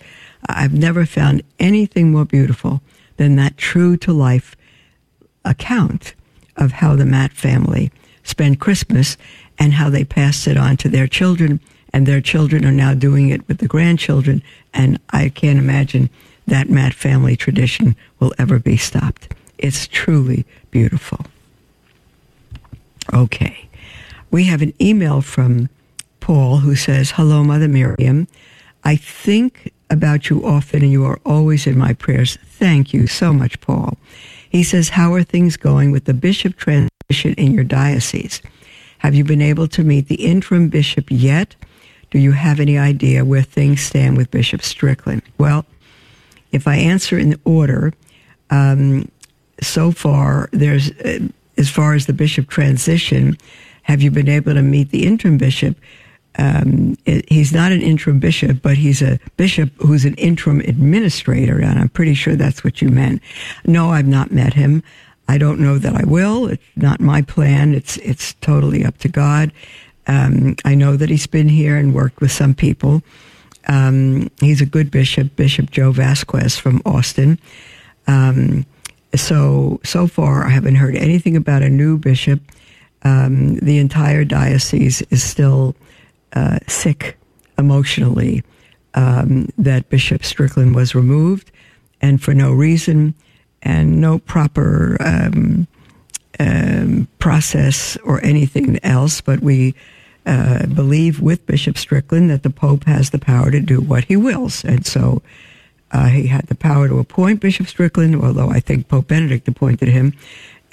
I've 0.47 0.73
never 0.73 1.05
found 1.05 1.43
anything 1.59 2.11
more 2.11 2.25
beautiful 2.25 2.81
than 3.17 3.35
that 3.35 3.55
true 3.55 3.95
to 3.97 4.11
life 4.11 4.55
account 5.45 6.15
of 6.57 6.71
how 6.71 6.95
the 6.95 7.05
Matt 7.05 7.33
family 7.33 7.91
spent 8.23 8.59
Christmas 8.59 9.15
and 9.59 9.73
how 9.73 9.91
they 9.91 10.03
passed 10.03 10.47
it 10.47 10.57
on 10.57 10.75
to 10.77 10.89
their 10.89 11.05
children, 11.05 11.59
and 11.93 12.07
their 12.07 12.19
children 12.19 12.65
are 12.65 12.71
now 12.71 12.95
doing 12.95 13.29
it 13.29 13.47
with 13.47 13.59
the 13.59 13.67
grandchildren. 13.67 14.41
And 14.73 14.99
I 15.11 15.29
can't 15.29 15.59
imagine 15.59 16.09
that 16.47 16.67
Matt 16.67 16.95
family 16.95 17.35
tradition 17.35 17.95
will 18.19 18.33
ever 18.39 18.57
be 18.57 18.75
stopped. 18.75 19.35
It's 19.59 19.87
truly 19.87 20.47
beautiful. 20.71 21.27
Okay. 23.13 23.69
We 24.35 24.43
have 24.47 24.61
an 24.61 24.73
email 24.81 25.21
from 25.21 25.69
Paul 26.19 26.57
who 26.57 26.75
says, 26.75 27.11
Hello, 27.11 27.41
Mother 27.41 27.69
Miriam. 27.69 28.27
I 28.83 28.97
think 28.97 29.71
about 29.89 30.29
you 30.29 30.45
often 30.45 30.83
and 30.83 30.91
you 30.91 31.05
are 31.05 31.21
always 31.25 31.65
in 31.65 31.77
my 31.77 31.93
prayers. 31.93 32.37
Thank 32.43 32.93
you 32.93 33.07
so 33.07 33.31
much, 33.31 33.61
Paul. 33.61 33.97
He 34.49 34.61
says, 34.61 34.89
How 34.89 35.13
are 35.13 35.23
things 35.23 35.55
going 35.55 35.93
with 35.93 36.03
the 36.03 36.13
bishop 36.13 36.57
transition 36.57 37.33
in 37.35 37.53
your 37.53 37.63
diocese? 37.63 38.41
Have 38.97 39.15
you 39.15 39.23
been 39.23 39.41
able 39.41 39.69
to 39.69 39.85
meet 39.85 40.09
the 40.09 40.15
interim 40.15 40.67
bishop 40.67 41.05
yet? 41.09 41.55
Do 42.11 42.19
you 42.19 42.33
have 42.33 42.59
any 42.59 42.77
idea 42.77 43.23
where 43.23 43.41
things 43.41 43.79
stand 43.79 44.17
with 44.17 44.31
Bishop 44.31 44.63
Strickland? 44.63 45.21
Well, 45.37 45.65
if 46.51 46.67
I 46.67 46.75
answer 46.75 47.17
in 47.17 47.39
order, 47.45 47.93
um, 48.49 49.09
so 49.61 49.93
far, 49.93 50.49
there's, 50.51 50.91
uh, 50.91 51.19
as 51.57 51.69
far 51.69 51.93
as 51.93 52.05
the 52.05 52.11
bishop 52.11 52.49
transition, 52.49 53.37
have 53.85 54.01
you 54.01 54.09
been 54.09 54.27
able 54.27 54.53
to 54.55 54.63
meet 54.63 54.89
the 54.89 55.05
interim 55.05 55.37
bishop? 55.37 55.77
Um, 56.37 56.97
he's 57.05 57.53
not 57.53 57.71
an 57.71 57.81
interim 57.81 58.19
bishop, 58.19 58.61
but 58.61 58.77
he's 58.77 59.01
a 59.01 59.19
bishop 59.37 59.71
who's 59.77 60.05
an 60.05 60.15
interim 60.15 60.59
administrator, 60.61 61.59
and 61.59 61.79
I'm 61.79 61.89
pretty 61.89 62.15
sure 62.15 62.35
that's 62.35 62.63
what 62.63 62.81
you 62.81 62.89
meant. 62.89 63.21
No, 63.65 63.91
I've 63.91 64.07
not 64.07 64.31
met 64.31 64.53
him. 64.53 64.83
I 65.27 65.37
don't 65.37 65.59
know 65.59 65.77
that 65.77 65.95
I 65.95 66.03
will. 66.03 66.47
It's 66.47 66.63
not 66.75 66.99
my 66.99 67.21
plan. 67.21 67.75
It's 67.75 67.97
it's 67.97 68.33
totally 68.41 68.83
up 68.83 68.97
to 68.99 69.07
God. 69.07 69.51
Um, 70.07 70.55
I 70.65 70.73
know 70.75 70.97
that 70.97 71.09
he's 71.09 71.27
been 71.27 71.49
here 71.49 71.77
and 71.77 71.93
worked 71.93 72.21
with 72.21 72.31
some 72.31 72.53
people. 72.53 73.01
Um, 73.67 74.29
he's 74.39 74.61
a 74.61 74.65
good 74.65 74.91
bishop, 74.91 75.35
Bishop 75.35 75.71
Joe 75.71 75.91
Vasquez 75.91 76.57
from 76.57 76.81
Austin. 76.85 77.39
Um, 78.07 78.65
so 79.15 79.79
so 79.83 80.07
far, 80.07 80.45
I 80.45 80.49
haven't 80.49 80.75
heard 80.75 80.95
anything 80.95 81.35
about 81.35 81.61
a 81.61 81.69
new 81.69 81.97
bishop. 81.97 82.41
Um, 83.05 83.57
the 83.57 83.77
entire 83.77 84.25
diocese 84.25 85.03
is 85.03 85.23
still 85.23 85.75
uh, 86.33 86.57
sick 86.67 87.17
emotionally. 87.57 88.43
Um, 88.95 89.49
that 89.57 89.89
Bishop 89.89 90.23
Strickland 90.23 90.73
was 90.73 90.95
removed, 90.95 91.51
and 92.01 92.21
for 92.21 92.33
no 92.33 92.51
reason, 92.53 93.13
and 93.61 93.99
no 93.99 94.19
proper 94.19 94.97
um, 95.01 95.67
um, 96.39 97.07
process 97.19 97.97
or 98.05 98.23
anything 98.23 98.79
else. 98.83 99.19
But 99.19 99.41
we 99.41 99.75
uh, 100.25 100.65
believe 100.67 101.19
with 101.19 101.45
Bishop 101.45 101.77
Strickland 101.77 102.29
that 102.29 102.43
the 102.43 102.49
Pope 102.49 102.85
has 102.85 103.09
the 103.09 103.19
power 103.19 103.51
to 103.51 103.59
do 103.59 103.81
what 103.81 104.05
he 104.05 104.17
wills, 104.17 104.65
and 104.65 104.85
so. 104.85 105.21
Uh, 105.91 106.07
he 106.07 106.27
had 106.27 106.47
the 106.47 106.55
power 106.55 106.89
to 106.89 106.97
appoint 106.97 107.39
Bishop 107.39 107.67
Strickland, 107.67 108.21
although 108.21 108.49
I 108.49 108.59
think 108.59 108.89
Pope 108.89 109.07
Benedict 109.07 109.47
appointed 109.47 109.87
him, 109.87 110.13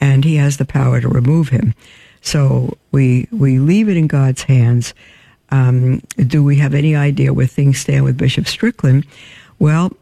and 0.01 0.24
he 0.24 0.37
has 0.37 0.57
the 0.57 0.64
power 0.64 1.01
to 1.01 1.07
remove 1.07 1.51
him. 1.51 1.74
So 2.23 2.79
we 2.93 3.29
we 3.31 3.59
leave 3.59 3.89
it 3.89 3.97
in 3.97 4.07
God's 4.07 4.43
hands. 4.43 4.95
Um, 5.51 6.01
do 6.16 6.43
we 6.43 6.57
have 6.57 6.73
any 6.73 6.97
idea 6.97 7.35
where 7.35 7.47
things 7.47 7.79
stand 7.79 8.05
with 8.05 8.16
Bishop 8.16 8.47
Strickland? 8.47 9.07
Well, 9.59 9.93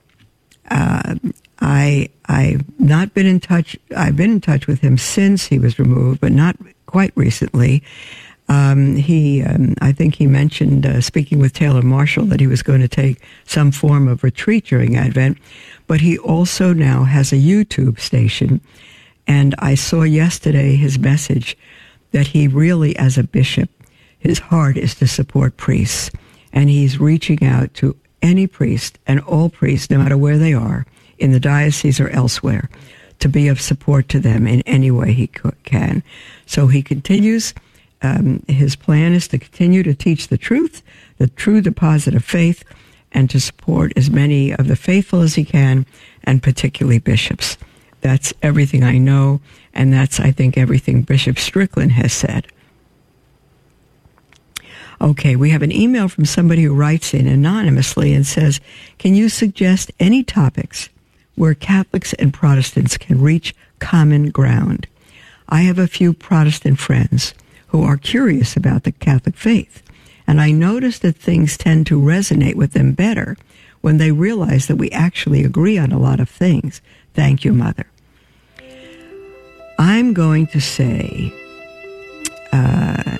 uh, 0.70 1.16
I 1.60 2.08
I've 2.26 2.62
not 2.78 3.12
been 3.14 3.26
in 3.26 3.40
touch. 3.40 3.76
I've 3.96 4.16
been 4.16 4.30
in 4.30 4.40
touch 4.40 4.66
with 4.66 4.80
him 4.80 4.96
since 4.96 5.46
he 5.46 5.58
was 5.58 5.78
removed, 5.78 6.20
but 6.20 6.32
not 6.32 6.56
quite 6.86 7.12
recently. 7.16 7.82
Um, 8.48 8.96
he, 8.96 9.44
um, 9.44 9.76
I 9.80 9.92
think 9.92 10.16
he 10.16 10.26
mentioned 10.26 10.84
uh, 10.84 11.00
speaking 11.00 11.38
with 11.38 11.52
Taylor 11.52 11.82
Marshall 11.82 12.24
that 12.26 12.40
he 12.40 12.48
was 12.48 12.64
going 12.64 12.80
to 12.80 12.88
take 12.88 13.22
some 13.44 13.70
form 13.70 14.08
of 14.08 14.24
retreat 14.24 14.66
during 14.66 14.96
Advent, 14.96 15.38
but 15.86 16.00
he 16.00 16.18
also 16.18 16.72
now 16.72 17.04
has 17.04 17.32
a 17.32 17.36
YouTube 17.36 18.00
station. 18.00 18.60
And 19.28 19.54
I 19.60 19.76
saw 19.76 20.02
yesterday 20.02 20.74
his 20.74 20.98
message 20.98 21.56
that 22.12 22.28
he 22.28 22.48
really, 22.48 22.96
as 22.96 23.18
a 23.18 23.24
bishop, 23.24 23.70
his 24.18 24.38
heart 24.38 24.76
is 24.76 24.94
to 24.96 25.06
support 25.06 25.56
priests. 25.56 26.10
And 26.52 26.68
he's 26.68 26.98
reaching 26.98 27.44
out 27.44 27.72
to 27.74 27.96
any 28.22 28.46
priest 28.46 28.98
and 29.06 29.20
all 29.20 29.48
priests, 29.48 29.90
no 29.90 29.98
matter 29.98 30.16
where 30.16 30.38
they 30.38 30.52
are, 30.52 30.84
in 31.18 31.32
the 31.32 31.40
diocese 31.40 32.00
or 32.00 32.08
elsewhere, 32.08 32.68
to 33.20 33.28
be 33.28 33.48
of 33.48 33.60
support 33.60 34.08
to 34.08 34.18
them 34.18 34.46
in 34.46 34.62
any 34.62 34.90
way 34.90 35.12
he 35.12 35.28
can. 35.64 36.02
So 36.46 36.66
he 36.66 36.82
continues 36.82 37.54
um, 38.02 38.42
his 38.48 38.76
plan 38.76 39.12
is 39.12 39.28
to 39.28 39.38
continue 39.38 39.82
to 39.82 39.94
teach 39.94 40.28
the 40.28 40.38
truth, 40.38 40.82
the 41.18 41.28
true 41.28 41.60
deposit 41.60 42.14
of 42.14 42.24
faith, 42.24 42.64
and 43.12 43.28
to 43.30 43.40
support 43.40 43.92
as 43.96 44.10
many 44.10 44.52
of 44.52 44.68
the 44.68 44.76
faithful 44.76 45.20
as 45.20 45.34
he 45.34 45.44
can, 45.44 45.84
and 46.24 46.42
particularly 46.42 46.98
bishops. 46.98 47.58
That's 48.00 48.32
everything 48.42 48.82
I 48.82 48.98
know, 48.98 49.40
and 49.72 49.92
that's, 49.92 50.20
I 50.20 50.32
think, 50.32 50.56
everything 50.56 51.02
Bishop 51.02 51.38
Strickland 51.38 51.92
has 51.92 52.12
said. 52.12 52.46
Okay, 55.00 55.34
we 55.34 55.50
have 55.50 55.62
an 55.62 55.72
email 55.72 56.08
from 56.08 56.26
somebody 56.26 56.62
who 56.62 56.74
writes 56.74 57.14
in 57.14 57.26
anonymously 57.26 58.12
and 58.12 58.26
says, 58.26 58.60
Can 58.98 59.14
you 59.14 59.30
suggest 59.30 59.90
any 59.98 60.22
topics 60.22 60.90
where 61.36 61.54
Catholics 61.54 62.12
and 62.14 62.34
Protestants 62.34 62.98
can 62.98 63.22
reach 63.22 63.54
common 63.78 64.30
ground? 64.30 64.86
I 65.48 65.62
have 65.62 65.78
a 65.78 65.86
few 65.86 66.12
Protestant 66.12 66.78
friends 66.78 67.32
who 67.68 67.82
are 67.82 67.96
curious 67.96 68.56
about 68.56 68.84
the 68.84 68.92
Catholic 68.92 69.36
faith. 69.36 69.82
And 70.26 70.40
I 70.40 70.50
notice 70.50 70.98
that 71.00 71.16
things 71.16 71.56
tend 71.56 71.86
to 71.86 72.00
resonate 72.00 72.54
with 72.54 72.72
them 72.72 72.92
better 72.92 73.36
when 73.80 73.96
they 73.96 74.12
realize 74.12 74.66
that 74.66 74.76
we 74.76 74.90
actually 74.90 75.44
agree 75.44 75.78
on 75.78 75.92
a 75.92 75.98
lot 75.98 76.20
of 76.20 76.28
things. 76.28 76.82
Thank 77.14 77.44
you, 77.44 77.52
Mother. 77.52 77.86
I'm 79.80 80.12
going 80.12 80.46
to 80.48 80.60
say 80.60 81.32
uh, 82.52 83.16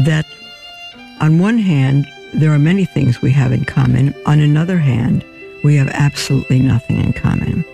that 0.00 0.26
on 1.20 1.38
one 1.38 1.58
hand, 1.58 2.04
there 2.34 2.50
are 2.50 2.58
many 2.58 2.84
things 2.84 3.22
we 3.22 3.30
have 3.30 3.52
in 3.52 3.64
common. 3.64 4.12
On 4.26 4.40
another 4.40 4.78
hand, 4.78 5.24
we 5.62 5.76
have 5.76 5.86
absolutely 5.90 6.58
nothing 6.58 6.98
in 6.98 7.12
common. 7.12 7.64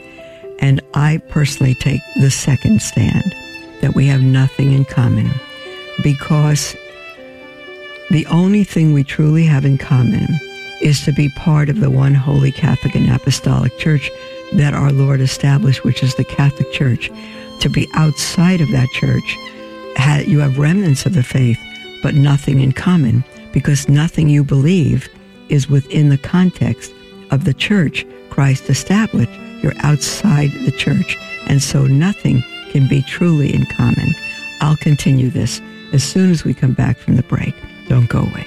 And 0.59 0.83
I 0.93 1.23
personally 1.31 1.77
take 1.77 2.03
the 2.21 2.31
second 2.31 2.83
stand 2.83 3.35
that 3.81 3.95
we 3.95 4.07
have 4.09 4.21
nothing 4.21 4.73
in 4.73 4.85
common 4.85 5.31
because 6.03 6.77
the 8.11 8.27
only 8.27 8.65
thing 8.65 8.93
we 8.93 9.03
truly 9.03 9.45
have 9.47 9.65
in 9.65 9.79
common 9.79 10.29
is 10.83 11.07
to 11.07 11.13
be 11.13 11.31
part 11.31 11.71
of 11.71 11.81
the 11.81 11.89
one 11.89 12.15
holy 12.15 12.53
Catholic 12.53 12.95
and 12.95 13.11
Apostolic 13.11 13.79
Church 13.79 14.11
that 14.55 14.75
our 14.75 14.93
Lord 14.93 15.21
established, 15.21 15.85
which 15.85 16.03
is 16.03 16.15
the 16.15 16.25
Catholic 16.25 16.73
Church. 16.73 17.11
To 17.61 17.69
be 17.69 17.89
outside 17.95 18.61
of 18.61 18.71
that 18.71 18.89
church, 18.91 19.37
you 20.27 20.39
have 20.41 20.59
remnants 20.59 21.07
of 21.07 21.15
the 21.15 21.23
faith, 21.23 21.59
but 22.03 22.15
nothing 22.15 22.61
in 22.61 22.73
common 22.73 23.25
because 23.53 23.89
nothing 23.89 24.29
you 24.29 24.45
believe 24.45 25.09
is 25.49 25.69
within 25.69 26.09
the 26.09 26.19
context 26.19 26.93
of 27.31 27.45
the 27.45 27.55
church 27.55 28.07
Christ 28.31 28.69
established. 28.69 29.31
You're 29.63 29.79
outside 29.79 30.51
the 30.65 30.73
church, 30.73 31.17
and 31.47 31.63
so 31.63 31.87
nothing 31.87 32.43
can 32.71 32.89
be 32.89 33.03
truly 33.03 33.55
in 33.55 33.65
common. 33.67 34.15
I'll 34.61 34.77
continue 34.77 35.31
this 35.31 35.61
as 35.93 36.03
soon 36.03 36.31
as 36.31 36.45
we 36.45 36.55
come 36.55 36.73
back 36.73 36.99
from 36.99 37.17
the 37.17 37.23
break. 37.23 37.55
Don't 37.89 38.09
go 38.09 38.21
away. 38.21 38.47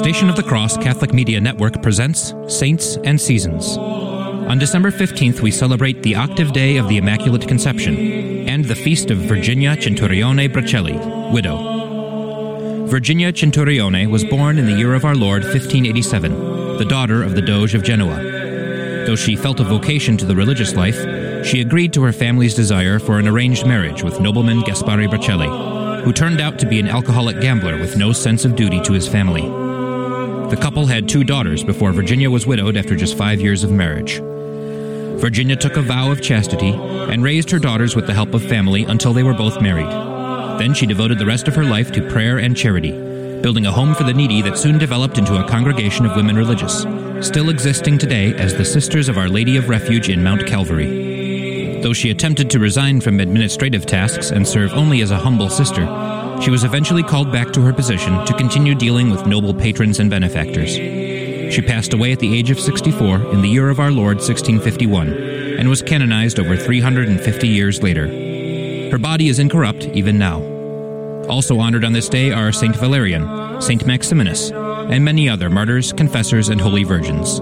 Station 0.00 0.30
of 0.30 0.36
the 0.36 0.42
Cross 0.42 0.78
Catholic 0.78 1.12
Media 1.12 1.38
Network 1.38 1.82
presents 1.82 2.32
Saints 2.48 2.96
and 3.04 3.20
Seasons. 3.20 3.76
On 3.76 4.58
December 4.58 4.90
15th, 4.90 5.42
we 5.42 5.50
celebrate 5.50 6.02
the 6.02 6.14
octave 6.14 6.54
day 6.54 6.78
of 6.78 6.88
the 6.88 6.96
Immaculate 6.96 7.46
Conception 7.46 8.48
and 8.48 8.64
the 8.64 8.74
feast 8.74 9.10
of 9.10 9.18
Virginia 9.18 9.76
Centurione 9.76 10.48
Bracelli, 10.50 10.96
widow. 11.34 12.86
Virginia 12.86 13.30
Centurione 13.30 14.10
was 14.10 14.24
born 14.24 14.58
in 14.58 14.64
the 14.64 14.72
year 14.72 14.94
of 14.94 15.04
our 15.04 15.14
Lord 15.14 15.42
1587, 15.42 16.78
the 16.78 16.86
daughter 16.86 17.22
of 17.22 17.34
the 17.34 17.42
Doge 17.42 17.74
of 17.74 17.84
Genoa. 17.84 18.16
Though 19.04 19.16
she 19.16 19.36
felt 19.36 19.60
a 19.60 19.64
vocation 19.64 20.16
to 20.16 20.24
the 20.24 20.34
religious 20.34 20.74
life, 20.74 20.96
she 21.44 21.60
agreed 21.60 21.92
to 21.92 22.02
her 22.04 22.12
family's 22.14 22.54
desire 22.54 22.98
for 22.98 23.18
an 23.18 23.28
arranged 23.28 23.66
marriage 23.66 24.02
with 24.02 24.18
nobleman 24.18 24.62
Gaspare 24.62 25.10
Bracelli, 25.10 26.02
who 26.04 26.14
turned 26.14 26.40
out 26.40 26.58
to 26.58 26.66
be 26.66 26.80
an 26.80 26.88
alcoholic 26.88 27.38
gambler 27.42 27.76
with 27.76 27.98
no 27.98 28.14
sense 28.14 28.46
of 28.46 28.56
duty 28.56 28.80
to 28.80 28.94
his 28.94 29.06
family. 29.06 29.69
The 30.50 30.58
couple 30.60 30.86
had 30.86 31.08
two 31.08 31.22
daughters 31.22 31.62
before 31.62 31.92
Virginia 31.92 32.28
was 32.28 32.44
widowed 32.44 32.76
after 32.76 32.96
just 32.96 33.16
five 33.16 33.40
years 33.40 33.62
of 33.62 33.70
marriage. 33.70 34.18
Virginia 35.20 35.54
took 35.54 35.76
a 35.76 35.82
vow 35.82 36.10
of 36.10 36.20
chastity 36.20 36.70
and 36.72 37.22
raised 37.22 37.50
her 37.50 37.60
daughters 37.60 37.94
with 37.94 38.08
the 38.08 38.14
help 38.14 38.34
of 38.34 38.42
family 38.42 38.82
until 38.82 39.12
they 39.12 39.22
were 39.22 39.32
both 39.32 39.62
married. 39.62 39.90
Then 40.58 40.74
she 40.74 40.86
devoted 40.86 41.20
the 41.20 41.26
rest 41.26 41.46
of 41.46 41.54
her 41.54 41.62
life 41.62 41.92
to 41.92 42.10
prayer 42.10 42.38
and 42.38 42.56
charity, 42.56 42.90
building 43.42 43.64
a 43.64 43.70
home 43.70 43.94
for 43.94 44.02
the 44.02 44.12
needy 44.12 44.42
that 44.42 44.58
soon 44.58 44.76
developed 44.76 45.18
into 45.18 45.36
a 45.36 45.48
congregation 45.48 46.04
of 46.04 46.16
women 46.16 46.34
religious, 46.34 46.80
still 47.24 47.48
existing 47.48 47.98
today 47.98 48.34
as 48.34 48.52
the 48.54 48.64
Sisters 48.64 49.08
of 49.08 49.18
Our 49.18 49.28
Lady 49.28 49.56
of 49.56 49.68
Refuge 49.68 50.08
in 50.08 50.24
Mount 50.24 50.46
Calvary. 50.48 51.80
Though 51.80 51.92
she 51.92 52.10
attempted 52.10 52.50
to 52.50 52.58
resign 52.58 53.00
from 53.00 53.20
administrative 53.20 53.86
tasks 53.86 54.32
and 54.32 54.48
serve 54.48 54.72
only 54.72 55.00
as 55.00 55.12
a 55.12 55.18
humble 55.18 55.48
sister, 55.48 55.86
she 56.42 56.50
was 56.50 56.64
eventually 56.64 57.02
called 57.02 57.30
back 57.32 57.52
to 57.52 57.60
her 57.62 57.72
position 57.72 58.24
to 58.26 58.34
continue 58.34 58.74
dealing 58.74 59.10
with 59.10 59.26
noble 59.26 59.54
patrons 59.54 60.00
and 60.00 60.08
benefactors. 60.08 60.74
She 60.74 61.62
passed 61.62 61.92
away 61.92 62.12
at 62.12 62.20
the 62.20 62.36
age 62.36 62.50
of 62.50 62.60
64 62.60 63.32
in 63.32 63.42
the 63.42 63.48
year 63.48 63.70
of 63.70 63.80
our 63.80 63.90
Lord 63.90 64.18
1651 64.18 65.12
and 65.58 65.68
was 65.68 65.82
canonized 65.82 66.38
over 66.38 66.56
350 66.56 67.48
years 67.48 67.82
later. 67.82 68.06
Her 68.90 68.98
body 68.98 69.28
is 69.28 69.38
incorrupt 69.38 69.84
even 69.86 70.18
now. 70.18 70.40
Also 71.28 71.58
honored 71.58 71.84
on 71.84 71.92
this 71.92 72.08
day 72.08 72.32
are 72.32 72.52
Saint 72.52 72.76
Valerian, 72.76 73.60
Saint 73.60 73.84
Maximinus, 73.86 74.50
and 74.90 75.04
many 75.04 75.28
other 75.28 75.50
martyrs, 75.50 75.92
confessors, 75.92 76.48
and 76.48 76.60
holy 76.60 76.84
virgins. 76.84 77.38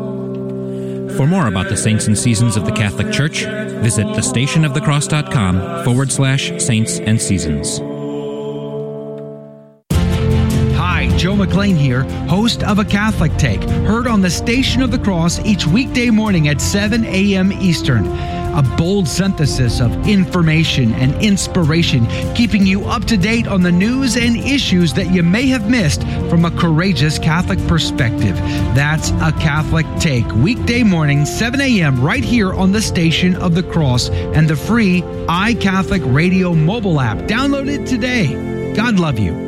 For 1.17 1.27
more 1.27 1.47
about 1.47 1.69
the 1.69 1.77
saints 1.77 2.07
and 2.07 2.19
seasons 2.19 2.57
of 2.57 2.65
the 2.65 2.73
Catholic 2.73 3.13
Church, 3.13 3.45
visit 3.83 4.07
thestationofthecross.com 4.07 5.85
forward 5.85 6.13
slash 6.13 6.53
saints 6.63 6.99
and 7.01 7.21
seasons. 7.21 7.81
McLean 11.39 11.77
here, 11.77 12.03
host 12.27 12.65
of 12.65 12.81
A 12.81 12.85
Catholic 12.85 13.35
Take, 13.37 13.63
heard 13.63 14.09
on 14.09 14.21
the 14.21 14.29
Station 14.29 14.83
of 14.83 14.91
the 14.91 14.99
Cross 14.99 15.39
each 15.47 15.67
weekday 15.67 16.11
morning 16.11 16.49
at 16.49 16.61
7 16.61 17.05
a.m. 17.05 17.53
Eastern. 17.53 18.07
A 18.07 18.75
bold 18.77 19.07
synthesis 19.07 19.81
of 19.81 20.09
information 20.09 20.93
and 20.95 21.15
inspiration, 21.23 22.07
keeping 22.35 22.67
you 22.67 22.85
up 22.87 23.05
to 23.05 23.17
date 23.17 23.47
on 23.47 23.63
the 23.63 23.71
news 23.71 24.17
and 24.17 24.37
issues 24.37 24.93
that 24.95 25.13
you 25.13 25.23
may 25.23 25.47
have 25.47 25.71
missed 25.71 26.03
from 26.29 26.45
a 26.45 26.51
courageous 26.51 27.21
Catholic 27.21 27.65
perspective. 27.69 28.37
That's 28.75 29.11
A 29.11 29.33
Catholic 29.39 29.87
Take, 30.01 30.27
weekday 30.35 30.83
morning, 30.83 31.25
7 31.25 31.61
a.m., 31.61 32.03
right 32.03 32.25
here 32.25 32.53
on 32.53 32.73
the 32.73 32.83
Station 32.83 33.37
of 33.37 33.55
the 33.55 33.63
Cross 33.63 34.11
and 34.11 34.49
the 34.49 34.57
free 34.57 35.03
iCatholic 35.03 36.13
Radio 36.13 36.53
mobile 36.53 37.01
app. 37.01 37.19
Download 37.29 37.69
it 37.69 37.87
today. 37.87 38.75
God 38.75 38.99
love 38.99 39.21
you. 39.21 39.48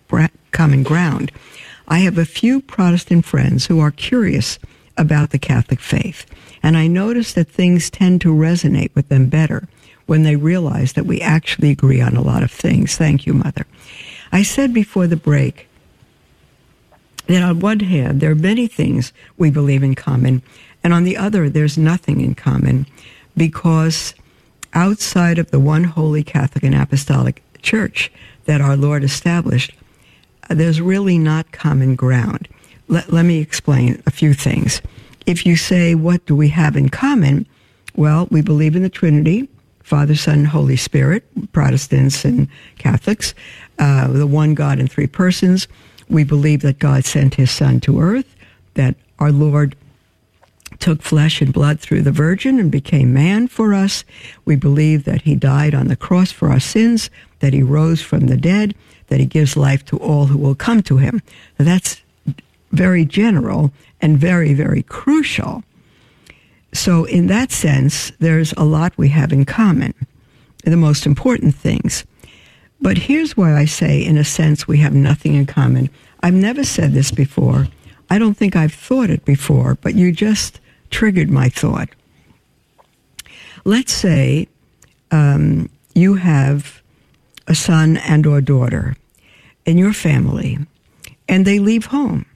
common 0.53 0.83
ground? 0.83 1.33
I 1.89 1.99
have 2.01 2.19
a 2.19 2.25
few 2.25 2.61
Protestant 2.61 3.25
friends 3.25 3.67
who 3.67 3.81
are 3.81 3.91
curious 3.91 4.59
about 4.97 5.31
the 5.31 5.39
Catholic 5.39 5.81
faith, 5.81 6.27
and 6.63 6.77
I 6.77 6.87
notice 6.87 7.33
that 7.35 7.49
things 7.49 7.91
tend 7.91 8.21
to 8.23 8.35
resonate 8.35 8.95
with 8.95 9.09
them 9.09 9.27
better 9.27 9.69
when 10.07 10.23
they 10.23 10.37
realize 10.37 10.93
that 10.93 11.07
we 11.07 11.21
actually 11.21 11.71
agree 11.71 12.01
on 12.01 12.17
a 12.17 12.23
lot 12.23 12.43
of 12.43 12.51
things. 12.51 12.97
Thank 12.97 13.27
you, 13.27 13.35
Mother. 13.35 13.67
I 14.33 14.43
said 14.43 14.73
before 14.73 15.07
the 15.07 15.17
break." 15.17 15.69
That 17.27 17.43
on 17.43 17.59
one 17.59 17.81
hand, 17.81 18.21
there 18.21 18.31
are 18.31 18.37
many 18.37 18.69
things 18.69 19.13
we 19.37 19.51
believe 19.51 19.83
in 19.83 19.97
common, 19.97 20.43
and 20.85 20.95
on 20.95 21.03
the 21.03 21.17
other, 21.17 21.51
there's 21.51 21.77
nothing 21.77 22.21
in 22.21 22.37
common 22.37 22.87
because 23.37 24.15
outside 24.75 25.39
of 25.39 25.51
the 25.51 25.61
one 25.61 25.85
holy 25.85 26.23
Catholic 26.23 26.65
and 26.65 26.75
Apostolic 26.75 27.43
Church 27.63 28.13
that 28.45 28.61
our 28.61 28.77
Lord 28.77 29.03
established, 29.05 29.73
uh, 30.49 30.55
there's 30.55 30.81
really 30.81 31.19
not 31.19 31.53
common 31.53 31.97
ground. 31.97 32.49
Let, 32.89 33.13
let 33.13 33.25
me 33.25 33.41
explain 33.41 34.03
a 34.07 34.11
few 34.11 34.35
things. 34.35 34.81
If 35.27 35.45
you 35.45 35.57
say, 35.57 35.95
what 35.95 36.25
do 36.27 36.37
we 36.37 36.49
have 36.51 36.77
in 36.77 36.89
common? 36.89 37.47
Well, 37.97 38.29
we 38.31 38.43
believe 38.43 38.77
in 38.77 38.83
the 38.83 38.89
Trinity, 38.89 39.49
Father, 39.83 40.15
Son, 40.15 40.41
and 40.41 40.47
Holy 40.47 40.77
Spirit, 40.77 41.25
Protestants 41.53 42.25
and 42.25 42.49
Catholics, 42.79 43.35
uh, 43.79 44.09
the 44.09 44.27
one 44.27 44.55
God 44.55 44.79
in 44.79 44.87
three 44.87 45.07
persons. 45.07 45.67
We 46.09 46.23
believe 46.23 46.63
that 46.63 46.79
God 46.79 47.05
sent 47.05 47.35
his 47.35 47.51
Son 47.51 47.81
to 47.81 48.01
earth, 48.01 48.37
that 48.75 48.95
our 49.19 49.33
Lord 49.33 49.75
took 50.81 51.03
flesh 51.03 51.41
and 51.41 51.53
blood 51.53 51.81
through 51.81 52.03
the 52.03 52.13
Virgin 52.13 52.59
and 52.59 52.71
became 52.71 53.13
man 53.13 53.49
for 53.49 53.75
us. 53.75 54.05
We 54.45 54.57
believe 54.57 55.05
that 55.05 55.23
he 55.23 55.35
died 55.35 55.75
on 55.75 55.89
the 55.89 55.97
cross 55.97 56.33
for 56.33 56.51
our 56.51 56.61
sins, 56.61 57.11
that 57.41 57.53
he 57.53 57.63
rose 57.63 58.03
from 58.03 58.27
the 58.27 58.37
dead, 58.37 58.75
that 59.09 59.21
he 59.21 59.27
gives 59.27 59.57
life 59.57 59.85
to 59.87 59.97
all 59.99 60.27
who 60.27 60.39
will 60.39 60.55
come 60.55 60.83
to 60.83 60.97
him. 60.99 61.23
Now, 61.59 61.65
that's 61.65 62.03
very 62.73 63.05
general 63.05 63.73
and 64.01 64.19
very, 64.19 64.55
very 64.55 64.83
crucial. 64.83 65.63
So, 66.73 67.05
in 67.05 67.29
that 67.29 67.53
sense, 67.53 68.13
there's 68.19 68.53
a 68.53 68.65
lot 68.65 68.99
we 68.99 69.09
have 69.09 69.33
in 69.33 69.45
common, 69.45 69.95
the 70.65 70.77
most 70.77 71.07
important 71.07 71.55
things. 71.55 72.05
But 72.81 72.99
here's 72.99 73.37
why 73.37 73.57
I 73.57 73.65
say, 73.65 74.05
in 74.05 74.19
a 74.19 74.25
sense, 74.25 74.69
we 74.69 74.79
have 74.79 74.93
nothing 74.93 75.35
in 75.35 75.47
common. 75.47 75.89
I've 76.23 76.35
never 76.35 76.65
said 76.65 76.93
this 76.93 77.11
before. 77.11 77.69
I 78.11 78.19
don't 78.19 78.37
think 78.37 78.55
I've 78.55 78.75
thought 78.75 79.11
it 79.11 79.25
before, 79.25 79.77
but 79.81 79.95
you 79.95 80.13
just 80.13 80.61
triggered 80.91 81.31
my 81.31 81.49
thought. 81.49 81.89
Let's 83.65 83.93
say 83.93 84.49
um, 85.11 85.69
you 85.95 86.15
have 86.15 86.83
a 87.47 87.55
son 87.55 87.97
and 87.99 88.27
or 88.27 88.41
daughter 88.41 88.97
in 89.65 89.79
your 89.79 89.93
family, 89.93 90.59
and 91.29 91.45
they 91.45 91.59
leave 91.59 91.87
home, 91.87 92.27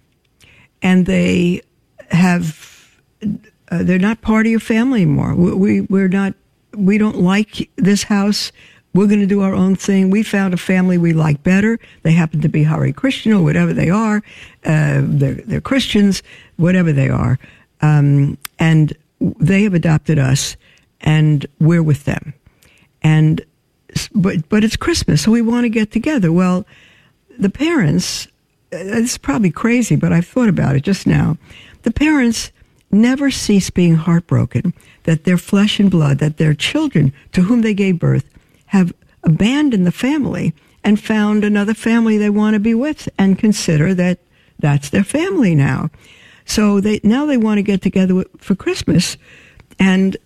and 0.83 1.07
they 1.07 1.63
have 2.11 2.99
uh, 3.23 3.83
they're 3.83 3.99
not 3.99 4.21
part 4.21 4.47
of 4.47 4.51
your 4.51 4.61
family 4.61 5.03
anymore. 5.03 5.35
We, 5.35 5.53
we 5.55 5.81
we're 5.83 6.09
not 6.09 6.35
we 6.77 6.99
don't 6.99 7.19
like 7.19 7.71
this 7.77 8.05
house. 8.05 8.53
We're 8.93 9.07
going 9.07 9.21
to 9.21 9.27
do 9.27 9.41
our 9.41 9.55
own 9.55 9.77
thing. 9.77 10.11
We 10.11 10.25
found 10.25 10.53
a 10.53 10.57
family 10.57 10.99
we 10.99 11.13
like 11.13 11.45
better. 11.45 11.79
They 12.03 12.13
happen 12.13 12.41
to 12.41 12.49
be 12.49 12.65
Hare 12.65 12.93
Krishna 12.93 13.39
or 13.39 13.45
whatever 13.45 13.73
they 13.73 13.89
are. 13.89 14.17
Uh, 14.65 15.03
they're, 15.05 15.35
they're 15.35 15.61
Christians, 15.61 16.25
whatever 16.57 16.93
they 16.93 17.09
are. 17.09 17.39
Um, 17.83 18.39
and 18.59 18.97
they 19.21 19.63
have 19.63 19.75
adopted 19.75 20.19
us 20.19 20.57
and 21.01 21.47
we're 21.59 21.83
with 21.83 22.05
them. 22.05 22.35
And, 23.03 23.41
but, 24.15 24.49
but 24.49 24.65
it's 24.65 24.77
Christmas, 24.77 25.23
so 25.23 25.31
we 25.31 25.43
want 25.43 25.65
to 25.65 25.71
get 25.71 25.91
together. 25.91 26.31
Well, 26.33 26.67
the 27.39 27.51
parents, 27.51 28.27
uh, 28.73 28.79
it's 28.79 29.19
probably 29.19 29.51
crazy, 29.51 29.97
but 29.97 30.13
I've 30.13 30.27
thought 30.27 30.49
about 30.49 30.77
it 30.77 30.83
just 30.83 31.07
now. 31.07 31.39
The 31.83 31.91
parents 31.91 32.53
never 32.91 33.31
cease 33.31 33.71
being 33.71 33.95
heartbroken 33.95 34.75
that 35.05 35.25
their 35.25 35.39
flesh 35.39 35.81
and 35.81 35.91
blood, 35.91 36.19
that 36.19 36.37
their 36.37 36.55
children 36.55 37.13
to 37.33 37.43
whom 37.43 37.63
they 37.63 37.75
gave 37.75 37.99
birth, 37.99 38.29
have 38.67 38.93
abandoned 39.23 39.87
the 39.87 39.93
family 39.93 40.55
and 40.85 41.01
found 41.01 41.45
another 41.45 41.75
family 41.75 42.19
they 42.19 42.31
want 42.31 42.55
to 42.55 42.61
be 42.61 42.75
with 42.75 43.09
and 43.19 43.39
consider 43.39 43.95
that 43.95 44.19
that's 44.59 44.91
their 44.91 45.05
family 45.05 45.55
now. 45.55 45.91
So 46.51 46.81
they 46.81 46.99
now 47.05 47.27
they 47.27 47.37
want 47.37 47.59
to 47.59 47.63
get 47.63 47.81
together 47.81 48.25
for 48.39 48.57
Christmas, 48.57 49.17
and 49.79 50.17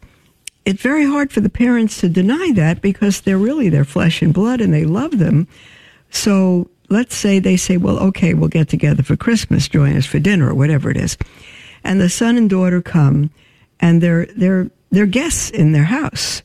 it's 0.64 0.80
very 0.80 1.04
hard 1.04 1.30
for 1.30 1.42
the 1.42 1.50
parents 1.50 2.00
to 2.00 2.08
deny 2.08 2.50
that 2.54 2.80
because 2.80 3.20
they're 3.20 3.36
really 3.36 3.68
their 3.68 3.84
flesh 3.84 4.22
and 4.22 4.32
blood 4.32 4.62
and 4.62 4.72
they 4.72 4.86
love 4.86 5.18
them. 5.18 5.46
So 6.08 6.70
let's 6.88 7.14
say 7.14 7.40
they 7.40 7.58
say, 7.58 7.76
well, 7.76 7.98
okay, 7.98 8.32
we'll 8.32 8.48
get 8.48 8.70
together 8.70 9.02
for 9.02 9.16
Christmas, 9.16 9.68
join 9.68 9.98
us 9.98 10.06
for 10.06 10.18
dinner 10.18 10.48
or 10.48 10.54
whatever 10.54 10.90
it 10.90 10.96
is. 10.96 11.18
And 11.84 12.00
the 12.00 12.08
son 12.08 12.38
and 12.38 12.48
daughter 12.48 12.80
come 12.80 13.30
and 13.78 14.02
they're, 14.02 14.24
they're, 14.34 14.70
they're 14.90 15.04
guests 15.04 15.50
in 15.50 15.72
their 15.72 15.84
house 15.84 16.42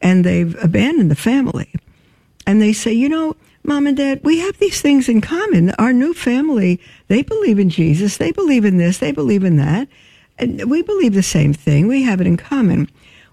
and 0.00 0.24
they've 0.24 0.56
abandoned 0.60 1.08
the 1.08 1.14
family. 1.14 1.72
And 2.48 2.60
they 2.60 2.72
say, 2.72 2.92
you 2.92 3.08
know, 3.08 3.36
mom 3.62 3.86
and 3.86 3.96
dad, 3.96 4.20
we 4.22 4.38
have 4.40 4.58
these 4.58 4.80
things 4.80 5.08
in 5.08 5.20
common. 5.20 5.70
Our 5.72 5.92
new 5.92 6.14
family, 6.14 6.80
they 7.08 7.22
believe 7.22 7.58
in 7.58 7.70
Jesus. 7.70 8.16
They 8.16 8.32
believe 8.32 8.64
in 8.64 8.78
this. 8.78 8.98
They 8.98 9.12
believe 9.12 9.44
in 9.44 9.56
that. 9.56 9.88
And 10.38 10.70
we 10.70 10.82
believe 10.82 11.14
the 11.14 11.22
same 11.22 11.52
thing. 11.52 11.86
We 11.86 12.02
have 12.02 12.20
it 12.20 12.26
in 12.26 12.36
common. 12.36 12.88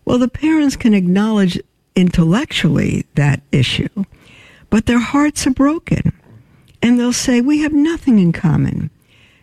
Well, 0.06 0.18
the 0.18 0.28
parents 0.28 0.76
can 0.76 0.94
acknowledge 0.94 1.60
intellectually 1.96 3.06
that 3.16 3.42
issue, 3.52 4.06
but 4.70 4.86
their 4.86 5.00
hearts 5.00 5.48
are 5.48 5.52
broken. 5.52 6.14
And 6.82 7.00
they'll 7.00 7.14
say, 7.14 7.42
we 7.42 7.60
have 7.60 7.74
nothing 7.74 8.20
in 8.20 8.32
common. 8.32 8.92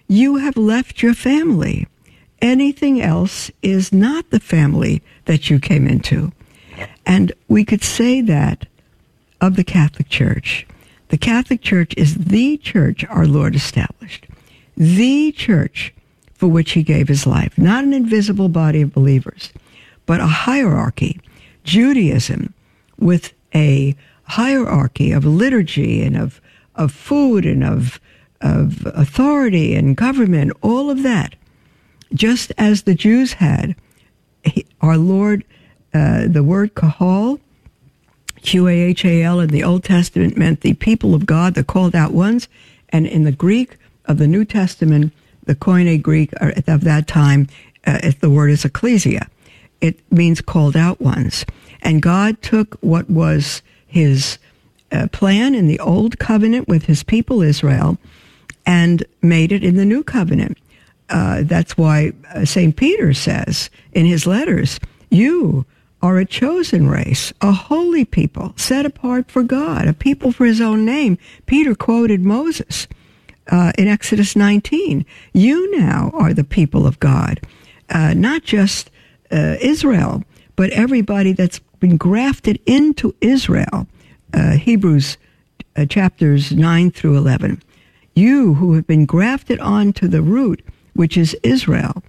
You 0.07 0.37
have 0.37 0.57
left 0.57 1.03
your 1.03 1.15
family. 1.15 1.89
Anything 2.41 3.01
else 3.03 3.51
is 3.63 3.93
not 3.93 4.31
the 4.31 4.41
family 4.41 5.03
that 5.25 5.51
you 5.51 5.59
came 5.59 5.87
into. 5.87 6.33
And 7.05 7.33
we 7.49 7.65
could 7.65 7.83
say 7.83 8.21
that 8.21 8.67
of 9.41 9.57
the 9.57 9.65
Catholic 9.65 10.09
Church. 10.09 10.67
The 11.15 11.19
Catholic 11.19 11.63
Church 11.63 11.95
is 11.97 12.17
the 12.17 12.57
church 12.57 13.05
our 13.05 13.25
Lord 13.25 13.55
established, 13.55 14.27
the 14.77 15.31
church 15.31 15.95
for 16.33 16.49
which 16.49 16.73
he 16.73 16.83
gave 16.83 17.07
his 17.07 17.25
life, 17.25 17.57
not 17.57 17.85
an 17.85 17.93
invisible 17.93 18.49
body 18.49 18.83
of 18.83 18.93
believers, 18.93 19.53
but 20.07 20.19
a 20.19 20.27
hierarchy, 20.27 21.21
Judaism, 21.63 22.53
with 22.99 23.33
a 23.55 23.95
hierarchy 24.25 25.13
of 25.13 25.25
liturgy 25.25 26.03
and 26.03 26.17
of, 26.17 26.41
of 26.75 26.91
food 26.91 27.47
and 27.47 27.63
of, 27.63 28.01
of 28.41 28.85
authority 28.87 29.77
and 29.77 29.97
government, 29.97 30.51
all 30.63 30.91
of 30.91 31.05
that. 31.05 31.37
Just 32.13 32.51
as 32.59 32.83
the 32.83 32.95
Jews 32.97 33.35
had, 33.35 33.77
our 34.81 34.99
Lord, 34.99 35.45
uh, 35.95 36.27
the 36.27 36.43
word 36.43 36.75
kahal, 36.75 37.39
Q 38.45 38.69
A 38.69 38.73
H 38.73 39.05
A 39.05 39.23
L 39.23 39.41
in 39.41 39.49
the 39.49 39.65
Old 39.65 39.83
Testament 39.83 40.37
meant 40.37 40.61
the 40.61 40.75
people 40.75 41.15
of 41.15 41.27
God, 41.27 41.55
the 41.55 41.65
called 41.65 41.95
out 41.95 42.13
ones. 42.13 42.49
And 42.91 43.07
in 43.07 43.25
the 43.25 43.33
Greek 43.33 43.77
of 44.05 44.19
the 44.19 44.29
New 44.29 44.45
Testament, 44.45 45.13
the 45.45 45.55
Koine 45.55 46.01
Greek 46.01 46.33
of 46.41 46.85
that 46.85 47.07
time, 47.09 47.49
uh, 47.87 48.13
the 48.21 48.31
word 48.31 48.51
is 48.51 48.65
ecclesia. 48.65 49.29
It 49.81 50.01
means 50.13 50.41
called 50.41 50.77
out 50.77 51.01
ones. 51.01 51.45
And 51.83 52.01
God 52.01 52.41
took 52.41 52.77
what 52.81 53.11
was 53.11 53.63
his 53.87 54.39
uh, 54.93 55.09
plan 55.09 55.55
in 55.55 55.67
the 55.67 55.81
old 55.81 56.19
covenant 56.19 56.69
with 56.69 56.85
his 56.85 57.03
people 57.03 57.43
Israel 57.43 57.99
and 58.67 59.05
made 59.23 59.53
it 59.53 59.65
in 59.65 59.77
the 59.77 59.85
new 59.85 60.03
covenant. 60.03 60.59
Uh, 61.11 61.43
that's 61.43 61.77
why 61.77 62.13
uh, 62.35 62.45
St. 62.45 62.77
Peter 62.77 63.13
says 63.13 63.71
in 63.93 64.07
his 64.07 64.27
letters, 64.27 64.81
You 65.11 65.67
are 66.05 66.19
a 66.19 66.27
chosen 66.27 66.87
race, 66.87 67.33
a 67.41 67.51
holy 67.51 68.05
people, 68.05 68.53
set 68.57 68.85
apart 68.85 69.31
for 69.31 69.43
God, 69.43 69.89
a 69.89 69.95
people 69.95 70.33
for 70.33 70.45
his 70.45 70.61
own 70.61 70.85
name. 70.85 71.17
Peter 71.47 71.75
quoted 71.75 72.21
Moses 72.21 72.87
uh, 73.51 73.73
in 73.79 73.89
Exodus 73.89 74.37
19. 74.37 75.07
You 75.33 75.79
now 75.79 76.11
are 76.13 76.35
the 76.35 76.45
people 76.45 76.87
of 76.87 77.01
God, 77.01 77.41
uh, 77.89 78.13
not 78.13 78.43
just 78.43 78.91
uh, 79.33 79.57
Israel, 79.63 80.23
but 80.57 80.69
everybody 80.73 81.33
that's 81.33 81.61
been 81.81 81.97
grafted 81.97 82.61
into 82.67 83.15
Israel. 83.23 83.87
Uh, 84.35 84.59
Hebrews 84.59 85.17
uh, 85.75 85.87
chapters 85.87 86.53
9 86.53 86.91
through 86.91 87.17
11. 87.17 87.63
You 88.15 88.53
who 88.53 88.75
have 88.75 88.87
been 88.87 89.07
grafted 89.07 89.59
onto 89.59 90.07
the 90.07 90.21
root, 90.21 90.63
which 90.93 91.17
is 91.17 91.35
Israel. 91.43 92.03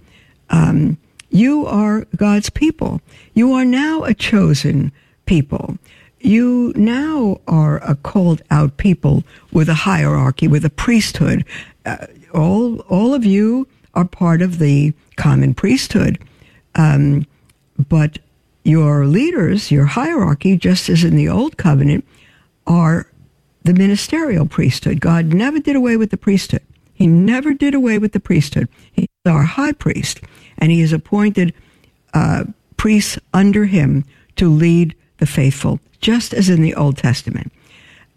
Um, 0.50 0.98
you 1.36 1.66
are 1.66 2.06
God's 2.16 2.50
people. 2.50 3.00
You 3.34 3.52
are 3.52 3.64
now 3.64 4.04
a 4.04 4.14
chosen 4.14 4.92
people. 5.26 5.78
You 6.20 6.72
now 6.76 7.40
are 7.46 7.78
a 7.78 7.94
called 7.94 8.42
out 8.50 8.76
people 8.78 9.22
with 9.52 9.68
a 9.68 9.74
hierarchy, 9.74 10.48
with 10.48 10.64
a 10.64 10.70
priesthood. 10.70 11.44
Uh, 11.84 12.06
all, 12.32 12.80
all 12.80 13.14
of 13.14 13.24
you 13.24 13.68
are 13.94 14.04
part 14.04 14.42
of 14.42 14.58
the 14.58 14.92
common 15.16 15.54
priesthood. 15.54 16.18
Um, 16.74 17.26
but 17.88 18.18
your 18.64 19.06
leaders, 19.06 19.70
your 19.70 19.86
hierarchy, 19.86 20.56
just 20.56 20.88
as 20.88 21.04
in 21.04 21.16
the 21.16 21.28
old 21.28 21.56
covenant, 21.56 22.04
are 22.66 23.06
the 23.62 23.74
ministerial 23.74 24.46
priesthood. 24.46 25.00
God 25.00 25.26
never 25.26 25.58
did 25.58 25.76
away 25.76 25.96
with 25.96 26.10
the 26.10 26.16
priesthood. 26.16 26.62
He 26.94 27.06
never 27.06 27.52
did 27.52 27.74
away 27.74 27.98
with 27.98 28.12
the 28.12 28.20
priesthood. 28.20 28.68
He's 28.92 29.06
our 29.26 29.42
high 29.42 29.72
priest 29.72 30.20
and 30.58 30.70
he 30.70 30.80
has 30.80 30.92
appointed 30.92 31.52
uh, 32.14 32.44
priests 32.76 33.18
under 33.34 33.66
him 33.66 34.04
to 34.36 34.48
lead 34.48 34.94
the 35.18 35.26
faithful, 35.26 35.80
just 36.00 36.34
as 36.34 36.48
in 36.48 36.62
the 36.62 36.74
Old 36.74 36.96
Testament, 36.96 37.52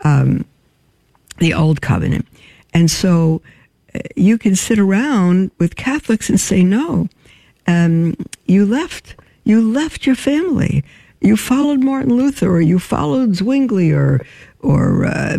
um, 0.04 0.46
the 1.38 1.54
Old 1.54 1.82
Covenant. 1.82 2.28
And 2.74 2.92
so 2.92 3.42
uh, 3.96 4.00
you 4.16 4.38
can 4.38 4.56
sit 4.56 4.80
around 4.80 5.52
with 5.60 5.76
Catholics 5.76 6.30
and 6.30 6.40
say, 6.40 6.64
no, 6.64 7.08
um, 7.68 8.16
you 8.46 8.66
left, 8.66 9.16
you 9.44 9.62
left 9.62 10.06
your 10.06 10.16
family. 10.16 10.84
You 11.22 11.36
followed 11.36 11.84
Martin 11.84 12.16
Luther, 12.16 12.50
or 12.50 12.62
you 12.62 12.80
followed 12.80 13.36
Zwingli, 13.36 13.92
or, 13.92 14.26
or 14.62 15.06
uh, 15.06 15.34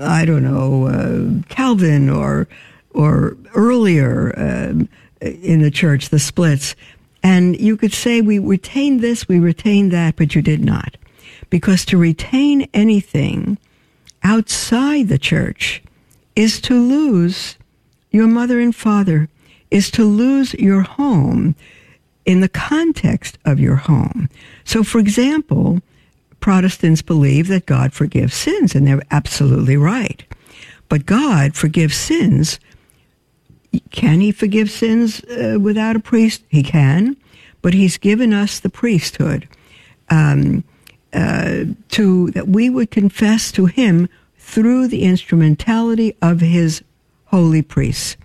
I 0.00 0.24
don't 0.26 0.42
know, 0.42 0.86
uh, 0.86 1.42
Calvin, 1.48 2.10
or, 2.10 2.46
or 2.94 3.36
earlier. 3.54 4.34
Um, 4.36 4.88
in 5.22 5.62
the 5.62 5.70
church, 5.70 6.08
the 6.08 6.18
splits. 6.18 6.74
And 7.22 7.58
you 7.60 7.76
could 7.76 7.92
say 7.92 8.20
we 8.20 8.38
retained 8.38 9.00
this, 9.00 9.28
we 9.28 9.38
retained 9.38 9.92
that, 9.92 10.16
but 10.16 10.34
you 10.34 10.42
did 10.42 10.64
not. 10.64 10.96
Because 11.50 11.84
to 11.86 11.98
retain 11.98 12.68
anything 12.74 13.58
outside 14.22 15.08
the 15.08 15.18
church 15.18 15.82
is 16.34 16.60
to 16.62 16.74
lose 16.74 17.56
your 18.10 18.26
mother 18.26 18.58
and 18.58 18.74
father, 18.74 19.28
is 19.70 19.90
to 19.92 20.04
lose 20.04 20.54
your 20.54 20.82
home 20.82 21.54
in 22.24 22.40
the 22.40 22.48
context 22.48 23.38
of 23.44 23.60
your 23.60 23.76
home. 23.76 24.28
So, 24.64 24.82
for 24.82 24.98
example, 24.98 25.80
Protestants 26.40 27.02
believe 27.02 27.48
that 27.48 27.66
God 27.66 27.92
forgives 27.92 28.34
sins, 28.34 28.74
and 28.74 28.86
they're 28.86 29.02
absolutely 29.10 29.76
right. 29.76 30.24
But 30.88 31.06
God 31.06 31.54
forgives 31.54 31.96
sins 31.96 32.58
can 33.90 34.20
he 34.20 34.32
forgive 34.32 34.70
sins 34.70 35.22
uh, 35.24 35.58
without 35.60 35.96
a 35.96 36.00
priest? 36.00 36.42
He 36.48 36.62
can, 36.62 37.16
but 37.62 37.74
he's 37.74 37.96
given 37.96 38.32
us 38.32 38.60
the 38.60 38.68
priesthood 38.68 39.48
um, 40.10 40.64
uh, 41.12 41.64
to 41.90 42.30
that 42.32 42.48
we 42.48 42.68
would 42.68 42.90
confess 42.90 43.52
to 43.52 43.66
him 43.66 44.08
through 44.38 44.88
the 44.88 45.02
instrumentality 45.02 46.16
of 46.20 46.40
his 46.40 46.82
holy 47.26 47.62
priests. 47.62 48.16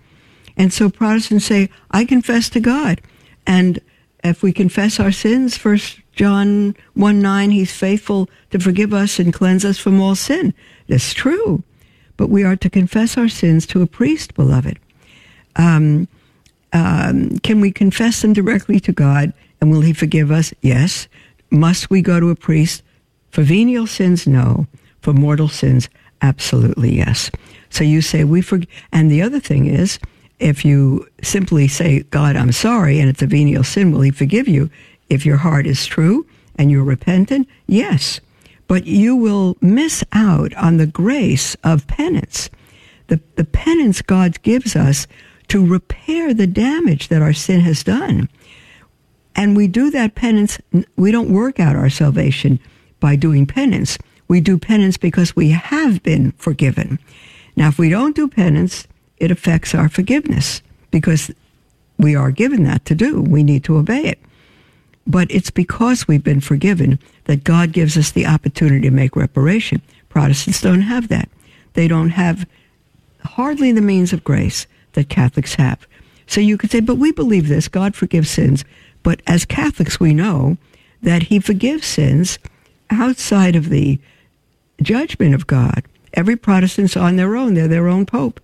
And 0.56 0.72
so 0.72 0.90
Protestants 0.90 1.46
say, 1.46 1.70
I 1.90 2.04
confess 2.04 2.48
to 2.50 2.60
God. 2.60 3.00
And 3.46 3.80
if 4.24 4.42
we 4.42 4.52
confess 4.52 4.98
our 4.98 5.12
sins, 5.12 5.56
First 5.56 6.00
John 6.12 6.76
1 6.94 7.20
9, 7.20 7.50
he's 7.50 7.72
faithful 7.72 8.28
to 8.50 8.58
forgive 8.58 8.92
us 8.92 9.18
and 9.18 9.32
cleanse 9.32 9.64
us 9.64 9.78
from 9.78 10.00
all 10.00 10.16
sin. 10.16 10.52
That's 10.88 11.14
true. 11.14 11.62
But 12.16 12.28
we 12.28 12.42
are 12.42 12.56
to 12.56 12.68
confess 12.68 13.16
our 13.16 13.28
sins 13.28 13.64
to 13.66 13.80
a 13.80 13.86
priest, 13.86 14.34
beloved. 14.34 14.78
Um, 15.56 16.08
um, 16.72 17.38
can 17.38 17.60
we 17.60 17.70
confess 17.70 18.22
them 18.22 18.32
directly 18.32 18.80
to 18.80 18.92
God 18.92 19.32
and 19.60 19.70
will 19.70 19.80
He 19.80 19.92
forgive 19.92 20.30
us? 20.30 20.52
Yes. 20.60 21.08
Must 21.50 21.90
we 21.90 22.02
go 22.02 22.20
to 22.20 22.30
a 22.30 22.36
priest? 22.36 22.82
For 23.30 23.42
venial 23.42 23.86
sins, 23.86 24.26
no. 24.26 24.66
For 25.00 25.12
mortal 25.12 25.48
sins, 25.48 25.88
absolutely 26.22 26.96
yes. 26.96 27.30
So 27.70 27.84
you 27.84 28.02
say, 28.02 28.24
we 28.24 28.40
forgive. 28.40 28.68
And 28.92 29.10
the 29.10 29.22
other 29.22 29.40
thing 29.40 29.66
is, 29.66 29.98
if 30.38 30.64
you 30.64 31.06
simply 31.22 31.68
say, 31.68 32.02
God, 32.04 32.36
I'm 32.36 32.52
sorry, 32.52 33.00
and 33.00 33.08
it's 33.08 33.22
a 33.22 33.26
venial 33.26 33.64
sin, 33.64 33.92
will 33.92 34.02
He 34.02 34.10
forgive 34.10 34.48
you? 34.48 34.70
If 35.08 35.24
your 35.24 35.38
heart 35.38 35.66
is 35.66 35.86
true 35.86 36.26
and 36.56 36.70
you're 36.70 36.84
repentant, 36.84 37.48
yes. 37.66 38.20
But 38.66 38.86
you 38.86 39.16
will 39.16 39.56
miss 39.60 40.04
out 40.12 40.52
on 40.54 40.76
the 40.76 40.86
grace 40.86 41.56
of 41.64 41.86
penance. 41.86 42.50
The, 43.06 43.20
the 43.36 43.44
penance 43.44 44.02
God 44.02 44.40
gives 44.42 44.76
us 44.76 45.06
to 45.48 45.64
repair 45.64 46.32
the 46.32 46.46
damage 46.46 47.08
that 47.08 47.22
our 47.22 47.32
sin 47.32 47.60
has 47.60 47.82
done. 47.82 48.28
And 49.34 49.56
we 49.56 49.66
do 49.66 49.90
that 49.90 50.14
penance, 50.14 50.58
we 50.96 51.10
don't 51.10 51.32
work 51.32 51.60
out 51.60 51.76
our 51.76 51.90
salvation 51.90 52.58
by 53.00 53.16
doing 53.16 53.46
penance. 53.46 53.98
We 54.26 54.40
do 54.40 54.58
penance 54.58 54.96
because 54.96 55.34
we 55.34 55.50
have 55.50 56.02
been 56.02 56.32
forgiven. 56.32 56.98
Now, 57.56 57.68
if 57.68 57.78
we 57.78 57.88
don't 57.88 58.16
do 58.16 58.28
penance, 58.28 58.86
it 59.16 59.30
affects 59.30 59.74
our 59.74 59.88
forgiveness 59.88 60.62
because 60.90 61.30
we 61.98 62.14
are 62.14 62.30
given 62.30 62.64
that 62.64 62.84
to 62.86 62.94
do. 62.94 63.22
We 63.22 63.42
need 63.42 63.64
to 63.64 63.78
obey 63.78 64.04
it. 64.04 64.18
But 65.06 65.30
it's 65.30 65.50
because 65.50 66.06
we've 66.06 66.22
been 66.22 66.40
forgiven 66.40 66.98
that 67.24 67.44
God 67.44 67.72
gives 67.72 67.96
us 67.96 68.10
the 68.10 68.26
opportunity 68.26 68.82
to 68.82 68.94
make 68.94 69.16
reparation. 69.16 69.80
Protestants 70.08 70.60
don't 70.60 70.82
have 70.82 71.08
that. 71.08 71.28
They 71.72 71.88
don't 71.88 72.10
have 72.10 72.46
hardly 73.24 73.72
the 73.72 73.80
means 73.80 74.12
of 74.12 74.24
grace 74.24 74.66
that 74.92 75.08
Catholics 75.08 75.54
have. 75.54 75.86
So 76.26 76.40
you 76.40 76.58
could 76.58 76.70
say, 76.70 76.80
but 76.80 76.96
we 76.96 77.12
believe 77.12 77.48
this 77.48 77.68
God 77.68 77.94
forgives 77.94 78.30
sins. 78.30 78.64
But 79.02 79.22
as 79.26 79.44
Catholics, 79.44 79.98
we 79.98 80.14
know 80.14 80.58
that 81.02 81.24
He 81.24 81.38
forgives 81.40 81.86
sins 81.86 82.38
outside 82.90 83.56
of 83.56 83.68
the 83.68 83.98
judgment 84.82 85.34
of 85.34 85.46
God. 85.46 85.84
Every 86.14 86.36
Protestant's 86.36 86.96
on 86.96 87.16
their 87.16 87.36
own, 87.36 87.54
they're 87.54 87.68
their 87.68 87.88
own 87.88 88.06
Pope. 88.06 88.40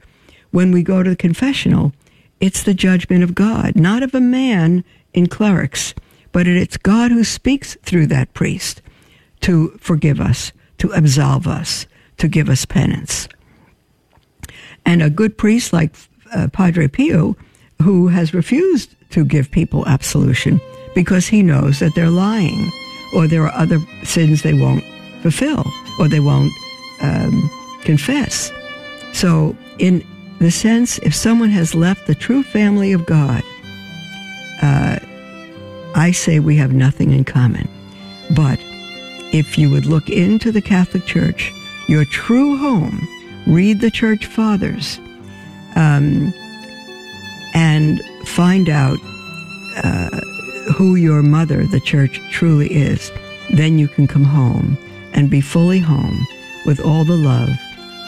When 0.51 0.70
we 0.70 0.82
go 0.82 1.03
to 1.03 1.11
the 1.11 1.16
confessional, 1.16 1.92
it's 2.40 2.62
the 2.62 2.74
judgment 2.74 3.24
of 3.24 3.34
God, 3.34 3.76
not 3.76 4.03
of 4.03 4.14
a 4.14 4.20
man 4.20 4.84
in 5.12 5.26
clerics 5.26 5.95
but 6.34 6.49
it's 6.49 6.76
God 6.76 7.12
who 7.12 7.22
speaks 7.22 7.76
through 7.84 8.09
that 8.09 8.34
priest 8.34 8.82
to 9.42 9.78
forgive 9.80 10.20
us, 10.20 10.51
to 10.78 10.90
absolve 10.90 11.47
us, 11.47 11.86
to 12.18 12.26
give 12.26 12.49
us 12.49 12.64
penance. 12.64 13.28
And 14.84 15.01
a 15.01 15.11
good 15.11 15.38
priest 15.38 15.72
like 15.72 15.95
uh, 16.35 16.49
Padre 16.49 16.89
Pio, 16.89 17.37
who 17.82 18.09
has 18.09 18.35
refused 18.35 18.95
to 19.11 19.24
give 19.24 19.51
people 19.51 19.87
absolution 19.87 20.61
because 20.95 21.26
he 21.26 21.43
knows 21.43 21.78
that 21.80 21.95
they're 21.95 22.11
lying 22.11 22.70
or 23.14 23.26
there 23.26 23.43
are 23.43 23.55
other 23.55 23.78
sins 24.03 24.43
they 24.43 24.55
won't 24.55 24.85
fulfill 25.22 25.64
or 25.99 26.09
they 26.09 26.20
won't 26.20 26.53
um, 27.01 27.51
confess. 27.82 28.53
So, 29.12 29.57
in 29.78 30.05
the 30.41 30.51
sense, 30.51 30.99
if 30.99 31.14
someone 31.14 31.51
has 31.51 31.74
left 31.74 32.07
the 32.07 32.14
true 32.14 32.43
family 32.43 32.93
of 32.93 33.07
God, 33.07 33.43
uh, 34.62 34.99
I 35.95 36.11
say 36.11 36.41
we 36.41 36.57
have 36.57 36.72
nothing 36.72 37.12
in 37.12 37.24
common. 37.24 37.68
But 38.35 38.59
if 39.32 39.59
you 39.59 39.70
would 39.70 39.87
look 39.87 40.09
into 40.09 40.51
the 40.51 40.62
Catholic 40.62 41.07
Church, 41.07 41.53
your 41.89 42.05
true 42.05 42.57
home, 42.57 43.07
read 43.47 43.80
the 43.80 43.91
Church 43.91 44.26
Fathers, 44.26 44.99
um, 45.75 46.33
and 47.55 48.01
find 48.25 48.68
out 48.68 48.99
uh, 49.83 50.20
who 50.72 50.97
your 50.97 51.22
mother, 51.22 51.64
the 51.66 51.81
Church, 51.81 52.20
truly 52.31 52.72
is, 52.72 53.12
then 53.51 53.79
you 53.79 53.89
can 53.89 54.07
come 54.07 54.25
home 54.25 54.79
and 55.12 55.31
be 55.31 55.41
fully 55.41 55.79
home 55.79 56.27
with 56.66 56.81
all 56.81 57.05
the 57.05 57.16
love, 57.16 57.51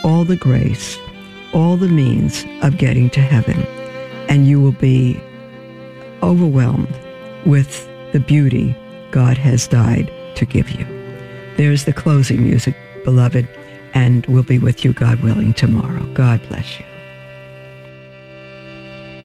all 0.05 0.25
the 0.25 0.37
grace, 0.37 0.99
all 1.53 1.77
the 1.77 1.89
means 1.89 2.45
of 2.63 2.79
getting 2.79 3.11
to 3.11 3.21
heaven. 3.21 3.61
And 4.29 4.47
you 4.47 4.61
will 4.61 4.73
be 4.73 5.21
overwhelmed 6.23 6.95
with 7.45 7.89
the 8.13 8.21
beauty 8.21 8.77
God 9.11 9.39
has 9.39 9.69
died 9.69 10.13
to 10.35 10.45
give 10.45 10.71
you. 10.71 10.87
There's 11.57 11.85
the 11.85 11.93
closing 11.93 12.43
music, 12.43 12.77
beloved, 13.05 13.49
and 13.95 14.27
we'll 14.27 14.43
be 14.43 14.59
with 14.59 14.85
you, 14.85 14.93
God 14.93 15.23
willing, 15.23 15.55
tomorrow. 15.55 16.05
God 16.13 16.41
bless 16.49 16.79
you. 16.81 16.85